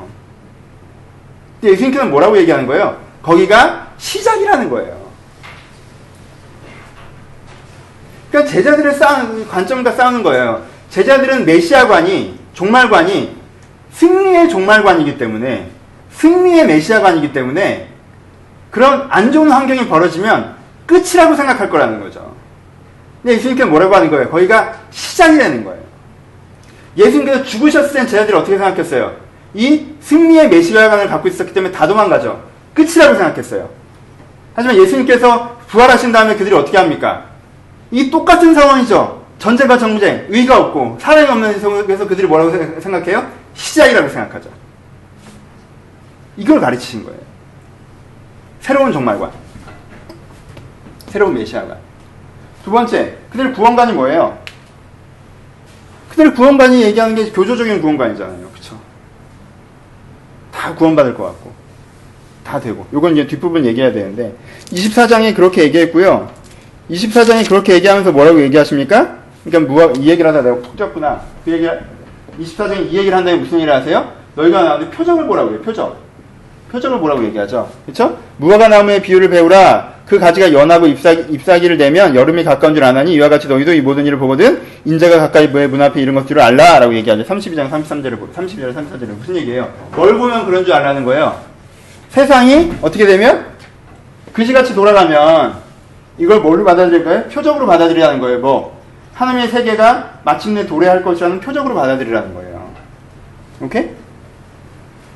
근데 1.65 1.73
예수님께서는 1.73 2.11
뭐라고 2.11 2.37
얘기하는 2.37 2.67
거예요? 2.67 3.01
거기가 3.23 3.89
시작이라는 3.97 4.69
거예요. 4.69 5.03
그러니까 8.31 8.53
제자들을 8.53 8.93
싸우는 8.93 9.49
관점과 9.49 9.93
싸우는 9.93 10.23
거예요. 10.23 10.63
제자들은 10.91 11.47
메시아관이 11.47 12.39
종말관이 12.53 13.35
승리의 13.93 14.51
종말관이기 14.51 15.17
때문에 15.17 15.71
승리의 16.11 16.67
메시아관이기 16.67 17.33
때문에 17.33 17.89
그런 18.71 19.07
안 19.09 19.33
좋은 19.33 19.51
환경이 19.51 19.89
벌어지면 19.89 20.57
끝이라고 20.85 21.35
생각할 21.35 21.71
거라는 21.71 21.99
거죠. 22.01 22.35
근데 23.23 23.37
예수님께서 23.37 23.71
뭐라고 23.71 23.95
하는 23.95 24.11
거예요? 24.11 24.29
거기가 24.29 24.81
시작이라는 24.91 25.65
거예요. 25.65 25.83
예수님께서 26.99 27.43
죽으셨을 27.43 27.95
땐 27.95 28.07
제자들이 28.07 28.37
어떻게 28.37 28.59
생각했어요? 28.59 29.24
이 29.55 29.87
승리의 30.01 30.49
메시아관을 30.49 31.09
갖고 31.09 31.29
있었기 31.29 31.55
때문에 31.55 31.73
다 31.73 31.87
도망가죠. 31.87 32.43
끝이라고 32.75 33.15
생각했어요. 33.15 33.71
하지만 34.55 34.77
예수님께서 34.77 35.57
부활하신 35.69 36.13
다음에 36.13 36.37
그들이 36.37 36.55
어떻게 36.55 36.77
합니까? 36.77 37.27
이 37.91 38.11
똑같은 38.11 38.55
상황이죠. 38.55 39.25
전쟁과 39.39 39.79
정쟁, 39.79 40.27
의가 40.29 40.59
없고 40.59 40.99
사랑이 41.01 41.29
없는 41.29 41.61
속에서 41.61 42.07
그들이 42.07 42.27
뭐라고 42.27 42.51
생각해요? 42.81 43.31
시작이라고 43.55 44.09
생각하죠. 44.09 44.51
이걸 46.37 46.61
가르치신 46.61 47.05
거예요. 47.05 47.21
새로운 48.61 48.93
종말관. 48.93 49.31
새로운 51.09 51.35
메시아관. 51.35 51.77
두 52.65 52.71
번째, 52.71 53.17
그들 53.31 53.53
구원관이 53.53 53.93
뭐예요? 53.93 54.39
그들 56.11 56.35
구원관이 56.35 56.83
얘기하는 56.83 57.15
게 57.15 57.31
교조적인 57.31 57.81
구원관이잖아요. 57.81 58.44
구원받을 60.75 61.15
것 61.15 61.25
같고. 61.25 61.53
다 62.45 62.61
되고. 62.61 62.87
요건 62.93 63.13
이제 63.13 63.27
뒷부분 63.27 63.65
얘기해야 63.67 63.93
되는데. 63.93 64.35
24장에 64.71 65.35
그렇게 65.35 65.63
얘기했고요. 65.65 66.31
24장에 66.91 67.49
그렇게 67.49 67.75
얘기하면서 67.75 68.13
뭐라고 68.13 68.41
얘기하십니까? 68.43 69.19
그러니까 69.45 69.73
무화, 69.73 69.93
이 69.97 70.09
얘기를 70.09 70.29
하다 70.29 70.43
내가 70.43 70.57
푹 70.57 70.77
졌구나. 70.77 71.21
그 71.45 71.53
얘기, 71.53 71.67
24장에 72.41 72.91
이 72.91 72.97
얘기를 72.99 73.17
한다면 73.17 73.41
무슨 73.41 73.61
일을 73.61 73.73
하세요? 73.75 74.13
너희가 74.35 74.63
나오는데 74.63 74.97
표적을 74.97 75.27
보라고 75.27 75.51
해요, 75.51 75.61
표적. 75.63 75.97
표적을 76.71 76.99
보라고 76.99 77.25
얘기하죠. 77.25 77.71
그쵸? 77.87 78.19
무화과 78.39 78.69
나무의 78.69 79.03
비유를 79.03 79.31
배우라. 79.31 79.94
그 80.07 80.19
가지가 80.19 80.53
연하고 80.53 80.87
잎사귀, 80.87 81.33
잎사귀를 81.33 81.79
내면 81.79 82.15
여름이 82.15 82.45
가까운 82.45 82.75
줄 82.75 82.85
아나니 82.85 83.15
이와 83.15 83.29
같이 83.31 83.49
너희도 83.49 83.73
이 83.73 83.81
모든 83.81 84.05
일을 84.05 84.19
보거든 84.19 84.61
인자가 84.85 85.19
가까이 85.19 85.49
문 85.49 85.81
앞에 85.81 86.01
이런 86.01 86.15
것들을 86.15 86.41
알라 86.41 86.79
라고 86.79 86.95
얘기하죠. 86.95 87.25
32장 87.25 87.71
33절을 87.71 88.19
보 88.19 88.29
32절 88.31 88.75
34절에 88.75 89.07
무슨 89.19 89.37
얘기예요? 89.37 89.73
뭘 89.97 90.17
보면 90.19 90.45
그런 90.45 90.65
줄 90.65 90.75
알라는 90.75 91.05
거예요. 91.05 91.41
세상이 92.11 92.75
어떻게 92.83 93.07
되면 93.07 93.47
그지같이 94.33 94.75
돌아가면 94.75 95.55
이걸 96.19 96.41
뭘로 96.41 96.65
받아들일까요? 96.65 97.25
표적으로 97.25 97.67
받아들이라는 97.67 98.21
거예요. 98.21 98.39
뭐 98.41 98.81
하나님의 99.15 99.49
세계가 99.49 100.21
마침내 100.23 100.67
도래할 100.67 101.03
것이라는 101.03 101.41
표적으로 101.41 101.75
받아들이라는 101.75 102.35
거예요. 102.35 102.71
오케이? 103.61 103.91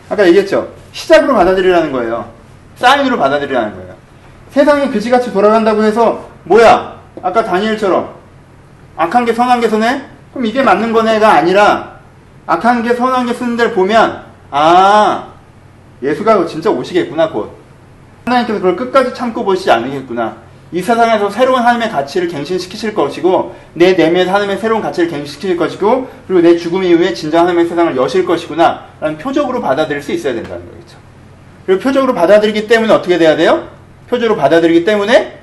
아까 0.09 0.27
얘기했죠. 0.27 0.69
시작으로 0.93 1.35
받아들이라는 1.35 1.93
거예요. 1.93 2.31
사인으로 2.77 3.19
받아들이라는 3.19 3.75
거예요. 3.75 3.88
세상이 4.59 4.91
그지같이 4.91 5.33
돌아간다고 5.33 5.85
해서 5.85 6.29
뭐야? 6.43 6.99
아까 7.23 7.45
다니엘처럼 7.45 8.13
악한 8.97 9.25
게 9.25 9.33
선한 9.33 9.61
게 9.61 9.69
손해? 9.69 10.03
그럼 10.33 10.47
이게 10.47 10.65
맞는 10.65 10.93
거네가 10.93 11.33
아니라 11.33 11.99
악한 12.45 12.83
게 12.83 12.93
선한 12.93 13.27
게 13.27 13.35
쓰는 13.35 13.57
데를 13.57 13.73
보면 13.73 14.25
아 14.51 15.29
예수가 16.03 16.47
진짜 16.47 16.71
오시겠구나 16.71 17.31
곧 17.31 17.53
하나님께서 18.25 18.59
그걸 18.59 18.75
끝까지 18.75 19.15
참고 19.15 19.45
보시지 19.45 19.71
않으겠구나 19.71 20.37
이 20.73 20.83
세상에서 20.83 21.31
새로운 21.31 21.61
하나님의 21.61 21.91
가치를 21.91 22.27
갱신시키실 22.27 22.95
것이고 22.95 23.55
내 23.75 23.93
내면에서 23.93 24.33
하나님의 24.33 24.59
새로운 24.59 24.83
가치를 24.83 25.09
갱신시킬 25.09 25.57
것이고 25.57 26.11
그리고 26.27 26.43
내 26.43 26.57
죽음 26.57 26.83
이후에 26.83 27.15
진정 27.15 27.43
하나님의 27.43 27.69
세상을 27.69 27.97
여실 27.97 28.27
것이구나 28.27 28.87
라는 29.01 29.19
표적으로 29.19 29.61
받아들일 29.61 30.03
수 30.03 30.11
있어야 30.11 30.35
된다는 30.35 30.69
거겠죠 30.69 30.99
그리고 31.65 31.81
표적으로 31.81 32.13
받아들이기 32.13 32.67
때문에 32.67 32.93
어떻게 32.93 33.19
돼야 33.19 33.37
돼요? 33.37 33.78
표적으로 34.09 34.37
받아들이기 34.37 34.85
때문에 34.85 35.39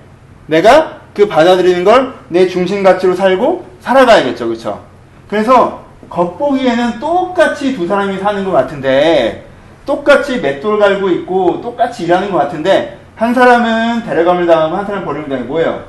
내가 0.47 1.01
그 1.13 1.28
받아들이는 1.28 1.84
걸 1.84 2.26
내 2.30 2.47
중심 2.47 2.84
가치로 2.84 3.16
살고 3.16 3.66
살아가야겠죠 3.82 4.47
그렇죠 4.47 4.84
그래서 5.28 5.86
겉보기에는 6.09 6.99
똑같이 6.99 7.76
두 7.76 7.88
사람이 7.88 8.20
사는 8.20 8.43
것 8.43 8.51
같은데 8.51 9.45
똑같이 9.86 10.39
맷돌 10.39 10.80
갈고 10.80 11.09
있고 11.09 11.61
똑같이 11.61 12.03
일하는 12.05 12.32
것 12.32 12.38
같은데 12.38 12.99
한 13.16 13.34
사람은 13.34 14.03
데려감을 14.03 14.45
당하고 14.45 14.76
한 14.76 14.86
사람은 14.86 15.05
버림을 15.05 15.30
당해 15.30 15.43
뭐예요? 15.43 15.84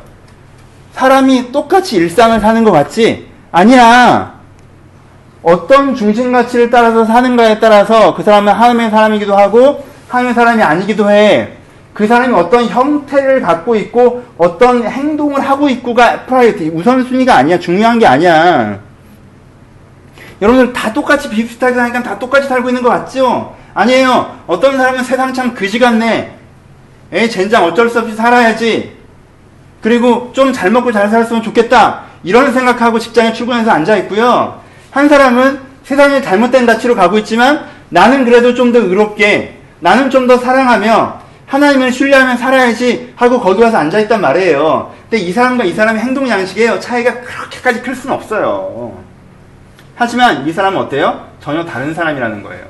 사람이 0.92 1.52
똑같이 1.52 1.96
일상을 1.96 2.38
사는 2.40 2.64
것 2.64 2.70
같지? 2.72 3.26
아니야. 3.52 4.36
어떤 5.42 5.94
중심 5.94 6.32
가치를 6.32 6.70
따라서 6.70 7.04
사는가에 7.04 7.58
따라서 7.58 8.14
그 8.14 8.22
사람은 8.22 8.52
하나님의 8.52 8.90
사람이기도 8.90 9.36
하고 9.36 9.84
하나님의 10.08 10.34
사람이 10.34 10.62
아니기도 10.62 11.10
해. 11.10 11.52
그 11.96 12.06
사람이 12.06 12.34
어떤 12.34 12.66
형태를 12.66 13.40
갖고 13.40 13.74
있고 13.74 14.22
어떤 14.36 14.84
행동을 14.84 15.40
하고 15.40 15.66
있고가 15.70 16.26
priority 16.26 16.68
우선순위가 16.68 17.34
아니야. 17.34 17.58
중요한 17.58 17.98
게 17.98 18.06
아니야. 18.06 18.78
여러분들 20.42 20.74
다 20.74 20.92
똑같이 20.92 21.30
비슷하게 21.30 21.74
사니까 21.74 22.02
다 22.02 22.18
똑같이 22.18 22.48
살고 22.48 22.68
있는 22.68 22.82
것 22.82 22.90
같죠? 22.90 23.56
아니에요. 23.72 24.40
어떤 24.46 24.76
사람은 24.76 25.04
세상 25.04 25.32
참 25.32 25.54
그지 25.54 25.78
같네. 25.78 26.36
에이, 27.12 27.30
젠장 27.30 27.64
어쩔 27.64 27.88
수 27.88 28.00
없이 28.00 28.14
살아야지. 28.14 28.94
그리고 29.80 30.30
좀 30.34 30.52
잘 30.52 30.70
먹고 30.70 30.92
잘 30.92 31.08
살았으면 31.08 31.42
좋겠다. 31.42 32.02
이런 32.22 32.52
생각하고 32.52 32.98
직장에 32.98 33.32
출근해서 33.32 33.70
앉아 33.70 33.96
있고요. 33.98 34.60
한 34.90 35.08
사람은 35.08 35.60
세상에 35.82 36.20
잘못된 36.20 36.66
가치로 36.66 36.94
가고 36.94 37.16
있지만 37.18 37.64
나는 37.88 38.26
그래도 38.26 38.52
좀 38.52 38.70
더 38.74 38.80
의롭게, 38.80 39.56
나는 39.80 40.10
좀 40.10 40.26
더 40.26 40.36
사랑하며 40.36 41.24
하나님을 41.46 41.92
신뢰하며 41.92 42.36
살아야지 42.36 43.12
하고 43.16 43.40
거기 43.40 43.62
와서 43.62 43.78
앉아 43.78 44.00
있단 44.00 44.20
말이에요. 44.20 44.92
근데 45.08 45.18
이 45.24 45.32
사람과 45.32 45.64
이 45.64 45.72
사람의 45.72 46.02
행동 46.02 46.28
양식에요. 46.28 46.80
차이가 46.80 47.20
그렇게까지 47.20 47.82
클 47.82 47.94
수는 47.94 48.14
없어요. 48.16 48.96
하지만 49.94 50.46
이 50.46 50.52
사람은 50.52 50.78
어때요? 50.80 51.26
전혀 51.40 51.64
다른 51.64 51.94
사람이라는 51.94 52.42
거예요. 52.42 52.64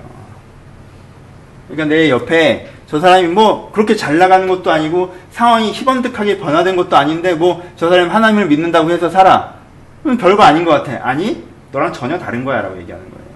그러니까 1.68 1.94
내 1.94 2.10
옆에 2.10 2.70
저 2.86 3.00
사람이 3.00 3.28
뭐 3.28 3.72
그렇게 3.72 3.96
잘 3.96 4.18
나가는 4.18 4.46
것도 4.46 4.70
아니고 4.70 5.14
상황이 5.32 5.72
희번득하게 5.72 6.38
변화된 6.38 6.76
것도 6.76 6.96
아닌데 6.96 7.34
뭐 7.34 7.62
저 7.76 7.88
사람이 7.88 8.10
하나님을 8.10 8.46
믿는다고 8.46 8.90
해서 8.90 9.08
살아. 9.10 9.54
그럼 10.02 10.18
별거 10.18 10.42
아닌 10.44 10.64
것 10.64 10.70
같아. 10.70 11.00
아니, 11.02 11.42
너랑 11.72 11.92
전혀 11.92 12.16
다른 12.18 12.44
거야 12.44 12.60
라고 12.62 12.78
얘기하는 12.78 13.04
거예요. 13.10 13.26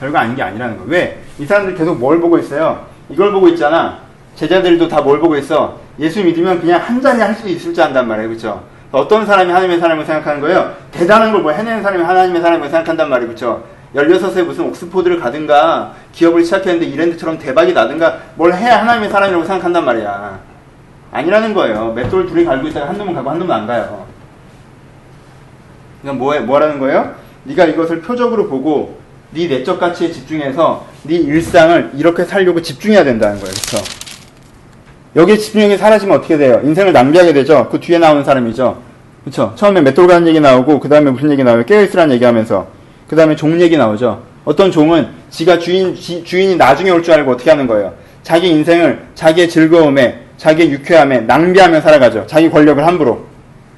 별거 0.00 0.18
아닌 0.18 0.34
게 0.34 0.42
아니라는 0.42 0.76
거예요. 0.78 0.90
왜? 0.90 1.22
이 1.38 1.46
사람들 1.46 1.76
계속 1.76 1.98
뭘 1.98 2.20
보고 2.20 2.36
있어요? 2.38 2.84
이걸 3.08 3.32
보고 3.32 3.48
있잖아. 3.48 3.98
제자들도 4.36 4.88
다 4.88 5.00
뭘 5.00 5.18
보고 5.20 5.36
있어? 5.36 5.78
예수 5.98 6.22
믿으면 6.24 6.60
그냥 6.60 6.80
한 6.80 7.00
자리 7.00 7.20
할수 7.20 7.48
있을 7.48 7.72
줄 7.72 7.84
안단 7.84 8.08
말이에요. 8.08 8.28
그렇죠? 8.28 8.64
어떤 8.90 9.26
사람이 9.26 9.50
하나님의 9.50 9.78
사람을 9.80 10.04
생각하는 10.04 10.40
거예요? 10.40 10.74
대단한 10.90 11.32
걸 11.32 11.42
뭐 11.42 11.52
해내는 11.52 11.82
사람이 11.82 12.02
하나님의 12.02 12.40
사람을 12.42 12.68
생각한단 12.68 13.08
말이에요. 13.10 13.28
그렇죠? 13.28 13.64
16세 13.94 14.42
무슨 14.44 14.64
옥스포드를 14.66 15.20
가든가 15.20 15.92
기업을 16.12 16.42
시작했는데 16.44 16.86
이랜드처럼 16.86 17.38
대박이 17.38 17.72
나든가 17.72 18.18
뭘 18.34 18.52
해야 18.52 18.80
하나님의 18.80 19.08
사람이라고 19.10 19.44
생각한단 19.44 19.84
말이야. 19.84 20.40
아니라는 21.12 21.54
거예요. 21.54 21.92
맷돌 21.92 22.26
둘이 22.26 22.44
갈고 22.44 22.66
있다가 22.68 22.88
한 22.88 22.98
놈은 22.98 23.14
가고 23.14 23.30
한 23.30 23.38
놈은 23.38 23.54
안 23.54 23.66
가요. 23.68 24.04
그러니까 26.02 26.24
뭐, 26.24 26.38
뭐라는 26.40 26.80
거예요? 26.80 27.14
네가 27.44 27.66
이것을 27.66 28.00
표적으로 28.02 28.48
보고 28.48 28.98
네 29.30 29.46
내적 29.46 29.78
가치에 29.78 30.10
집중해서 30.10 30.84
네 31.04 31.16
일상을 31.16 31.90
이렇게 31.96 32.24
살려고 32.24 32.62
집중해야 32.62 33.04
된다는 33.04 33.38
거예요. 33.38 33.52
그렇죠? 33.54 33.84
여기에 35.16 35.36
집중력이 35.36 35.76
사라지면 35.76 36.18
어떻게 36.18 36.36
돼요? 36.36 36.60
인생을 36.64 36.92
낭비하게 36.92 37.32
되죠. 37.34 37.68
그 37.70 37.78
뒤에 37.78 37.98
나오는 37.98 38.24
사람이죠. 38.24 38.78
그렇죠? 39.22 39.52
처음에 39.54 39.80
맷돌 39.82 40.06
가는 40.06 40.26
얘기 40.26 40.40
나오고 40.40 40.80
그 40.80 40.88
다음에 40.88 41.10
무슨 41.10 41.30
얘기 41.30 41.44
나와요? 41.44 41.64
깨어있으라는 41.64 42.14
얘기하면서 42.16 42.66
그 43.08 43.16
다음에 43.16 43.36
종 43.36 43.60
얘기 43.60 43.76
나오죠. 43.76 44.22
어떤 44.44 44.70
종은 44.70 45.08
지가 45.30 45.58
주인 45.58 45.94
지, 45.94 46.24
주인이 46.24 46.56
나중에 46.56 46.90
올 46.90 47.02
줄 47.02 47.14
알고 47.14 47.32
어떻게 47.32 47.50
하는 47.50 47.66
거예요? 47.66 47.92
자기 48.22 48.48
인생을 48.48 49.04
자기의 49.14 49.48
즐거움에 49.48 50.20
자기의 50.38 50.70
유쾌함에 50.72 51.20
낭비하며 51.20 51.80
살아가죠. 51.82 52.26
자기 52.26 52.50
권력을 52.50 52.84
함부로. 52.86 53.24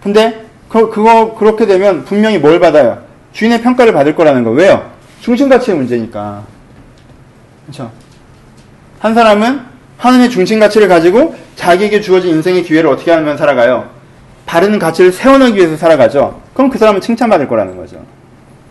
근데 0.03 0.45
그, 0.69 0.91
그거 0.91 1.35
그렇게 1.35 1.67
되면 1.67 2.05
분명히 2.05 2.39
뭘 2.39 2.59
받아요? 2.61 2.99
주인의 3.33 3.63
평가를 3.63 3.93
받을 3.93 4.15
거라는 4.15 4.45
거. 4.45 4.51
왜요? 4.51 4.91
중심 5.21 5.49
가치의 5.49 5.77
문제니까. 5.77 6.45
그렇죠? 7.67 7.91
한 9.01 9.15
사람은 9.15 9.61
하나님의 9.99 10.31
중심 10.31 10.59
가치를 10.61 10.89
가지고 10.89 11.35
자기에게 11.57 12.01
주어진 12.01 12.35
인생의 12.37 12.63
기회를 12.63 12.89
어떻게 12.91 13.11
하면 13.11 13.37
살아가요? 13.37 13.91
바른 14.47 14.79
가치를 14.79 15.13
세워나기 15.13 15.57
위해서 15.57 15.77
살아가죠. 15.77 16.41
그럼 16.55 16.71
그 16.71 16.79
사람은 16.79 17.01
칭찬받을 17.01 17.49
거라는 17.49 17.77
거죠. 17.77 17.99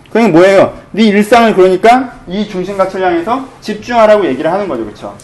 그게 0.09 0.27
뭐예요? 0.29 0.73
네 0.91 1.03
일상을 1.03 1.53
그러니까 1.55 2.13
이 2.27 2.47
중심 2.47 2.77
가치를 2.77 3.05
향해서 3.05 3.45
집중하라고 3.59 4.25
얘기를 4.27 4.51
하는 4.51 4.67
거죠. 4.67 4.85
그렇죠? 4.85 5.17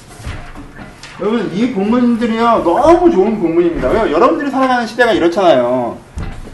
여러분 1.22 1.50
이 1.54 1.72
본문들이요 1.72 2.64
너무 2.64 3.10
좋은 3.10 3.40
본문입니다. 3.40 3.88
왜요? 3.88 4.12
여러분들이 4.12 4.52
살아가는 4.52 4.86
시대가 4.86 5.14
이렇잖아요. 5.14 5.98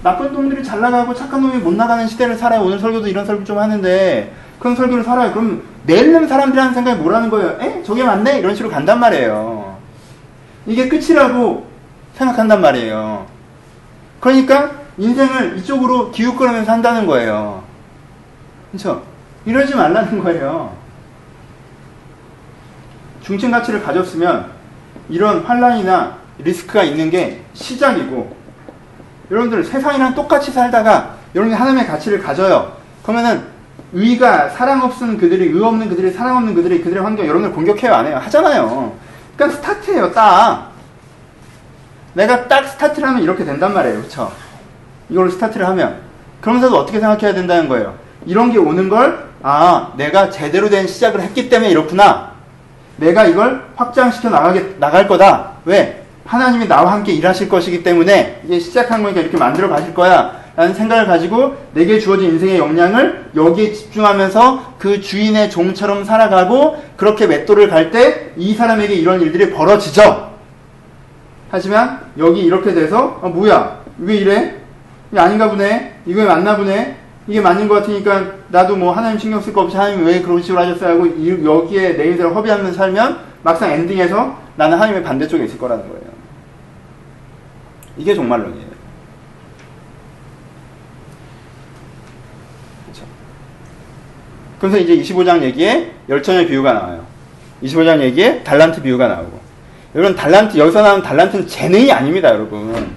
나쁜 0.04 0.32
놈들이 0.32 0.64
잘 0.64 0.80
나가고 0.82 1.16
착한 1.16 1.42
놈이 1.42 1.58
못 1.58 1.74
나가는 1.74 2.06
시대를 2.08 2.36
살아요. 2.36 2.62
오늘 2.62 2.78
설교도 2.78 3.08
이런 3.08 3.26
설교 3.26 3.44
좀 3.44 3.58
하는데 3.58 4.32
그런 4.60 4.76
설교를 4.76 5.04
살아요. 5.04 5.32
그럼 5.34 5.64
내일은 5.86 6.28
사람들이 6.28 6.60
하는 6.60 6.74
생각이 6.74 7.00
뭐라는 7.02 7.30
거예요? 7.30 7.58
에? 7.62 7.84
저게 7.84 8.04
맞네? 8.04 8.40
이런 8.40 8.56
식으로 8.56 8.72
간단 8.74 9.00
말이에요. 9.00 9.78
이게 10.66 10.90
끝이라고 10.90 11.66
생각한단 12.16 12.62
말이에요. 12.62 13.26
그러니까 14.20 14.72
인생을 14.98 15.58
이쪽으로 15.58 16.12
기웃거리면서 16.12 16.72
한다는 16.72 17.06
거예요. 17.06 17.64
그렇죠? 18.72 19.04
이러지 19.46 19.76
말라는 19.76 20.20
거예요. 20.24 20.76
중심 23.22 23.52
가치를 23.52 23.84
가졌으면 23.84 24.52
이런 25.10 25.44
환란이나 25.44 26.18
리스크가 26.40 26.84
있는 26.84 27.10
게 27.10 27.44
시작이고 27.54 28.36
여러분들 29.30 29.64
세상이랑 29.64 30.16
똑같이 30.16 30.52
살다가 30.52 31.16
여러분이 31.36 31.56
하나님의 31.56 31.88
가치를 31.88 32.20
가져요. 32.20 32.74
그러면은 33.04 33.57
의가 33.94 34.50
사랑 34.50 34.82
없는 34.84 35.18
그들이 35.18 35.48
의 35.48 35.64
없는 35.64 35.90
그들이 35.90 36.12
사랑 36.12 36.38
없는 36.38 36.54
그들이 36.56 36.82
그들의 36.82 37.02
환경 37.04 37.26
여러분들 37.26 37.54
공격해요 37.54 37.94
안 37.94 38.06
해요? 38.06 38.20
하잖아요. 38.24 38.94
그러니까 39.36 39.58
스타트예요 39.58 40.12
딱. 40.12 40.72
내가 42.14 42.48
딱 42.48 42.68
스타트를 42.68 43.08
하면 43.08 43.24
이렇게 43.24 43.46
된단 43.46 43.74
말이에요. 43.74 44.00
그렇죠? 44.00 44.32
이걸 45.10 45.32
스타트를 45.32 45.68
하면 45.68 46.02
그러면서도 46.42 46.78
어떻게 46.78 47.00
생각해야 47.00 47.34
된다는 47.34 47.70
거예요. 47.70 47.96
이런 48.26 48.52
게 48.52 48.58
오는 48.58 48.90
걸 48.90 49.28
아, 49.42 49.94
내가 49.96 50.30
제대로 50.30 50.70
된 50.70 50.88
시작을 50.88 51.22
했기 51.22 51.50
때문에 51.50 51.70
이렇구나. 51.70 52.32
내가 52.98 53.26
이걸 53.26 53.64
확장시켜 53.76 54.30
나가게, 54.30 54.76
나갈 54.80 55.08
거다. 55.08 55.52
왜? 55.66 56.04
하나님이 56.26 56.68
나와 56.68 56.92
함께 56.92 57.14
일하실 57.14 57.48
것이기 57.48 57.84
때문에 57.84 58.42
이게 58.44 58.60
시작한 58.60 59.02
거니까 59.02 59.22
이렇게 59.22 59.38
만들어 59.38 59.70
가실 59.70 59.94
거야. 59.94 60.47
라는 60.58 60.74
생각을 60.74 61.06
가지고 61.06 61.56
내게 61.74 62.00
주어진 62.00 62.32
인생의 62.32 62.58
역량을 62.58 63.30
여기에 63.36 63.74
집중하면서 63.74 64.74
그 64.80 65.00
주인의 65.00 65.52
종처럼 65.52 66.04
살아가고 66.04 66.84
그렇게 66.98 67.28
맷돌을 67.28 67.70
갈 67.70 67.92
때 67.92 68.34
이 68.38 68.54
사람에게 68.56 68.94
이런 68.96 69.22
일들이 69.22 69.52
벌어지죠. 69.52 70.32
하지만 71.50 72.02
여기 72.18 72.42
이렇게 72.42 72.74
돼서 72.74 73.20
아, 73.24 73.28
뭐야? 73.30 73.82
왜 74.00 74.16
이래? 74.18 74.56
이게 75.12 75.20
아닌가 75.20 75.50
보네. 75.50 76.02
이거 76.08 76.26
맞나 76.26 76.58
보네. 76.58 76.98
이게 77.28 77.40
맞는 77.40 77.68
것 77.68 77.76
같으니까 77.76 78.26
나도 78.50 78.76
뭐 78.78 78.92
하나님 78.94 79.20
신경 79.20 79.40
쓸 79.40 79.54
거 79.54 79.62
없이 79.62 79.78
하나님 79.78 80.06
왜 80.06 80.22
그런 80.22 80.42
식으로 80.42 80.60
하셨어요 80.62 80.94
하고 80.96 81.06
이- 81.06 81.46
여기에 81.46 81.94
내 81.98 82.08
인생을 82.08 82.36
허비하면서 82.36 82.74
살면 82.74 83.20
막상 83.44 83.70
엔딩에서 83.72 84.38
나는 84.56 84.78
하나님의 84.78 85.04
반대쪽에 85.04 85.46
있을 85.46 85.58
거라는 85.60 85.88
거예요. 85.88 86.08
이게 87.98 88.14
종말론이에요. 88.16 88.68
그렇죠. 92.86 93.06
그래서 94.60 94.78
이제 94.78 94.96
25장 94.98 95.42
얘기에 95.44 95.92
열천의 96.10 96.48
비유가 96.48 96.74
나와요. 96.74 97.06
25장 97.64 98.02
얘기에 98.02 98.44
달란트 98.44 98.82
비유가 98.82 99.08
나오고. 99.08 99.40
여러분 99.96 100.16
달란트 100.16 100.58
여기서 100.58 100.82
나오는 100.82 101.04
달란트는 101.04 101.48
재능이 101.48 101.92
아닙니다, 101.92 102.30
여러분. 102.30 102.96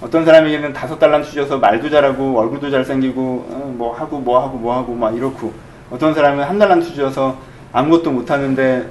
어떤 0.00 0.24
사람에게는 0.24 0.72
다섯 0.72 0.98
달란트 0.98 1.28
주셔서 1.30 1.58
말도 1.58 1.88
잘하고 1.88 2.38
얼굴도 2.38 2.70
잘생기고 2.70 3.46
어, 3.50 3.74
뭐 3.76 3.94
하고 3.94 4.18
뭐 4.18 4.42
하고 4.42 4.58
뭐 4.58 4.76
하고 4.76 4.94
막 4.94 5.16
이렇고 5.16 5.52
어떤 5.90 6.14
사람은 6.14 6.44
한 6.44 6.58
달란트 6.58 6.86
주셔서 6.86 7.36
아무것도 7.72 8.10
못하는데 8.12 8.88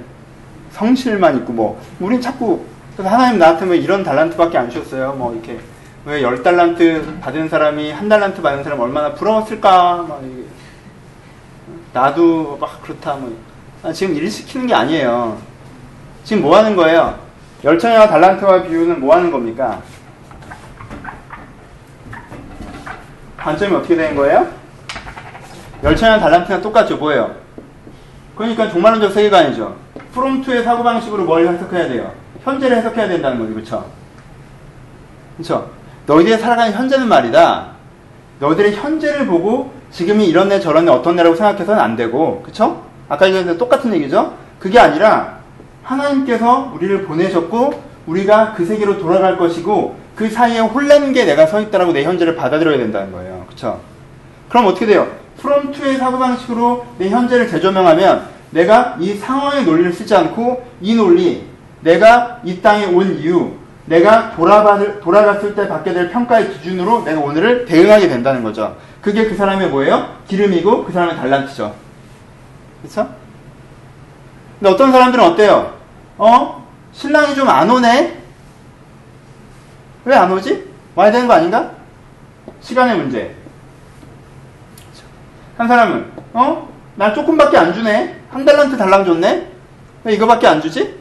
성실만 0.72 1.36
있고 1.38 1.52
뭐 1.52 1.80
우린 2.00 2.20
자꾸 2.20 2.64
하나님 2.98 3.38
나한테 3.38 3.66
왜 3.66 3.76
이런 3.78 4.02
달란트밖에 4.02 4.58
안 4.58 4.68
주셨어요 4.68 5.14
뭐 5.16 5.32
이렇게 5.32 5.58
왜 6.04 6.22
열 6.22 6.42
달란트 6.42 7.18
받은 7.20 7.48
사람이 7.48 7.92
한 7.92 8.08
달란트 8.08 8.42
받은 8.42 8.64
사람 8.64 8.80
얼마나 8.80 9.12
부러웠을까 9.14 10.06
막 10.08 10.22
이게 10.24 10.45
나도 11.96 12.58
막 12.60 12.82
그렇다 12.82 13.14
뭐 13.14 13.34
아, 13.82 13.90
지금 13.90 14.14
일 14.14 14.30
시키는 14.30 14.66
게 14.66 14.74
아니에요 14.74 15.38
지금 16.24 16.42
뭐 16.42 16.54
하는 16.54 16.76
거예요 16.76 17.18
열천여와 17.64 18.08
달란트와 18.08 18.64
비유는 18.64 19.00
뭐 19.00 19.16
하는 19.16 19.30
겁니까 19.30 19.80
관점이 23.38 23.74
어떻게 23.76 23.96
되는 23.96 24.14
거예요? 24.14 24.46
열차나 25.82 26.18
달란트나 26.18 26.60
똑같죠, 26.60 26.96
뭐예요? 26.96 27.36
그러니까 28.34 28.68
종말론적 28.68 29.12
세계관이죠. 29.12 29.76
프롬투의 30.12 30.64
사고방식으로 30.64 31.24
뭘 31.24 31.46
해석해야 31.46 31.86
돼요? 31.86 32.12
현재를 32.42 32.78
해석해야 32.78 33.06
된다는 33.06 33.38
거죠, 33.38 33.54
그쵸? 33.54 33.90
그쵸? 35.36 35.70
너희들이 36.06 36.38
살아가는 36.38 36.72
현재는 36.72 37.08
말이다. 37.08 37.68
너희들의 38.40 38.74
현재를 38.74 39.26
보고 39.26 39.72
지금이 39.96 40.26
이런 40.26 40.52
애 40.52 40.60
저런 40.60 40.86
애 40.86 40.92
어떤 40.92 41.18
애라고 41.18 41.34
생각해서는 41.34 41.80
안 41.80 41.96
되고, 41.96 42.42
그쵸? 42.42 42.82
아까 43.08 43.24
얘기했는데 43.24 43.58
똑같은 43.58 43.94
얘기죠? 43.94 44.34
그게 44.58 44.78
아니라 44.78 45.38
하나님께서 45.82 46.70
우리를 46.74 47.04
보내셨고 47.04 47.82
우리가 48.06 48.52
그 48.54 48.66
세계로 48.66 48.98
돌아갈 48.98 49.38
것이고 49.38 49.96
그 50.14 50.28
사이에 50.28 50.58
홀라는 50.58 51.14
게 51.14 51.24
내가 51.24 51.46
서 51.46 51.62
있다라고 51.62 51.94
내 51.94 52.04
현재를 52.04 52.36
받아들여야 52.36 52.76
된다는 52.76 53.10
거예요. 53.10 53.46
그쵸? 53.48 53.80
그럼 54.50 54.66
어떻게 54.66 54.84
돼요? 54.84 55.08
프롬 55.38 55.72
투의 55.72 55.96
사고방식으로 55.96 56.84
내 56.98 57.08
현재를 57.08 57.48
재조명하면 57.48 58.26
내가 58.50 58.98
이 59.00 59.14
상황의 59.14 59.64
논리를 59.64 59.94
쓰지 59.94 60.14
않고 60.14 60.62
이 60.82 60.94
논리, 60.94 61.46
내가 61.80 62.42
이 62.44 62.60
땅에 62.60 62.84
온 62.84 63.18
이유, 63.18 63.52
내가 63.86 64.32
돌아받을, 64.34 65.00
돌아갔을 65.00 65.54
때 65.54 65.68
받게 65.68 65.92
될 65.92 66.10
평가의 66.10 66.50
기준으로 66.54 67.04
내가 67.04 67.20
오늘을 67.20 67.64
대응하게 67.66 68.08
된다는 68.08 68.42
거죠. 68.42 68.76
그게 69.00 69.28
그 69.28 69.36
사람의 69.36 69.68
뭐예요? 69.70 70.16
기름이고 70.28 70.84
그 70.84 70.92
사람의 70.92 71.16
달란트죠. 71.16 71.74
그쵸? 72.82 73.08
근데 74.58 74.72
어떤 74.72 74.90
사람들은 74.90 75.24
어때요? 75.24 75.74
어? 76.18 76.66
신랑이 76.92 77.34
좀 77.34 77.48
안 77.48 77.70
오네? 77.70 78.22
왜 80.04 80.14
안 80.16 80.30
오지? 80.32 80.66
와야 80.94 81.10
되는 81.12 81.26
거 81.28 81.34
아닌가? 81.34 81.70
시간의 82.60 82.96
문제. 82.96 83.34
한 85.58 85.68
사람은, 85.68 86.10
어? 86.32 86.68
날 86.96 87.14
조금밖에 87.14 87.56
안 87.56 87.72
주네? 87.72 88.20
한 88.30 88.44
달란트 88.44 88.76
달랑 88.76 89.04
줬네? 89.04 89.48
왜 90.04 90.14
이거밖에 90.14 90.46
안 90.46 90.60
주지? 90.60 90.98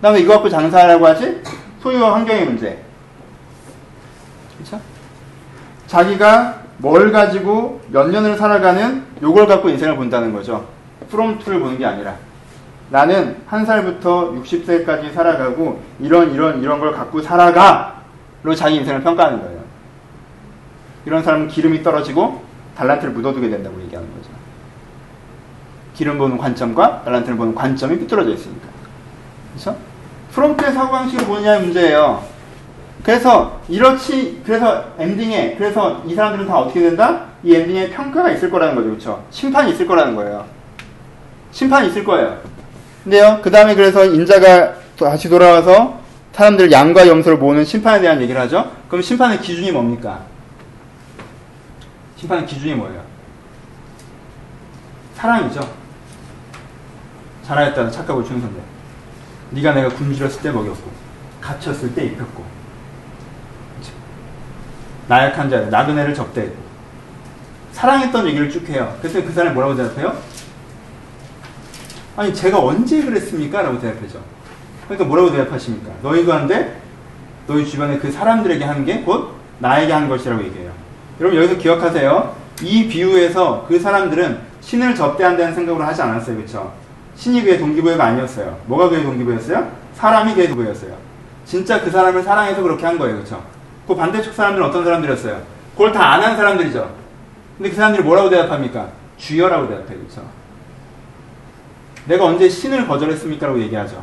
나 0.00 0.10
왜 0.10 0.20
이거 0.20 0.34
갖고 0.34 0.48
장사하라고 0.48 1.06
하지? 1.06 1.40
소유와 1.84 2.14
환경의 2.14 2.46
문제. 2.46 2.82
그쵸? 4.58 4.80
자기가 5.86 6.62
뭘 6.78 7.12
가지고 7.12 7.82
몇 7.88 8.08
년을 8.08 8.38
살아가는 8.38 9.04
요걸 9.22 9.46
갖고 9.46 9.68
인생을 9.68 9.94
본다는 9.96 10.32
거죠. 10.32 10.66
프롬 11.10 11.38
투를 11.38 11.60
보는 11.60 11.76
게 11.76 11.84
아니라. 11.84 12.16
나는 12.88 13.36
한 13.46 13.66
살부터 13.66 14.32
60세까지 14.32 15.12
살아가고 15.12 15.82
이런 16.00 16.32
이런 16.32 16.62
이런 16.62 16.80
걸 16.80 16.92
갖고 16.92 17.20
살아가로 17.20 18.54
자기 18.56 18.76
인생을 18.76 19.02
평가하는 19.02 19.42
거예요. 19.42 19.60
이런 21.04 21.22
사람은 21.22 21.48
기름이 21.48 21.82
떨어지고 21.82 22.42
달란트를 22.76 23.12
묻어두게 23.12 23.50
된다고 23.50 23.80
얘기하는 23.82 24.10
거죠. 24.16 24.30
기름 25.92 26.16
보는 26.16 26.38
관점과 26.38 27.02
달란트를 27.04 27.36
보는 27.36 27.54
관점이 27.54 27.98
삐뚤어져 27.98 28.30
있으니까. 28.30 28.68
그렇죠? 29.52 29.93
프롬프의 30.34 30.72
사고방식을 30.72 31.26
보느냐의 31.26 31.60
문제예요. 31.62 32.24
그래서 33.04 33.60
이렇지 33.68 34.42
그래서 34.44 34.84
엔딩에 34.98 35.54
그래서 35.56 36.02
이 36.06 36.14
사람들은 36.14 36.48
다 36.48 36.58
어떻게 36.58 36.80
된다? 36.80 37.26
이 37.42 37.54
엔딩에 37.54 37.90
평가가 37.90 38.30
있을 38.32 38.50
거라는 38.50 38.74
거죠. 38.74 38.88
그렇죠? 38.88 39.24
심판이 39.30 39.72
있을 39.72 39.86
거라는 39.86 40.16
거예요. 40.16 40.46
심판이 41.52 41.88
있을 41.88 42.02
거예요. 42.02 42.38
근데요. 43.04 43.40
그 43.42 43.50
다음에 43.50 43.74
그래서 43.74 44.04
인자가 44.04 44.74
다시 44.98 45.28
돌아와서 45.28 46.00
사람들 46.32 46.72
양과 46.72 47.06
염소를 47.06 47.38
모으는 47.38 47.64
심판에 47.64 48.00
대한 48.00 48.20
얘기를 48.20 48.40
하죠. 48.40 48.72
그럼 48.88 49.02
심판의 49.02 49.40
기준이 49.40 49.70
뭡니까? 49.70 50.20
심판의 52.16 52.46
기준이 52.46 52.74
뭐예요? 52.74 53.02
사랑이죠. 55.14 55.60
잘하였다는 57.46 57.92
착각을 57.92 58.24
충성돼. 58.24 58.73
네가 59.54 59.72
내가 59.72 59.88
굶주렸을 59.88 60.42
때 60.42 60.50
먹였고 60.50 60.90
갇혔을 61.40 61.94
때 61.94 62.04
입혔고? 62.06 62.44
나약한 65.06 65.50
자를 65.50 65.70
나그네를 65.70 66.14
접대했고 66.14 66.56
사랑했던 67.72 68.26
얘기를 68.28 68.50
쭉 68.50 68.68
해요. 68.68 68.96
그래서 69.00 69.22
그 69.22 69.32
사람이 69.32 69.54
뭐라고 69.54 69.76
대답해요? 69.76 70.16
아니 72.16 72.32
제가 72.32 72.58
언제 72.60 73.02
그랬습니까? 73.02 73.62
라고 73.62 73.78
대답하죠. 73.80 74.20
그러니까 74.84 75.04
뭐라고 75.06 75.32
대답하십니까? 75.32 75.92
너희가 76.02 76.36
한데 76.36 76.80
너희 77.46 77.66
주변에 77.66 77.98
그 77.98 78.10
사람들에게 78.10 78.64
하는 78.64 78.84
게곧 78.84 79.34
나에게 79.58 79.92
하는 79.92 80.08
것이라고 80.08 80.42
얘기해요. 80.44 80.72
여러분 81.20 81.38
여기서 81.38 81.58
기억하세요. 81.58 82.36
이 82.62 82.88
비유에서 82.88 83.66
그 83.68 83.78
사람들은 83.78 84.40
신을 84.60 84.94
접대한다는 84.94 85.54
생각으로 85.54 85.84
하지 85.84 86.00
않았어요. 86.00 86.36
그렇죠? 86.36 86.72
신이 87.16 87.42
그의 87.42 87.58
동기부여가 87.58 88.04
아니었어요. 88.04 88.58
뭐가 88.66 88.88
그의 88.88 89.02
동기부여였어요? 89.04 89.70
사람이 89.94 90.34
그의 90.34 90.48
동기부여였어요. 90.48 90.96
진짜 91.44 91.80
그 91.82 91.90
사람을 91.90 92.22
사랑해서 92.22 92.62
그렇게 92.62 92.84
한 92.86 92.98
거예요. 92.98 93.16
그렇죠? 93.16 93.44
그 93.86 93.94
반대쪽 93.94 94.32
사람들은 94.34 94.66
어떤 94.66 94.84
사람들이었어요? 94.84 95.42
그걸 95.72 95.92
다 95.92 96.12
안 96.14 96.22
한 96.22 96.36
사람들이죠. 96.36 96.94
근데 97.58 97.70
그 97.70 97.76
사람들이 97.76 98.02
뭐라고 98.02 98.30
대답합니까? 98.30 98.88
주여라고 99.16 99.68
대답해요. 99.68 99.98
그렇죠? 99.98 100.22
내가 102.06 102.24
언제 102.24 102.48
신을 102.48 102.86
거절했습니까? 102.88 103.46
라고 103.46 103.60
얘기하죠. 103.60 104.02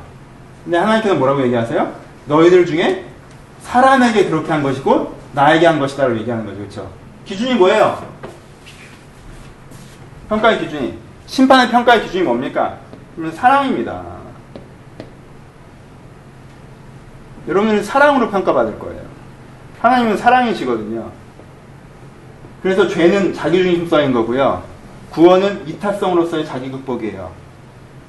근데 0.63 0.77
하나님께서 0.77 1.15
뭐라고 1.15 1.41
얘기하세요? 1.43 1.93
너희들 2.27 2.65
중에 2.65 3.05
사람에게 3.61 4.25
그렇게 4.29 4.51
한 4.51 4.63
것이고 4.63 5.15
나에게 5.33 5.65
한 5.65 5.79
것이다 5.79 6.03
라고 6.07 6.17
얘기하는 6.19 6.45
거죠. 6.45 6.57
그렇죠? 6.59 6.89
기준이 7.25 7.55
뭐예요? 7.55 8.05
평가의 10.29 10.59
기준이 10.59 10.97
심판의 11.25 11.69
평가의 11.69 12.03
기준이 12.03 12.23
뭡니까? 12.23 12.77
사랑입니다. 13.33 14.03
여러분들은 17.47 17.83
사랑으로 17.83 18.29
평가받을 18.29 18.79
거예요. 18.79 19.01
하나님은 19.81 20.17
사랑이시거든요. 20.17 21.11
그래서 22.61 22.87
죄는 22.87 23.33
자기중심성인 23.33 24.13
거고요. 24.13 24.63
구원은 25.09 25.67
이타성으로서의 25.67 26.45
자기극복이에요. 26.45 27.31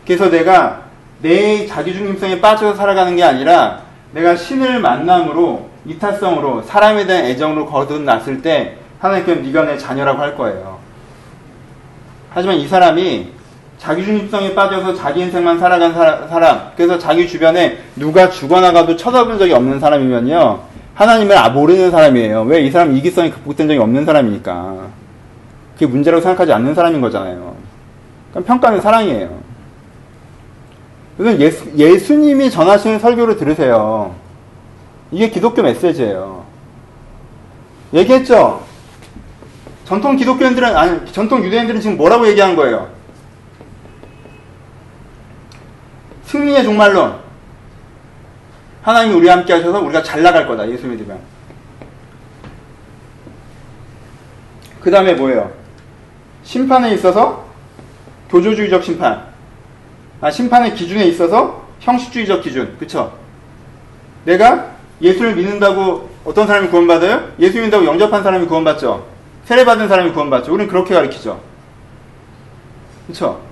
그래서 0.07 0.31
내가 0.31 0.83
내 1.21 1.67
자기중심성에 1.67 2.41
빠져서 2.41 2.77
살아가는 2.77 3.17
게 3.17 3.25
아니라 3.25 3.83
내가 4.13 4.37
신을 4.37 4.81
만남으로 4.81 5.71
이타성으로 5.87 6.63
사람에 6.63 7.07
대한 7.07 7.25
애정으로 7.25 7.67
거듭났을 7.67 8.43
때 8.43 8.77
하나님께서 9.01 9.41
네가 9.41 9.65
내 9.65 9.79
자녀라고 9.79 10.21
할 10.21 10.37
거예요. 10.37 10.79
하지만 12.31 12.57
이 12.57 12.69
사람이 12.69 13.33
자기중심성에 13.83 14.55
빠져서 14.55 14.95
자기 14.95 15.23
인생만 15.23 15.59
살아간 15.59 15.93
사람, 15.93 16.71
그래서 16.77 16.99
자기 16.99 17.27
주변에 17.27 17.79
누가 17.97 18.31
죽어나가도 18.31 18.97
쳐다본 18.97 19.39
적이 19.41 19.55
없는 19.55 19.81
사람이면요. 19.81 20.61
하나님을 20.95 21.37
아, 21.37 21.49
모르는 21.49 21.91
사람이에요. 21.91 22.43
왜 22.43 22.65
이 22.65 22.71
사람 22.71 22.97
이기성이 22.97 23.33
극복된 23.33 23.67
적이 23.67 23.81
없는 23.81 24.05
사람이니까. 24.05 24.77
그게 25.75 25.87
문제라고 25.87 26.23
생각하지 26.23 26.53
않는 26.53 26.77
사람인 26.77 27.01
거잖아요. 27.01 27.57
그럼 28.31 28.45
평가는 28.45 28.81
사랑이에요. 28.81 29.41
그래서 31.19 31.41
예수, 31.41 31.73
예수님이 31.77 32.51
전하시는 32.53 33.01
설교를 33.01 33.37
들으세요. 33.37 34.15
이게 35.11 35.29
기독교 35.29 35.61
메시지예요. 35.61 36.45
얘기했죠? 37.95 38.63
전통 39.85 40.15
기독교인들은, 40.17 40.77
아니, 40.77 41.13
전통 41.13 41.43
유대인들은 41.45 41.81
지금 41.81 41.97
뭐라고 41.97 42.29
얘기한 42.29 42.55
거예요? 42.55 42.89
승리의 46.33 46.65
종말론. 46.65 47.21
하나님이 48.81 49.15
우리와 49.17 49.37
함께 49.37 49.53
하셔서 49.53 49.81
우리가 49.81 50.03
잘 50.03 50.23
나갈 50.23 50.47
거다. 50.47 50.69
예수 50.71 50.87
믿으면. 50.87 51.19
그 54.81 54.91
다음에 54.91 55.13
뭐예요? 55.13 55.53
심판에 56.43 56.95
있어서 56.95 57.47
교조주의적 58.31 58.83
심판. 58.83 59.27
아, 60.23 60.31
심판의 60.31 60.75
기준에 60.75 61.05
있어서 61.05 61.67
형식주의적 61.81 62.43
기준. 62.43 62.79
그쵸? 62.79 63.13
내가 64.25 64.73
예수를 65.03 65.37
믿는다고 65.37 66.09
어떤 66.25 66.47
사람이 66.47 66.69
구원받아요? 66.69 67.33
예수 67.41 67.55
믿는다고 67.57 67.85
영접한 67.85 68.23
사람이 68.23 68.47
구원받죠? 68.47 69.07
세례받은 69.45 69.87
사람이 69.87 70.13
구원받죠? 70.13 70.53
우리는 70.55 70.71
그렇게 70.71 70.95
가르치죠. 70.95 71.41
그쵸? 73.07 73.52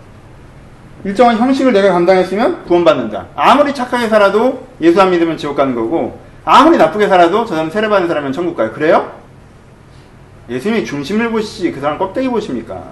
일정한 1.05 1.37
형식을 1.39 1.73
내가 1.73 1.93
감당했으면 1.93 2.65
구원받는다. 2.65 3.27
아무리 3.35 3.75
착하게 3.75 4.09
살아도 4.09 4.67
예수 4.81 5.01
안 5.01 5.11
믿으면 5.11 5.37
지옥 5.37 5.57
가는 5.57 5.75
거고, 5.75 6.19
아무리 6.45 6.77
나쁘게 6.77 7.09
살아도 7.09 7.45
저 7.45 7.55
사람 7.55 7.71
세례받은 7.71 8.09
사람은 8.09 8.33
천국 8.33 8.57
가요. 8.57 8.73
그래요? 8.73 9.13
예수님이 10.49 10.85
중심을 10.85 11.31
보시지 11.31 11.73
그 11.73 11.81
사람 11.81 11.99
껍데기 11.99 12.29
보십니까? 12.29 12.83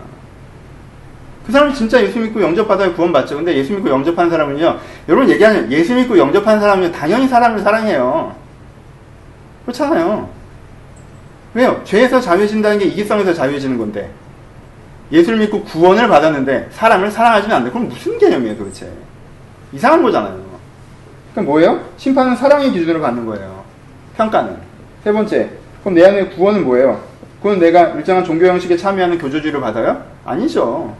그 1.44 1.52
사람 1.52 1.72
진짜 1.72 2.02
예수 2.02 2.18
믿고 2.18 2.42
영접받아야 2.42 2.92
구원받죠. 2.94 3.36
근데 3.36 3.54
예수 3.56 3.72
믿고 3.72 3.88
영접한 3.88 4.30
사람은요, 4.30 4.78
여러분 5.08 5.28
얘기하는 5.30 5.72
예수 5.72 5.94
믿고 5.94 6.18
영접한 6.18 6.60
사람은 6.60 6.92
당연히 6.92 7.26
사람을 7.26 7.60
사랑해요. 7.60 8.34
그렇잖아요. 9.64 10.28
왜요? 11.54 11.80
죄에서 11.84 12.20
자유해진다는 12.20 12.78
게 12.78 12.84
이기성에서 12.84 13.34
자유해지는 13.34 13.78
건데. 13.78 14.10
예수를 15.10 15.38
믿고 15.38 15.62
구원을 15.64 16.08
받았는데 16.08 16.68
사람을 16.72 17.10
사랑하지는 17.10 17.56
않는다. 17.56 17.72
그럼 17.72 17.88
무슨 17.88 18.18
개념이에요 18.18 18.56
도대체? 18.56 18.90
이상한 19.72 20.02
거잖아요. 20.02 20.48
그럼 21.32 21.46
뭐예요? 21.46 21.84
심판은 21.96 22.36
사랑의 22.36 22.72
기준으로 22.72 23.00
갖는 23.00 23.26
거예요. 23.26 23.64
평가는. 24.16 24.56
세 25.04 25.12
번째, 25.12 25.50
그럼 25.82 25.94
내 25.94 26.04
안에 26.04 26.28
구원은 26.30 26.64
뭐예요? 26.64 27.00
구원은 27.40 27.60
내가 27.60 27.90
일정한 27.90 28.24
종교 28.24 28.46
형식에 28.46 28.76
참여하는 28.76 29.18
교조주의를 29.18 29.60
받아요? 29.60 30.02
아니죠. 30.24 30.94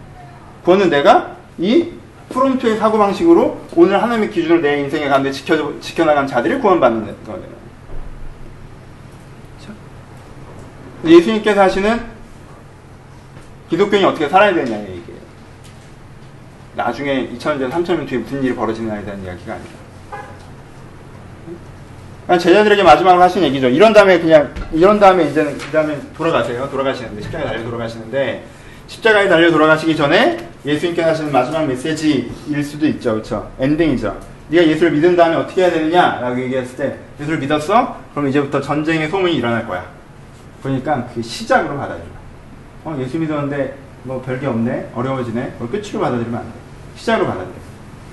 구원은 0.64 0.90
내가 0.90 1.36
이 1.58 1.88
프롬프트의 2.28 2.78
사고방식으로 2.78 3.58
오늘 3.74 4.02
하나님의 4.02 4.30
기준을 4.30 4.62
내 4.62 4.80
인생에 4.80 5.08
가운데 5.08 5.32
지켜, 5.32 5.80
지켜나간 5.80 6.26
자들이 6.26 6.58
구원받는 6.60 7.16
거예요. 7.24 7.58
예수님께서 11.04 11.62
하시는 11.62 12.00
기독교인이 13.70 14.04
어떻게 14.04 14.28
살아야 14.28 14.54
되느냐 14.54 14.78
얘기예요. 14.80 15.18
나중에 16.74 17.28
2000년, 17.30 17.70
3000년 17.70 18.08
뒤에 18.08 18.18
무슨 18.18 18.42
일이 18.42 18.54
벌어지느냐에 18.54 19.04
대한 19.04 19.22
이야기가. 19.24 19.56
그냥 22.26 22.38
제자들에게 22.38 22.82
마지막으로 22.82 23.22
하신 23.22 23.42
얘기죠. 23.44 23.68
이런 23.68 23.92
다음에 23.92 24.20
그냥, 24.20 24.52
이런 24.72 25.00
다음에 25.00 25.24
이제는, 25.24 25.56
그 25.56 25.70
다음에 25.70 25.98
돌아가세요. 26.16 26.68
돌아가시는데, 26.70 27.22
십자가에 27.22 27.46
달려 27.46 27.64
돌아가시는데, 27.64 28.44
십자가에 28.86 29.28
달려 29.28 29.50
돌아가시기 29.50 29.96
전에 29.96 30.46
예수님께서 30.64 31.08
하시는 31.08 31.32
마지막 31.32 31.66
메시지일 31.66 32.62
수도 32.62 32.86
있죠. 32.86 33.14
그쵸? 33.14 33.50
엔딩이죠. 33.58 34.18
네가 34.50 34.66
예수를 34.66 34.92
믿은 34.92 35.16
다음에 35.16 35.36
어떻게 35.36 35.62
해야 35.62 35.70
되느냐? 35.70 36.20
라고 36.20 36.40
얘기했을 36.40 36.76
때, 36.76 36.98
예수를 37.18 37.38
믿었어? 37.38 37.96
그럼 38.12 38.28
이제부터 38.28 38.60
전쟁의 38.60 39.08
소문이 39.08 39.34
일어날 39.34 39.66
거야. 39.66 39.84
그러니까 40.62 41.08
그 41.14 41.22
시작으로 41.22 41.76
받아들여. 41.76 42.17
어, 42.88 42.96
예수 42.98 43.18
믿었는데 43.18 43.76
뭐 44.04 44.22
별게 44.22 44.46
없네? 44.46 44.92
어려워지네? 44.94 45.56
그걸 45.58 45.80
끝으로 45.80 46.00
받아들이면 46.00 46.40
안 46.40 46.46
돼. 46.46 46.52
시작으로 46.96 47.26
받아들여. 47.26 47.52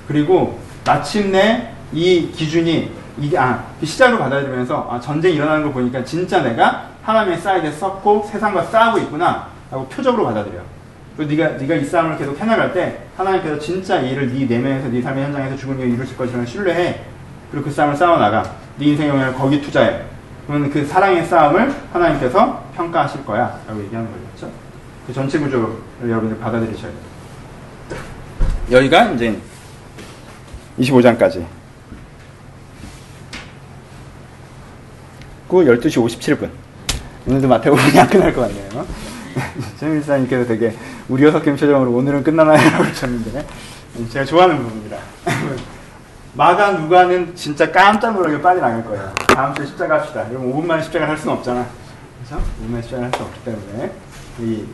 그리고 0.08 0.60
마침내 0.86 1.72
이 1.94 2.30
기준이 2.32 2.92
이게 3.18 3.38
아, 3.38 3.64
그 3.80 3.86
시작으로 3.86 4.20
받아들이면서 4.20 4.88
아, 4.92 5.00
전쟁이 5.00 5.36
일어나는 5.36 5.64
걸 5.64 5.72
보니까 5.72 6.04
진짜 6.04 6.42
내가 6.42 6.90
하나님의 7.04 7.40
사이드에 7.40 7.72
섰고 7.72 8.28
세상과 8.30 8.64
싸우고 8.64 8.98
있구나 9.00 9.48
라고 9.72 9.88
표적으로 9.88 10.26
받아들여. 10.26 10.60
그리고 11.16 11.32
네가 11.32 11.58
네가 11.58 11.76
이 11.76 11.86
싸움을 11.86 12.18
계속 12.18 12.38
해나갈 12.38 12.74
때 12.74 13.04
하나님께서 13.16 13.58
진짜 13.58 14.02
이 14.02 14.12
일을 14.12 14.34
네 14.34 14.46
내면에서 14.46 14.90
네 14.90 15.02
삶의 15.02 15.24
현장에서 15.24 15.56
죽은 15.56 15.80
이유 15.80 15.94
이루실 15.94 16.18
것이라는 16.18 16.46
신뢰해. 16.46 17.00
그리고 17.50 17.66
그 17.66 17.72
싸움을 17.72 17.96
싸워 17.96 18.18
나가. 18.18 18.44
네 18.78 18.88
인생의 18.88 19.12
영향을 19.12 19.34
거기 19.36 19.62
투자해. 19.62 20.02
그러면 20.46 20.70
그 20.70 20.86
사랑의 20.86 21.26
싸움을 21.26 21.74
하나님께서 21.94 22.64
평가하실 22.76 23.26
거야. 23.26 23.58
라고 23.66 23.82
얘기하는 23.82 24.12
거죠. 24.12 24.25
그 25.06 25.14
전체 25.14 25.38
구조를 25.40 25.70
여러분들 26.02 26.40
받아들이셔야 26.40 26.92
돼요. 26.92 28.00
여기가 28.72 29.12
이제 29.12 29.40
25장까지. 30.80 31.46
그 35.48 35.58
12시 35.58 36.04
57분. 36.04 36.50
오늘도 37.28 37.48
마태복음이 37.48 38.00
안 38.00 38.08
끝날 38.10 38.34
것 38.34 38.42
같네요. 38.42 38.86
최민사님께서 39.80 40.46
되게 40.48 40.76
우려 41.08 41.32
섞인 41.32 41.56
표정으로 41.56 41.92
오늘은 41.92 42.24
끝나나요? 42.24 42.58
라고 42.72 42.84
하셨는데 42.86 43.46
제가 44.10 44.26
좋아하는 44.26 44.58
부분입니다. 44.58 44.98
마가 46.34 46.72
누가는 46.72 47.36
진짜 47.36 47.72
깜짝 47.72 48.14
놀라게 48.14 48.42
빨리 48.42 48.60
나갈 48.60 48.84
거예요. 48.84 49.14
다음 49.28 49.54
주에 49.56 49.66
십자가 49.66 49.96
합시다. 50.00 50.26
그럼 50.28 50.52
5분 50.52 50.66
만에 50.66 50.82
십자가 50.82 51.08
할 51.08 51.18
수는 51.18 51.34
없잖아. 51.36 51.66
그래서 52.18 52.44
5분 52.62 52.72
만에 52.72 52.82
십자가 52.82 53.04
할수 53.04 53.24
없기 53.24 53.40
때문에 53.46 53.92
이 54.40 54.66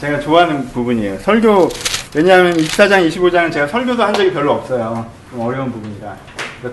제가 0.00 0.20
좋아하는 0.20 0.68
부분이에요. 0.68 1.18
설교 1.18 1.68
왜냐하면 2.14 2.56
24장, 2.56 3.06
25장은 3.08 3.52
제가 3.52 3.66
설교도 3.66 4.02
한 4.02 4.14
적이 4.14 4.32
별로 4.32 4.52
없어요. 4.52 5.04
좀 5.30 5.40
어려운 5.40 5.72
부분이라. 5.72 6.16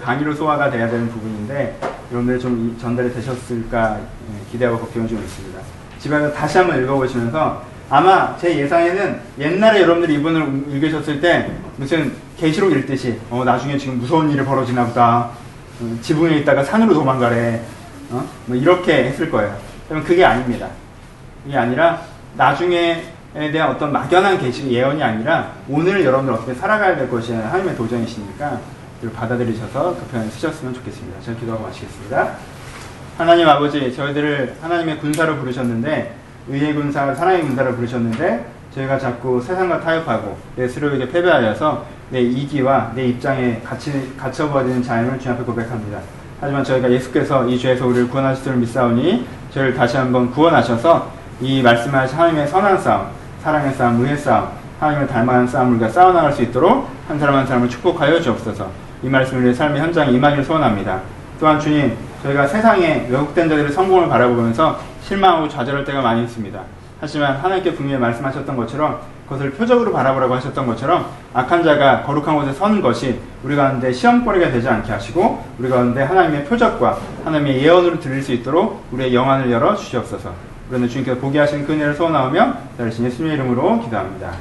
강의로 0.02 0.34
소화가 0.34 0.70
돼야 0.70 0.90
되는 0.90 1.10
부분인데 1.10 1.78
여러분들 2.12 2.40
좀 2.40 2.78
전달이 2.80 3.14
되셨을까 3.14 4.00
예, 4.00 4.52
기대하고 4.52 4.80
걱정이 4.80 5.08
좀 5.08 5.20
있습니다. 5.20 5.60
집에 6.00 6.20
가서 6.20 6.34
다시 6.34 6.58
한번 6.58 6.82
읽어보시면서 6.84 7.64
아마 7.90 8.36
제 8.38 8.58
예상에는 8.58 9.20
옛날에 9.40 9.82
여러분들이 9.82 10.16
이분을 10.16 10.66
읽으셨을 10.70 11.20
때 11.20 11.52
무슨 11.78 12.14
계시록 12.38 12.72
읽듯이 12.72 13.20
어 13.30 13.44
나중에 13.44 13.78
지금 13.78 14.00
무서운 14.00 14.30
일이 14.32 14.44
벌어지나 14.44 14.86
보다 14.86 15.30
어, 15.82 15.98
지붕에 16.02 16.38
있다가 16.40 16.64
산으로 16.64 16.94
도망가래 16.94 17.62
어? 18.12 18.28
뭐 18.46 18.56
이렇게 18.56 19.06
했을 19.06 19.30
거예요. 19.30 19.56
그럼 19.88 20.04
그게 20.04 20.24
아닙니다. 20.26 20.68
이게 21.46 21.58
아니라 21.58 22.02
나중에 22.36 22.78
에 22.78 23.15
대한 23.36 23.70
어떤 23.70 23.92
막연한 23.92 24.40
계시 24.40 24.72
예언이 24.72 25.04
아니라 25.04 25.52
오늘 25.68 26.06
여러분들 26.06 26.34
어떻게 26.34 26.54
살아가야 26.54 26.96
될 26.96 27.10
것이 27.10 27.34
하나님의 27.34 27.76
도전이시니까 27.76 28.60
받아들이셔서 29.14 29.98
그 30.00 30.06
표현을 30.08 30.32
쓰셨으면 30.32 30.74
좋겠습니다. 30.74 31.20
제가 31.22 31.40
기도하고 31.40 31.66
마치겠습니다. 31.66 32.30
하나님 33.18 33.48
아버지 33.48 33.94
저희들을 33.94 34.56
하나님의 34.62 35.00
군사로 35.00 35.38
부르셨는데 35.38 36.16
의의 36.48 36.74
군사, 36.74 37.14
사랑의 37.14 37.42
군사로 37.42 37.76
부르셨는데 37.76 38.46
저희가 38.74 38.98
자꾸 38.98 39.42
세상과 39.42 39.82
타협하고 39.82 40.38
내 40.56 40.68
스스로에게 40.68 41.10
패배하여서 41.10 41.86
내 42.10 42.22
이기와 42.22 42.92
내 42.96 43.08
입장에 43.08 43.62
갇히, 43.66 44.16
갇혀버리는 44.18 44.82
자임을 44.82 45.20
주 45.20 45.30
앞에 45.30 45.44
고백합니다. 45.44 46.00
하지만 46.40 46.64
저희가 46.64 46.92
예수께서 46.92 47.48
이 47.48 47.58
죄에서 47.58 47.88
우리를 47.88 48.10
구원하실 48.10 48.44
줄 48.44 48.56
믿사오니 48.58 49.28
저희를 49.52 49.74
다시 49.74 49.98
한번 49.98 50.32
구원하셔서 50.32 51.12
이 51.42 51.62
말씀하신 51.62 52.18
하나님의 52.18 52.48
선한 52.48 52.80
싸움, 52.80 53.08
사랑의 53.46 53.74
싸움, 53.74 54.04
의의 54.04 54.18
싸움, 54.18 54.48
하나님을 54.80 55.06
닮아가는 55.06 55.46
싸움을 55.46 55.74
우리가 55.74 55.88
싸워나갈 55.90 56.34
수 56.34 56.42
있도록 56.42 56.90
한 57.08 57.20
사람 57.20 57.36
한 57.36 57.46
사람을 57.46 57.70
축복하여 57.70 58.20
주옵소서. 58.20 58.68
이 59.04 59.08
말씀을 59.08 59.42
우리의 59.42 59.54
삶의 59.54 59.82
현장에 59.82 60.12
임하기를 60.14 60.44
소원합니다. 60.44 61.02
또한 61.40 61.60
주님, 61.60 61.96
저희가 62.24 62.48
세상에 62.48 63.06
왜곡된 63.08 63.48
자들의 63.48 63.72
성공을 63.72 64.10
바라보면서 64.10 64.80
실망하고 65.04 65.48
좌절할 65.48 65.86
때가 65.86 66.02
많이 66.02 66.24
있습니다. 66.24 66.60
하지만 67.00 67.36
하나님께 67.36 67.76
분명히 67.76 68.00
말씀하셨던 68.00 68.58
것처럼 68.58 69.02
그것을 69.26 69.52
표적으로 69.52 69.92
바라보라고 69.92 70.34
하셨던 70.34 70.66
것처럼 70.66 71.06
악한 71.36 71.64
자가 71.64 72.02
거룩한 72.02 72.36
곳에 72.36 72.52
서는 72.52 72.82
것이 72.82 73.20
우리 73.44 73.56
가운데 73.56 73.92
시험거리가 73.92 74.50
되지 74.50 74.68
않게 74.68 74.92
하시고 74.92 75.46
우리 75.60 75.70
가운데 75.70 76.02
하나님의 76.02 76.46
표적과 76.46 76.98
하나님의 77.24 77.62
예언으로 77.62 78.00
들릴 78.00 78.24
수 78.24 78.32
있도록 78.32 78.84
우리의 78.92 79.14
영안을 79.14 79.52
열어 79.52 79.76
주시옵소서. 79.76 80.32
우리는 80.70 80.88
주님께서 80.90 81.20
보게 81.20 81.40
하신 81.40 81.66
그 81.66 81.74
은혜를 81.74 81.94
소원하오며 81.94 82.58
날신 82.78 83.06
예수님의 83.06 83.36
이름으로 83.38 83.82
기도합니다. 83.82 84.36